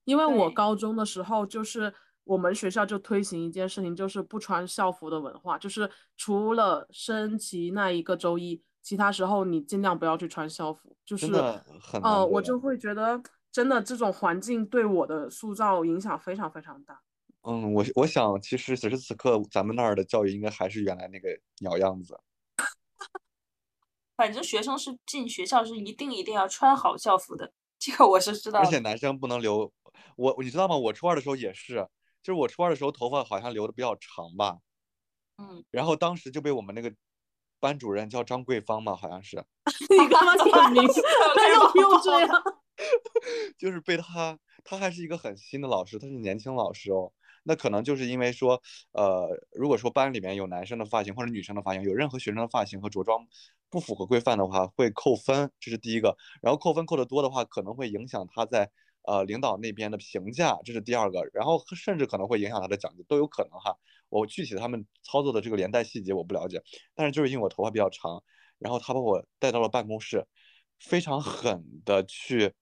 [0.03, 1.91] 因为我高中的时候，就是
[2.23, 10.95] 我们学校就推行一件事情，就是不穿校服的文化，就是除了升旗那一个周一，其他时候你尽量不要去穿校服。
[11.03, 11.33] 就是，
[12.03, 13.19] 呃，我就会觉得，
[13.51, 17.01] 真的这种环境对我的塑造影响非常非常大。
[17.41, 21.29] 嗯，我我想，其实此时此刻咱们那儿的教育应该还是原来那个
[21.61, 22.19] 鸟样子。
[24.15, 27.51] 反正学生是进学校是一定一定要穿好校服的。
[27.77, 29.71] 这个我是知道，而且男生不能留
[30.15, 30.75] 我，你知道吗？
[30.75, 31.87] 我初二的时候也是，
[32.23, 34.57] 就是我初二的时候头发好像留的比较长吧，
[35.37, 36.93] 嗯，然后当时就被我们那个
[37.59, 39.43] 班主任叫张桂芳嘛，好像是。
[39.89, 40.83] 你干嘛点名？
[41.35, 42.43] 他又又这样？
[43.57, 47.11] 就是被他，他还是一个很新的老师，他是年轻老师哦。
[47.47, 48.59] 那可能就是因为说，
[48.91, 53.27] 呃，如果说班里面有男生的发型或者女生的发型，有任何学生的发型和着装
[53.69, 56.17] 不符合规范的话，会扣分，这是第一个。
[56.41, 58.71] 然后扣分扣得多的话，可能会影响他在
[59.03, 61.23] 呃领导那边的评价，这是第二个。
[61.33, 63.77] 然后甚至可能会影响他的奖金，都有可能哈。
[64.09, 66.63] 我具体他们操作的这个连带细节我不了解，
[66.95, 68.23] 但是就是因为我头发比较长，
[68.57, 70.25] 然后他把我带到了办公室，
[70.79, 72.53] 非常狠的去，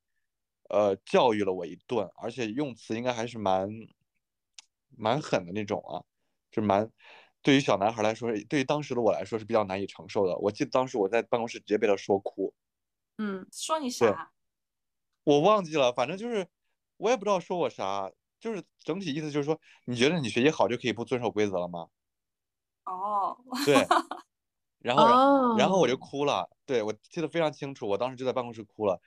[0.70, 3.70] 呃，教育了我一顿，而且用词应该还是蛮。
[4.98, 6.04] 蛮狠的那种啊，
[6.52, 6.90] 就蛮
[7.42, 10.38] 对于小男孩来说，对于当时的我来说是比较难以承受的。
[10.38, 12.54] 我记得当时我在办公室直接被他说哭，
[13.18, 14.32] 嗯，说你啥？
[15.24, 16.48] 我忘记了，反正就是
[16.98, 21.88] 我也不知道说我啥，就是整体意思就是说，你觉得你学习好就可以不遵守规则了吗？
[22.86, 23.88] 哦，对，
[24.80, 29.00] 然后然后我就哭了，对我记得非常清楚，我当时就在办公室哭了，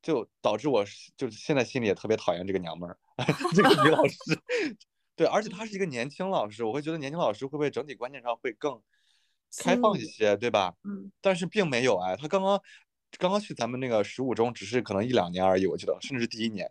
[0.00, 0.84] 就导致我
[1.16, 2.98] 就是现在心里也特别讨厌这个娘们儿，
[3.52, 4.16] 这个女老师。
[5.16, 8.80] 对，而且他是一个年轻老师，我会觉得年轻老师会不会整体观念上会更
[9.62, 10.74] 开放一些，对吧？
[10.82, 11.10] 嗯。
[11.20, 12.60] 但是并没有哎，他刚刚
[13.18, 16.68] 刚刚去咱们那个十五中，只是可能一两年而已，我记得，甚至是第一年，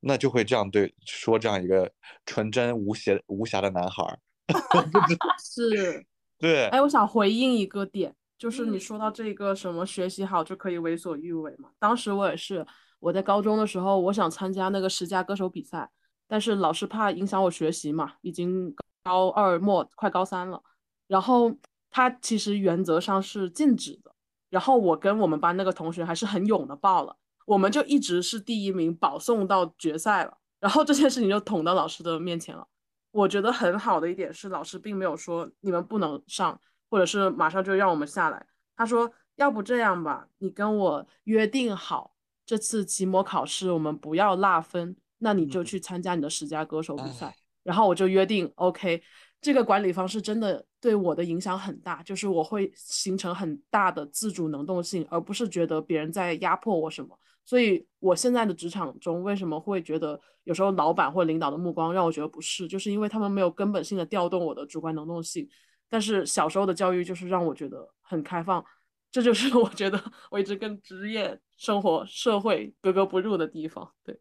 [0.00, 1.92] 那就会这样对说这样一个
[2.24, 4.18] 纯真无邪无瑕的男孩儿。
[5.42, 6.06] 是。
[6.38, 6.66] 对。
[6.68, 11.68] 哎，我想回应一个点，就是你说到这个什么学习好就可以为所欲为嘛？
[11.78, 12.66] 当时我也是，
[13.00, 15.90] 我在高中的时候，我想参加那个十佳歌手比赛。
[16.26, 20.62] 但是老师怕影响我学习嘛，已经高二末快高三了，
[21.06, 21.54] 然后
[21.90, 24.12] 他其实原则上是禁止的，
[24.50, 32.66] 然后我跟我们班那个同学还是很勇的报了，我们就一直是第一名，保送到决赛了，然后这件事情就捅到老师的面前了。
[33.10, 36.58] 我觉得很好的一点是，老师并没有说你们不能上，
[36.90, 44.96] 或者是马上就让我们下来，他说要不这样吧，你跟我约定好，这次期末考试我们不要落分。
[45.24, 49.02] 那你就去参加你的十佳歌手比赛，然后我就约定，OK，
[49.40, 57.18] 这个管理方式真的对我的影响很大，就是我会形成很大的自主能动性，而不是觉得别人在压迫我什么。
[57.46, 65.48] 所以我现在的职场中为什么会觉得有时候老板或领导的目光让我觉得不适，就是因为他们没有根本性的调动我的主观能动性。
[65.88, 68.62] 但是小时候的教育就是让我觉得很开放，
[69.10, 73.90] 这就是 我觉得我一直跟职业生活社会格格不入的地方。
[74.02, 74.18] 对。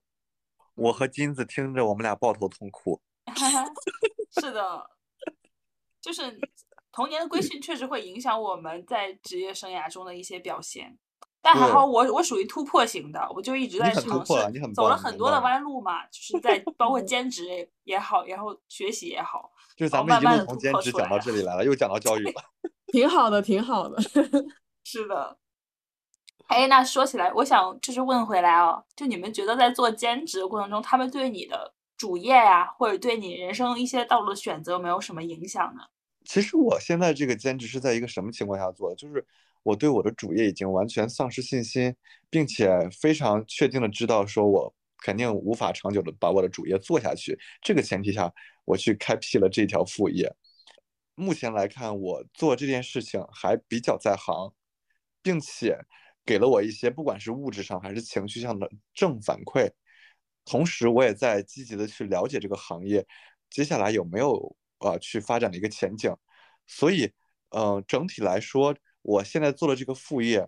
[0.75, 2.99] 我和金子听着，我们俩抱头痛哭。
[4.41, 4.89] 是的，
[6.01, 6.39] 就是
[6.91, 10.97] 童年的规训确实会影响我们在职业生涯中的一些表现。
[11.41, 14.33] 但还好，我我属于突破型的，我就一直在尝试，
[14.73, 22.41] 走了很多的弯路嘛，就是在 包括兼职也好，然后学习也好，就是咱们已经从兼职讲到这里来了，又讲到教育了，
[22.93, 24.01] 挺好的，挺好的。
[24.85, 25.37] 是的。
[26.53, 35.81] 哎，那说起来，我想就是问回来哦，就你们觉得在做兼职的过程中，他们对你的主业呀，或者对你人生一些道路的选择，有没有什么影响呢？
[36.25, 38.95] 其实我现在这个兼职是在一个什么情况下做的？
[38.95, 39.25] 就是
[39.63, 41.95] 我对我的主业已经完全丧失信心，
[42.29, 42.69] 并且
[43.01, 47.35] 非常确定的知道说我肯定无法长久的把我的主业做下去。
[47.63, 48.31] 这个前提下，
[48.63, 50.31] 我去开辟了这条副业。
[51.15, 54.53] 目前来看，我做这件事情还比较在行，
[55.23, 55.79] 并且。
[56.25, 59.69] 给了我一些不管是物质上还是情绪上的正反馈，
[60.45, 63.05] 同时我也在积极的去了解这个行业，
[63.49, 66.15] 接下来有没有呃去发展的一个前景。
[66.65, 67.11] 所以，
[67.49, 70.47] 嗯，整体来说，我现在做的这个副业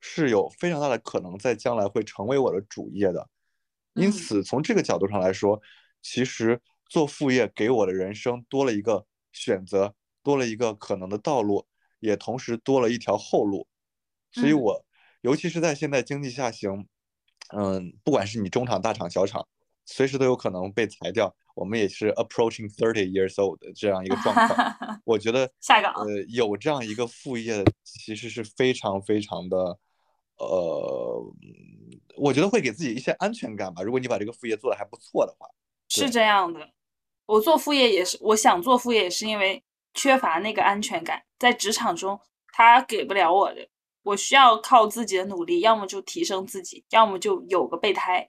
[0.00, 3.26] 是有非常大的可能在将来会成为我的主业的。
[3.94, 5.58] 因此，从这个角度上来说，
[6.02, 6.60] 其实
[6.90, 11.66] 做副业给我的人生多了一个选择，多了一个可能的道路，
[12.00, 13.66] 也同时多了一条后路。
[14.32, 14.84] 所以我。
[15.20, 16.86] 尤其是在现在经济下行，
[17.54, 19.46] 嗯，不管是你中厂、大厂、小厂，
[19.84, 21.34] 随时都有可能被裁掉。
[21.54, 24.76] 我们也是 approaching thirty years old 的这样一个状况。
[25.04, 29.78] 我觉得下岗呃有这样一个副业，其实是非常非常的，
[30.38, 31.34] 呃，
[32.16, 33.82] 我觉得会给自己一些安全感吧。
[33.82, 35.46] 如果你把这个副业做的还不错的话，
[35.88, 36.70] 是这样的。
[37.26, 42.18] 我做副业也是，我想做副业也是因为缺乏那个安全感，在职场中
[42.52, 43.68] 他给不了我的。
[44.02, 48.28] 我需要靠自己的努力，要么就提升自己，要么就有个备胎。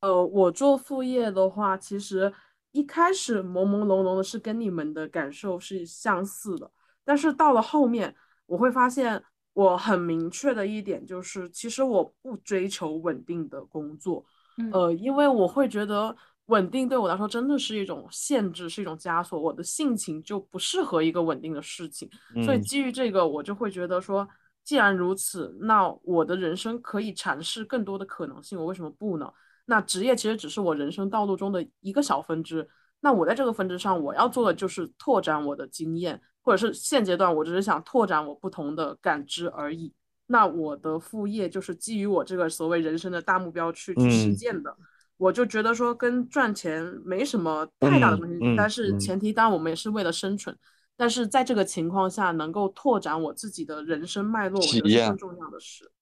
[0.00, 2.32] 呃，我做副业的话，其实
[2.72, 6.70] 一开始朦朦胧胧的是跟你们的感受是相似的，
[7.04, 8.14] 但是到了后面，
[8.46, 9.22] 我会发现
[9.54, 14.24] 我很明确的一点就是，其实我不追求稳定的工作，
[14.72, 16.14] 呃，因为我会觉得
[16.46, 22.08] 稳定对我来说真的是一种限制，是一种枷锁，我的性情就不适合一个稳定的事情，
[22.44, 24.26] 所以基于这个，我就会觉得说。
[24.66, 29.32] 既然如此，那我的人生可以尝试更多的可能性，我为什么不呢？
[29.66, 32.68] 那职业其实只是我人生道路中的一个小分支。
[33.00, 39.94] 那我在这个分支上，我要做的就是拓展我的经验，或者是现阶段我只是想拓展我不同的感知而已。
[40.26, 44.76] 那我的副业就是基于我这个所谓人生的大目标去去实践的。
[45.16, 50.56] 我就觉得说跟赚钱没什么太大的关系，但是前提当然我们也是为了生存。
[50.98, 55.92] 但是在这个情况下，能够拓展我自己的人生脉络，我觉得是更重要的事。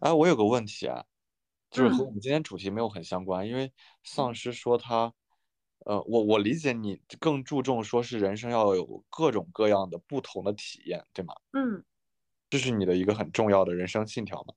[0.00, 1.04] 哎，我有个问题啊，
[1.70, 5.12] 就是和我们今天主题没有很相关，因为丧尸说他，
[5.86, 11.34] 呃，我我理解你更注重说是人生要有各种各样的不同的体验，对吗？
[11.52, 11.84] 嗯，
[12.50, 14.54] 这是你的一个很重要的人生信条吗？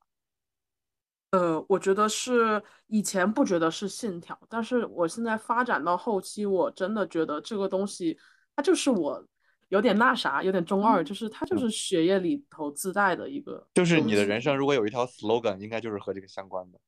[1.30, 8.18] 呃，我觉得是以前不觉得是信条，但是我现在发展到后期，我真的觉得这个东西
[8.56, 9.24] 它就是我。
[9.68, 13.66] 有点那啥，有点中二，就是它就是血液里头自带的一个。
[13.74, 16.78] 就是你的人生如果有一条 slogan，应该就是和这个相关的。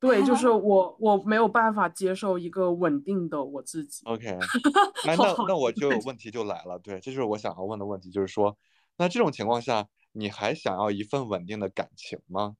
[0.00, 4.04] 对，就是我我没有办法接受一个稳定的我自己。
[4.06, 4.36] OK，
[5.06, 8.56] 那那那我就有问题就来了，对，这就是我想要问的问题，就是说，
[8.96, 12.54] 那这种情况下，你还想要一份稳定的感情吗？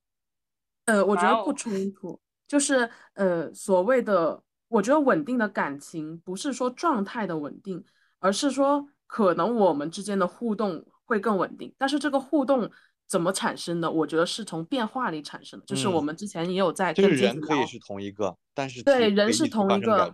[0.86, 7.84] 呃，我觉得不冲突，就是呃，所谓的我觉得稳定的感情，不是说状态的稳定，
[8.20, 8.88] 而是说。
[9.08, 12.70] 可能我们之间的互动会更稳定，但是这个互动
[13.08, 13.90] 怎么产生的？
[13.90, 15.64] 我觉得是从变化里产生的。
[15.64, 20.12] 就是我们之前也有在跟人可以是同一个，但是对人是同一个，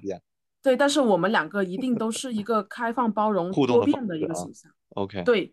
[0.62, 4.70] 对，但是我们两个一定都是一个开放、包容、多变的一个形象。
[4.90, 5.52] OK，对，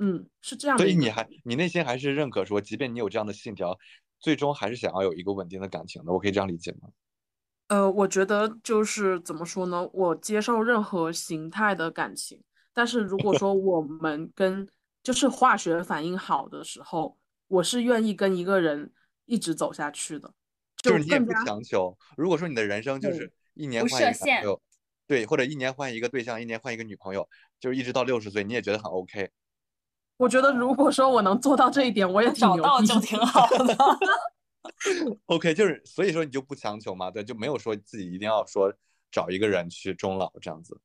[0.00, 0.84] 嗯，是这样的。
[0.84, 3.78] 所以你还你内心还是认可说，即便你有这样的信条，
[4.18, 6.12] 最终还是想要有一个稳定的感情的。
[6.12, 6.88] 我可以这样理解吗？
[7.68, 9.88] 呃，我觉得就是怎么说呢？
[9.92, 12.42] 我接受任何形态的感情。
[12.72, 14.68] 但是如果说我们跟
[15.02, 17.16] 就是化学反应好的时候，
[17.48, 18.92] 我是愿意跟一个人
[19.26, 20.32] 一直走下去的。
[20.78, 21.96] 就是你也不强求。
[22.16, 24.62] 如果说你的人生就是一年换一个朋友，
[25.06, 27.28] 对，或者一年换一个对象，一年换一个女朋友，
[27.60, 29.30] 就是一直到六十岁，你也觉得很 OK。
[30.16, 33.76] 我觉得如果说我能做到这一点，我也找到就挺好的。
[35.26, 38.72] OK，就是所以说你就不强求嘛，对，就没有说自己一定要说
[39.10, 40.80] 找一个人去终老这样子。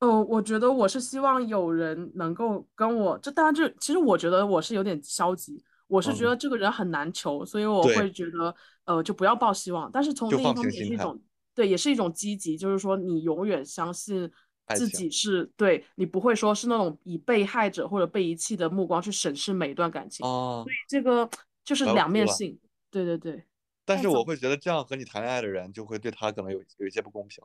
[0.00, 8.54] 呃，我觉得我是希望有人能够跟我，这当然这其实我觉得我是有点消极，我是觉得这个人很难求，所以我会觉得
[8.84, 9.90] 呃就不要抱希望。
[9.92, 11.20] 但是从另一方面也是一种
[11.54, 14.30] 对，也是一种积极，就是说你永远相信
[14.76, 20.24] 自己是对，你不会说是那种以被害者或者被遗弃的目光去审视每一段感情。
[20.24, 21.28] 哦，所以这个
[21.64, 22.56] 就是两面性。
[22.90, 23.44] 对对对。
[23.84, 27.42] 但是我会觉得这样和你谈恋爱的人就会对他可能有有一些不公平。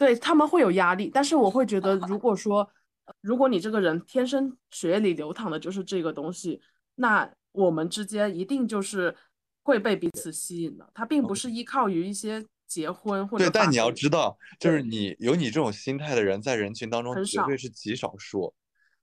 [0.00, 2.66] 对他们会有压力，但是我会觉得，如果说，
[3.20, 6.58] 如果你这个人天生血液里流淌的就是这个东西，
[6.94, 9.14] 那我们之间一定就是
[9.62, 10.90] 会被彼此吸引的。
[10.94, 18.54] 他并不是依靠于一些结婚或者对，但你要知道，就是你有你这种心态的人，在人群当中绝对是极少数，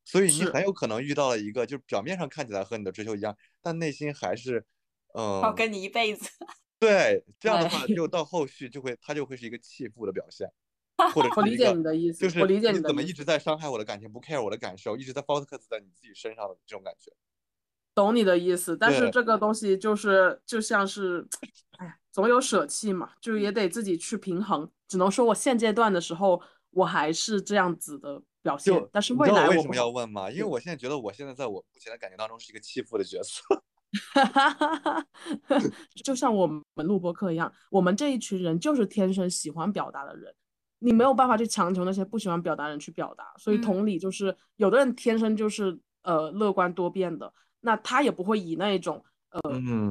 [0.04, 4.66] 所以你很有可能遇到了一个，就是表面上看起来和你的追求一样，但内心还是，
[5.14, 6.28] 嗯，要跟你一辈子。
[6.80, 10.52] 对，这样的话，就到后续就会，他就会是一个弃妇的表现。
[11.14, 17.12] 或者我理解你的意思，就是我理解你怎么一直在伤害我的感情，不 care 我的感受，一直在 focus 在你自己身上的这种感觉。
[17.94, 21.28] 懂你的意思，但是这个东西就是就像是，
[21.78, 24.70] 哎呀，总有舍弃嘛，就也得自己去平衡。
[24.88, 26.42] 只能说我现阶段的时候，
[26.72, 30.30] 我还是这样子的表现，但是未来我为什么要问吗？
[30.30, 33.42] 因为我现在觉得我现在在我目前的感情当中是一个弃妇的角色。
[34.14, 35.08] 哈哈哈
[36.04, 40.34] 就像我们录播课一样，我们这一群人就是天生喜欢表达的人。
[40.80, 49.42] 你没有办法去强求那些不喜欢表达人去表达，所以同理就是有的人天生就是呃乐观多变的，那他也不会以那一种呃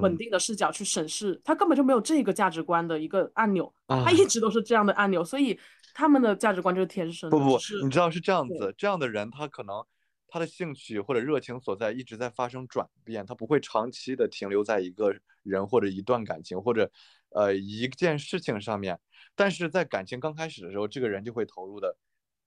[0.00, 5.58] 稳定的视角去审视，他根本就没有这个价值观的一个按钮，他一直都是这样的按钮，所以
[5.92, 7.28] 他们的价值观就是天生。
[7.30, 9.84] 不不，你知道是这样子，这样的人他可能
[10.28, 16.90] 他的兴趣或者热情所在一直在发生转变，他不会长期的停留在一个人或者一段感情或者
[17.36, 18.98] 呃一件事情上面。
[19.38, 21.94] 但是在感情刚开始的时候，这个人就会投入的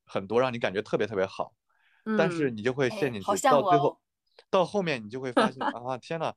[0.05, 1.53] 很多，让你感觉特别特别好。
[2.17, 3.99] 但是你就会陷进去，到最后，
[4.49, 6.33] 到后面你就会发现 啊，天呐，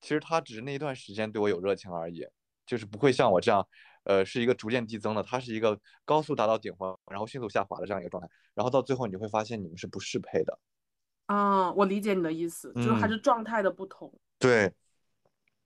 [0.00, 2.26] 其实他只是那一段时间对我有热情而已，
[2.64, 3.68] 就是不会像我这样，
[4.04, 8.28] 呃，是一个逐渐递增的，他是一个高速达到顶峰，然后迅速下滑的这样一个状态。
[8.54, 10.58] 然后到最后，你就会发现你们是不适配的。
[11.26, 14.10] 啊，我理解你的意思，就是还是状态的不同。
[14.38, 14.72] 对。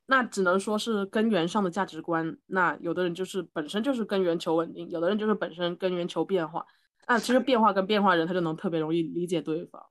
[0.07, 2.37] 那只能说是根源上的价值观。
[2.47, 6.65] 那有的人就是本身就是根源求稳定，有的人就是本身根源求变化。
[7.07, 9.85] 那其实变化跟变化人，他就能特别容易理解对方。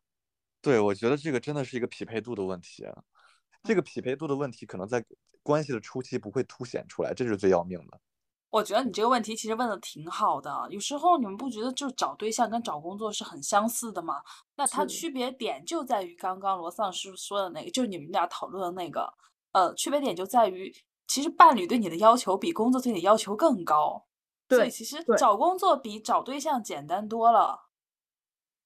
[0.61, 2.85] 对，我觉得这个真的是一个匹配度的问题。
[3.63, 5.03] 这个匹配度的问题，可能在
[5.41, 7.99] 关系的初期不会凸显出来，这是最要命的。
[8.49, 10.67] 我觉得你这个问题其实问的挺好的。
[10.69, 14.21] 有时候你们不觉得就找对象跟找工作是很相似的吗？
[14.55, 19.11] 那它区别点就在于刚刚罗丧师说的那个，就是你们俩讨论的那个。
[19.53, 20.71] 呃，区别点就在于，
[21.07, 24.05] 其实伴侣对你的要求比工作对你要求更高。
[24.47, 27.69] 对，其实找工作比找对象简单多了。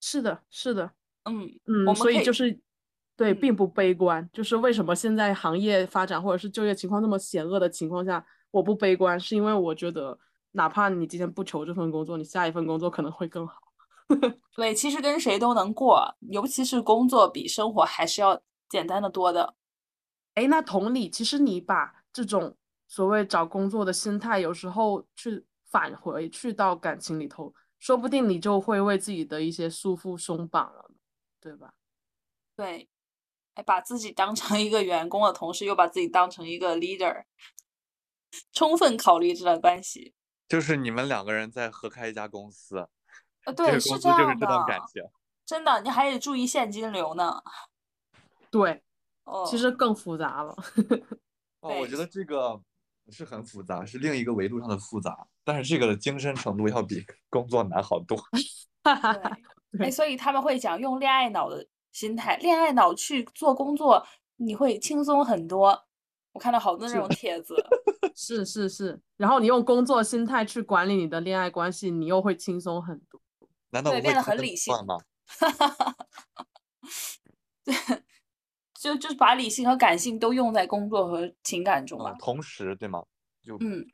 [0.02, 0.92] 是的，是的。
[1.26, 2.60] 嗯嗯，所以就是，
[3.16, 4.28] 对，并不悲观。
[4.34, 10.18] 就是为什么现在行业发展或者是就业情况那么险恶的情况下，我不悲观，是因为我觉得，
[10.52, 13.56] 哪怕你今天不求这份工作，你下一份工作可能会更好。
[14.56, 19.54] 对，其实跟谁都能过，尤其是工作比生活还是要简单的多的。
[20.38, 22.56] 哎，那同理，其实你把这种
[22.88, 30.92] 所谓找工作的心态，有时候去返回去到感情里头，说不定你就会为自己的一些束缚松绑了，
[31.42, 31.74] 对吧？
[32.56, 32.88] 对，
[33.56, 37.24] 哎，把自己当成一个员工的同时，又把自己当成一个 leader，
[38.54, 40.14] 充分考虑这段关系。
[40.48, 42.88] 就是你们两个人在合开一家公司，
[43.46, 44.48] 呃，对，是这样的。
[45.48, 47.42] 真的，你还得注意现金流呢。
[48.52, 48.84] 对。
[49.50, 50.56] 其实更复杂了。
[51.62, 52.62] 哦，我觉得这个
[53.10, 58.18] 是很复杂，是另一个维度上的复杂，但是这个的精深程度要比工作难好多。
[59.80, 64.06] 哎， 所以他们会讲用恋爱脑的心态，恋爱脑去做工作，
[64.38, 65.86] 你会轻松很多。
[66.32, 67.56] 我看到好多那种帖子。
[68.16, 73.20] 是是是，然后你用工作心态去管理你的恋爱关系，你又会轻松很多。
[73.72, 74.98] 难道我变得很理性吗？
[77.66, 77.76] 对。
[78.88, 83.04] 就就是把理性和感性都用在工作和情感中了，同时对吗？
[83.42, 83.86] 就嗯，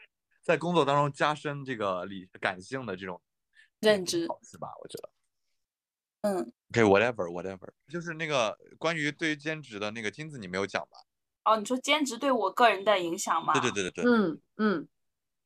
[0.44, 3.20] 在工作当中加深这个理感性的这种
[3.80, 4.70] 认知是吧？
[4.82, 5.10] 我觉得，
[6.22, 10.98] 嗯，OK，whatever whatever，就是那个关于对于兼职的那个金子，你没有讲吧？
[11.46, 13.54] 哦，你说兼职对我个人的影响吗？
[13.54, 14.88] 对对对对对，嗯嗯，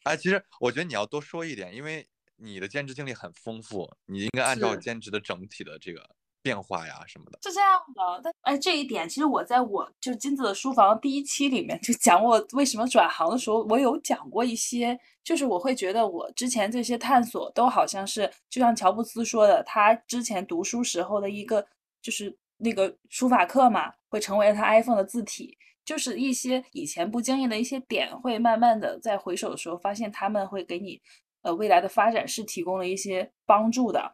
[0.03, 2.05] 哎，其实我觉得你要多说一点，因为
[2.35, 6.16] 你的兼职经历很丰富，你应该按照兼职的整体的这个。
[6.47, 8.21] 变化呀什么的，是这样的。
[8.23, 21.67] 但哎，这一点其实我在我就金子的书房第一期里面就讲我为什么转行的时候，我有讲过一些，就是我会觉得我之前这些探索都好像是，就像乔布斯说的，他之前读书时候的一个
[22.01, 31.01] 就是那个书法课嘛，会成为他 iPhone 的字体，就是一些以前不经意的一些点，会慢慢的在回首的时候发现他们会给你
[31.41, 34.13] 呃未来的发展是提供了一些帮助的。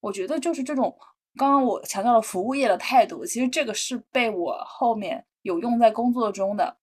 [0.00, 0.96] 我觉得就是这种。
[1.36, 6.76] 刚刚我强调了服务业的态度，其实这个是被我后面有用在工作中的，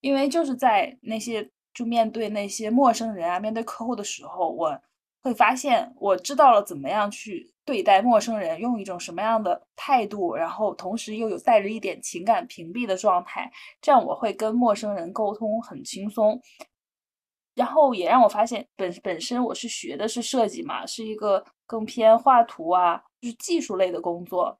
[0.00, 4.78] 因为就是在那些就面对那些陌生人啊，面对客户的时候，我
[5.22, 13.50] 会发现我知道了怎么样去对待陌生人，用一种什么样的态度，然后同时又有带着一点情感屏蔽的状态，
[13.80, 16.38] 这样我会跟陌生人沟通很轻松，
[17.54, 23.02] 然后也让我发现本本身我是学的是设计嘛，是一个更偏画图啊。
[23.24, 24.58] 就是技术类的工作，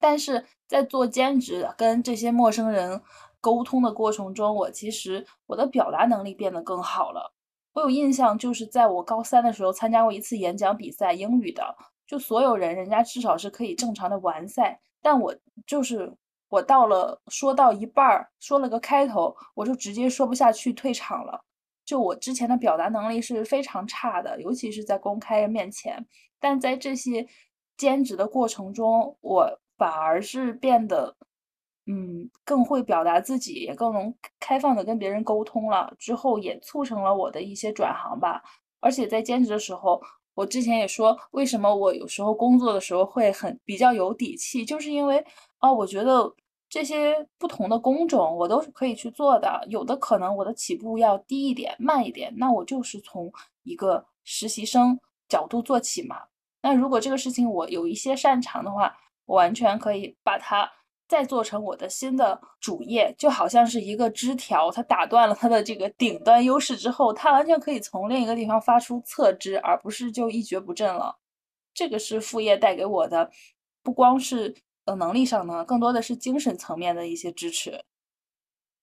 [0.00, 3.00] 但是在做兼职跟这些陌生人
[3.40, 7.32] 沟通的过程中，我其实我的表达能力变得更好了。
[7.74, 15.32] 我有印象，就是在我高三的时候参加过一次演讲比赛，英语的，就所有人人家至少是可以正常的完赛，但我
[15.64, 16.12] 就是
[16.48, 21.44] 我到了说到一半儿，说了个开头，我就直接说不下去退场了。
[21.84, 26.04] 就我之前的表达能力是非常差的，尤其是在公开面前，
[26.40, 27.24] 但在这些。
[27.78, 31.16] 兼职的过程中，我反而是变得，
[31.86, 35.94] 嗯，更会表达自己，也更能开放的跟别人沟通了。
[35.98, 38.42] 之后也促成了我的一些转行吧。
[38.80, 40.02] 而且在兼职的时候，
[40.34, 45.24] 我之前也说，为什么我有时候工作的时候会很比较有底气，就是因为
[45.58, 46.32] 啊，我觉得
[46.68, 49.64] 这些不同的工种我都是可以去做的。
[49.68, 53.32] 有的可能我的起步要低一点、慢一点，那我就是从
[53.62, 54.98] 一个实习生
[55.28, 56.16] 角度做起嘛。
[56.68, 60.70] 那如果这个事情我有一些擅长的话，我完全可以把它
[61.08, 71.18] 再做成我的新的主业，就好像是一个枝条，它打断了它的这个顶端优势之后，它完全可以从另一个地方发出侧枝，而不是就一蹶不振了。
[71.72, 73.30] 这个是副业带给我的，
[73.82, 74.54] 不光是
[74.84, 77.82] 呃能力上呢，更多的是精神层面的一些支持。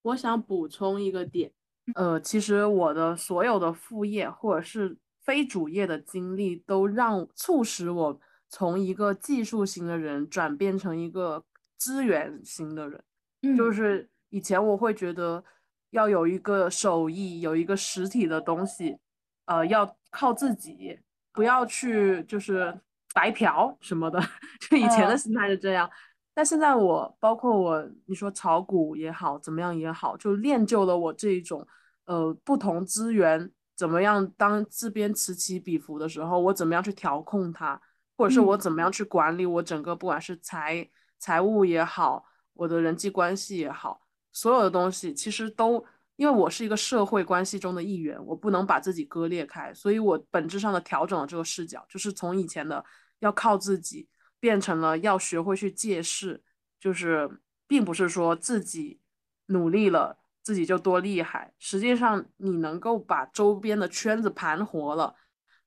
[0.01, 1.51] 我想补充一个点，
[1.93, 4.97] 呃，其实我的所有的副业或者是。
[5.25, 11.43] 非主业的经历都让促使我从一个技术型的人转变成一个
[11.77, 13.03] 资源型的人。
[13.41, 15.43] 嗯，就是以前我会觉得
[15.89, 18.97] 要有一个手艺，有一个实体的东西，
[19.45, 20.99] 呃，要靠自己，
[21.33, 22.79] 不要去就是
[23.13, 24.21] 白嫖什么的。
[24.69, 25.89] 就以前的心态是这样，
[26.33, 31.67] 但现在我包括我，你说炒股也好，怎么样也好，就练就了我这一种
[32.05, 37.79] 呃不同资源怎么样当这边此起彼伏的时候，我怎么样去调控它，
[38.17, 40.89] 或者是我嗯怎么样去管理我整个不管是财
[41.19, 45.85] 财务也好，我的人际关系也好，所有的东西其实都。
[46.17, 52.85] 因为我是一个社会关系中的一员，我不能把自己割裂开，所以我本质上的调整了这个视角，就是从以前的
[53.19, 54.07] 要靠自己，
[54.39, 56.41] 变成了要学会去借势，
[56.79, 57.29] 就是
[57.67, 59.01] 并不是说自己
[59.47, 65.15] 努力了，自己就多厉害，实际上你能够把周边的圈子盘活了，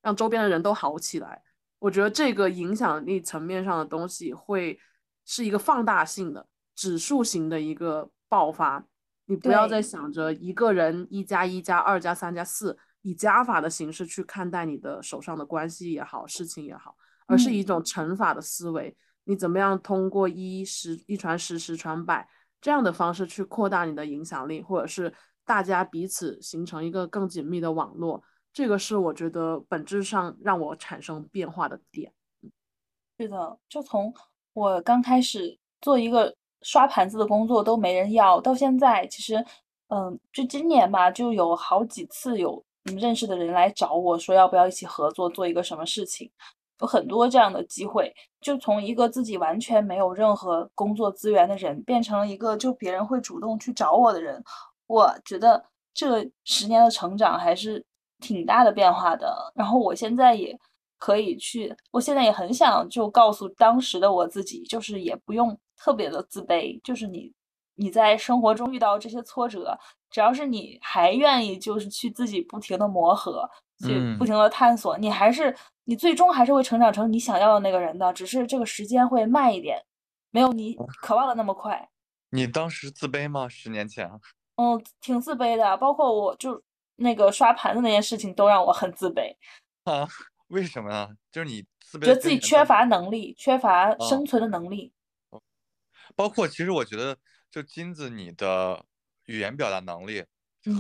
[0.00, 1.42] 让周边的人都好起来，
[1.80, 4.78] 我觉得这个影响力层面上的东西会
[5.24, 6.46] 是一个放大性的
[6.76, 8.86] 指数型的一个爆发。
[9.26, 16.96] 你不要再想着一个人一加一加二加三加四，以加法的形式去看待你的手上的关系也好，事情也好，
[17.26, 22.28] 而是一嗯种乘法的思维，你怎么样通过一十一传十，十传百
[22.60, 25.12] 这样的方式去扩大你的影响力，或者是
[25.44, 28.22] 大家彼此形成一个更紧密的网络，
[28.52, 32.12] 这个是我觉得本质上让我产生变化的点。
[33.18, 34.12] 是的，就从
[34.52, 39.44] 我刚开始做一个刷盘子的工作都没人要，到现在其实，
[39.88, 46.30] 嗯，就今年吧，就有好几次有认识的人来找我说要不要一起合作做一个什么事情，
[46.80, 54.42] 有很多这样的机会，就从一个自己完全没有任何工作资源的人，变成了一个就别人会主动去找我的人，
[54.86, 57.84] 我觉得这十年的成长还是
[58.20, 59.52] 挺大的变化的。
[59.54, 60.56] 然后我现在也
[60.98, 67.32] 可以去，我现在也很想就告诉当时的我自己，就是也不用特别的自卑，就是你
[67.74, 69.76] 你在生活中遇到这些挫折，
[70.10, 73.48] 只要是你还愿意就是去自己不停的磨合，
[73.78, 79.82] 去不嗯停的探索，你还是你最终还是会成长成你想要的那个人的，只是这个时间会慢一点，
[80.30, 81.88] 没有你渴望的那么快。
[82.30, 83.48] 你当时自卑吗？
[83.48, 84.10] 十年前？
[84.56, 86.62] 嗯，挺自卑的，包括我就
[86.96, 89.34] 那个刷盘子那件事情都让我很自卑，
[89.84, 90.06] 啊，
[90.48, 91.08] 为什么呢？
[91.30, 94.92] 就是你自卑觉得自己缺乏能力，缺乏哦生存的能力。
[96.16, 97.16] 包括其实我觉得，
[97.50, 98.84] 就金子你的
[99.26, 100.24] 语言表达能力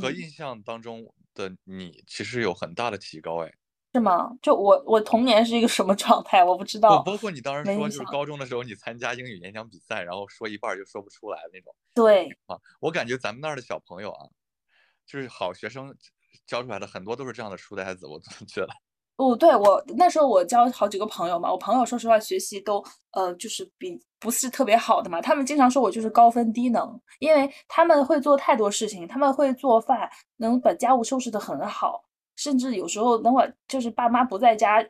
[0.00, 1.06] 和嗯印象当中
[1.38, 3.44] 的你，其实有很大的提高。
[3.44, 3.52] 哎，
[3.94, 4.30] 是吗？
[4.42, 7.02] 就我我童年是一个什么状态，我不知不，道。
[7.02, 12.58] 包括你当时说，就是高中的时候你参加英语演讲比赛，然后说一半儿就说不出来那种对，啊。
[12.80, 14.26] 我感觉咱们那儿的小朋友啊，
[15.06, 15.94] 就是好学生
[16.46, 18.68] 教出来的很多都是这样的书呆子，我总觉得。
[19.18, 32.00] 哦，对，我那时候我交好几个朋友嘛，我朋友说实话学习都呃就是比不是特别好的嘛，他们经常说我就是高分低能，因为他们会做太多事情，他们会做饭，能把家务收拾的很好，
[32.36, 34.86] 甚至有时候等会就是爸妈不在家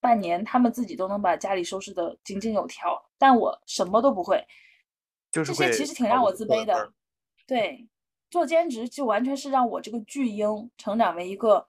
[0.00, 4.40] 半年，他们自己都能把家里收拾的井井有条，但我什么都不会，
[5.32, 6.92] 就是会这些其实挺让我自卑的。
[7.48, 7.88] 对，
[8.30, 11.66] 做兼职就完全是让我这个巨婴成长为一个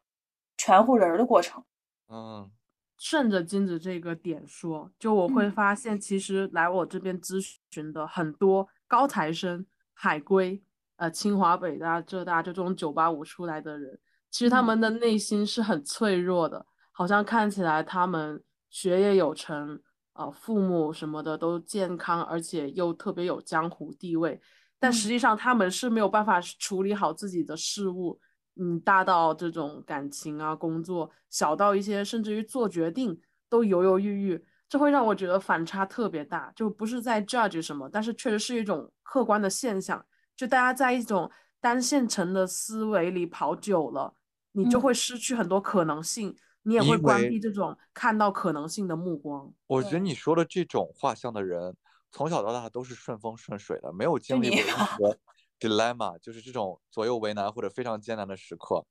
[0.58, 1.64] 全乎人儿的过程。
[2.10, 2.52] 嗯。
[2.98, 5.52] 顺着金子这个点说，就我会嗯。
[5.52, 10.64] 发现，其实来我这边咨询的很多高材生、海归、
[10.98, 14.00] 呃清华、北大、浙大就这种九八五出来的人，
[14.32, 14.64] 其实他嗯。
[14.64, 19.82] 们的内心是很脆弱的，好像看起来他们学业有成，
[20.14, 24.40] 呃，父母什么的都健康，而且又特别有江湖地位，
[24.80, 25.10] 但实嗯。
[25.10, 28.20] 际上他们是没有办法处理好自己的事物。
[28.56, 33.20] 嗯，大到这种感情啊、工作，小到一些甚至于做决定
[33.50, 36.52] 都犹犹豫豫，这会让我觉得反差特别大。
[36.56, 40.06] 就不是在 judge 什么，但是确实是一种客观的现象。
[40.36, 44.14] 就大家在一种单线程的思维里跑久了，
[44.52, 49.52] 你就嗯会失去很多可能性，你也会关闭这种看到可能性的目光。
[49.68, 51.76] 我觉得你说的这种画像的人，
[52.12, 55.18] 从小到大都是顺风顺水的，没有经历过任何
[55.60, 58.86] dilemma，就是这种左右为难或者非常艰难的时刻，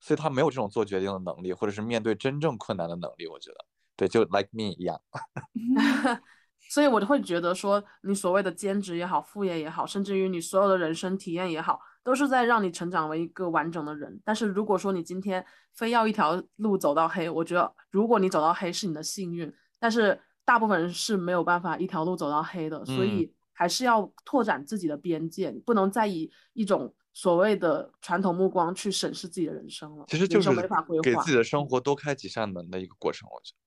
[0.00, 3.26] 所以他没有这种做决定的能力，或者是面对真正困难的能力。
[3.26, 3.64] 我觉得，
[3.96, 5.00] 对，就 like me 一样。
[6.70, 14.18] 所以我就会觉得说，你所谓的兼职也好，副业也好，甚至于你所有的人生体验也好，都是在让你成长为一个完整的人。
[14.24, 15.44] 但是如果说你今天
[15.74, 33.58] 非要一条路走到黑，我觉得如果你走到黑是你的幸运，但是大部分人是没有办法一条路走到黑的，所嗯以还是要拓展自己的边界，不能再以一种所谓的传统目光去审视自己的人生了，其实就是人生没法规划给自己的生活多开几扇门的一个过程，我觉得。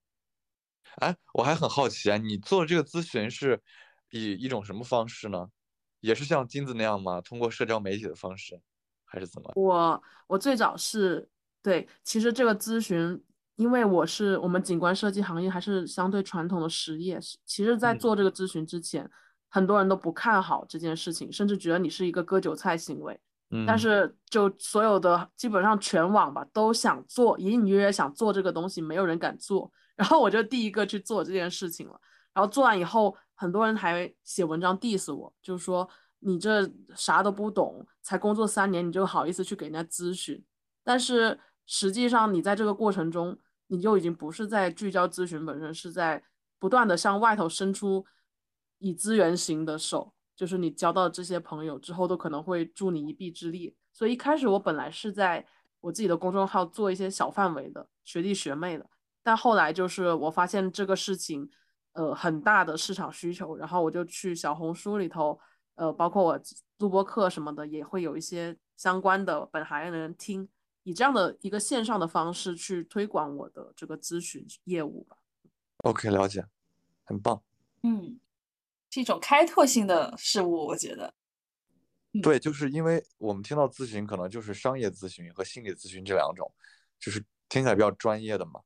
[1.06, 3.62] 哎，我还很好奇啊，你做这个咨询是
[4.12, 5.50] 以一种什么方式呢？
[6.00, 7.20] 也是像金子那样吗？
[7.20, 8.62] 通过社交媒体的方式，
[9.04, 9.52] 还是怎么？
[9.56, 11.28] 我我最早是
[11.62, 13.22] 对，其实这个咨询，
[13.56, 19.10] 因为我是我们景观设计行业还是相对传统的实业，其实在嗯做这个咨询之前，
[19.56, 23.18] 很多人都不看好这件事情，甚至觉得你是一个割韭菜行为。
[23.52, 29.72] 嗯，但是就所有的基本上全网吧都想做，隐隐约约想做这个东西，没有人敢做。
[29.96, 31.98] 然后我就第一个去做这件事情了。
[32.34, 40.44] 然后做完以后，很多人还写文章 diss 我，就是说你这啥都不懂，才工作三年你就好意思去给人家咨询。
[40.84, 43.38] 但是实际上你在这个过程中，
[43.68, 46.22] 你就已经不是在聚焦咨询本身，是在
[46.60, 48.06] 不断的向外头伸出
[48.86, 50.14] 以资源型的手。
[50.36, 53.74] 就是你交到这些朋友之后，都可能会助你一臂之力。
[53.94, 55.46] 所以一开始我本来是在
[55.80, 58.86] 我自己的公众号做一些小范围的学弟学妹的，
[59.24, 61.50] 但后来就是我发现这个事情，
[61.94, 65.40] 呃，很大的市场需求，然后我就去小红书里头，
[65.76, 66.42] 呃，包括我
[66.80, 70.50] 录播课什么的，也会有一些相关的本行业的人听，
[70.84, 75.16] 以这样的一个线上的方式去推广我的这个咨询业务吧。
[75.86, 76.46] OK，了解，
[77.06, 77.42] 很棒。
[77.84, 78.20] 嗯。
[78.96, 81.14] 是一种开拓性的事物，我觉得。
[82.24, 86.50] 对，就是因为我们听到咨询，可能就是商业咨询和心理咨询这两种，
[86.98, 87.20] 就是
[87.50, 88.62] 听起来比较专业的嘛。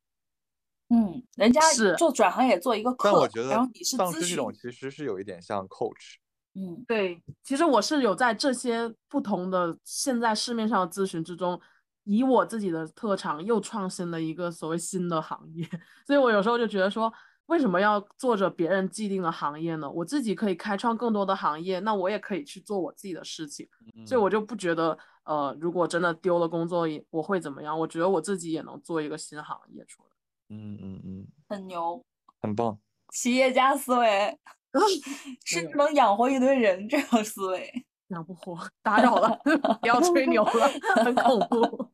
[0.89, 4.13] 嗯，人家是做转行也做一个课，但我觉得然后你是丧。
[4.13, 6.17] 尸这种其实是有一点像 coach。
[6.53, 11.59] 嗯，对，其实我是有在这些不同的现在市面上的咨询之中，
[12.03, 15.67] 以我自己的特长又创新了一个所谓新的行业，
[16.05, 17.11] 所以我有时候就觉得说，
[17.49, 19.89] 为什么要做着别人既定的行业呢？
[19.89, 23.67] 我自己可以开创更多的行业，那我也可以去做我自己的事情，
[24.05, 27.77] 所以我就不觉得，呃，如果真的丢了工作，也我会怎么样？
[27.77, 30.09] 我觉得我自己也能做一个新行业出来。
[30.49, 32.05] 嗯嗯嗯，很牛，
[32.39, 32.79] 很棒。
[33.11, 34.37] 企业家思维
[35.43, 37.85] 是没有能养活一堆人这种思维。
[38.09, 39.39] 养不活，打扰了，
[39.81, 40.69] 不要吹牛了，
[41.03, 41.91] 很恐怖。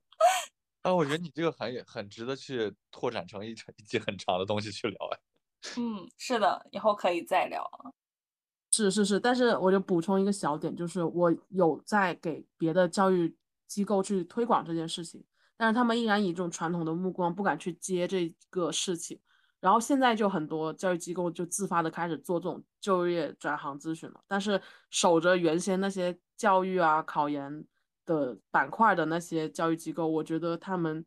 [0.81, 5.19] 啊，我觉得你这个行业很值得去拓展成一一集很长的东西去聊哎。
[5.77, 7.69] 嗯，是的，以后可以再聊。
[8.71, 13.33] 是是是，但是我就补充一个小点，就是我有在给别的教育
[13.67, 15.23] 机构去推广这件事情，
[15.55, 19.19] 但是他们依然以这种传统的目光不敢去接这个事情。
[19.61, 27.65] 然后现在就很多教育机构就自发的开始做这种就业转行咨询了，但是守着原先那些教育啊、考研
[28.05, 31.03] 的板块的那些教育机构，我觉得他们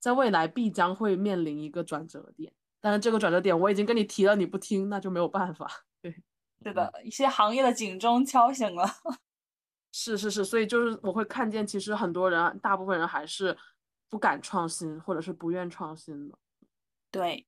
[0.00, 2.52] 在未来必将会面临一个转折点。
[2.82, 5.70] 但是这个转折点我已经跟你提了，你不听，那就没有办法。
[6.02, 6.14] 对。
[6.64, 8.86] 是的，一些行业的警钟敲醒了。
[9.90, 13.56] 是是是，所以就是我会看见，其实很多人，大部分人还是
[14.08, 16.38] 不敢创新，或者是不愿创新的。
[17.10, 17.44] 对，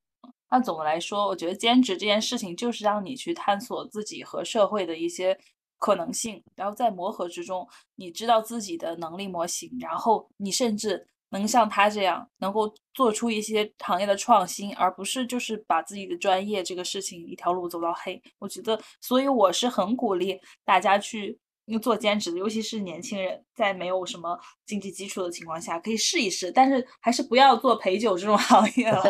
[0.51, 5.39] 那总的来说，我觉得兼职这件事情就是让你去探索自己和社会的一些
[5.79, 11.07] 可能性，然后在磨合之中，你知道自己的能力模型，然后你甚至
[11.39, 18.21] 能像他这样，能够做出一些行业的创新，而不是就是把自己的专业这个事情一条路走到黑。
[18.39, 21.39] 我觉得，所以我是很鼓励大家去
[21.83, 29.03] 做兼职的，尤其是年轻人，在没有什么经济基础的情况下，可以试一试，但是还是不要做陪酒这种行业了，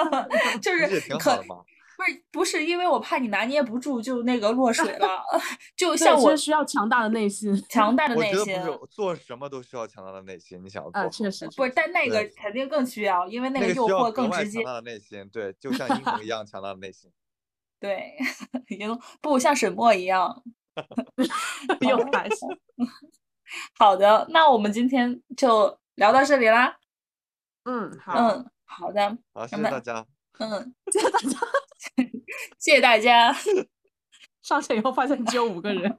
[0.62, 1.44] 就不是可？
[1.98, 5.20] 不是不是，因为我怕你拿捏不住就那个落水了，
[5.76, 7.52] 就，像我需要强大的内心。
[7.68, 8.44] 强大的内心。
[8.44, 10.62] 觉得不是，做什么都需要强大的内心。
[10.62, 14.58] 你想要做啊，好确实不是，但那个肯定更需要，因为那那个诱惑更直接。
[14.60, 17.10] 外强大的内心，对，就像英雄一样强大的内心。
[17.80, 18.16] 对，
[18.70, 20.44] 英不像沈墨一样。
[21.80, 22.36] 又开始。
[23.76, 26.78] 好的，那我们今天就聊到这里啦。
[27.64, 30.06] 嗯，好，嗯，好的，好，谢谢大家。
[30.38, 31.38] 嗯，谢谢大家。
[32.58, 33.34] 谢谢大家。
[34.42, 35.98] 上线以后发现只有五个人，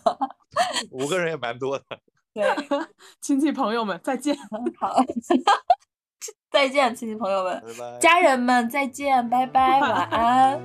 [0.90, 1.84] 五个人也蛮多的。
[2.32, 2.44] 对，
[3.20, 4.34] 亲戚朋友们再见。
[4.78, 5.04] 好，
[6.50, 7.98] 再见，亲戚朋友们，拜拜。
[7.98, 10.60] 家人们再见，拜拜，晚安。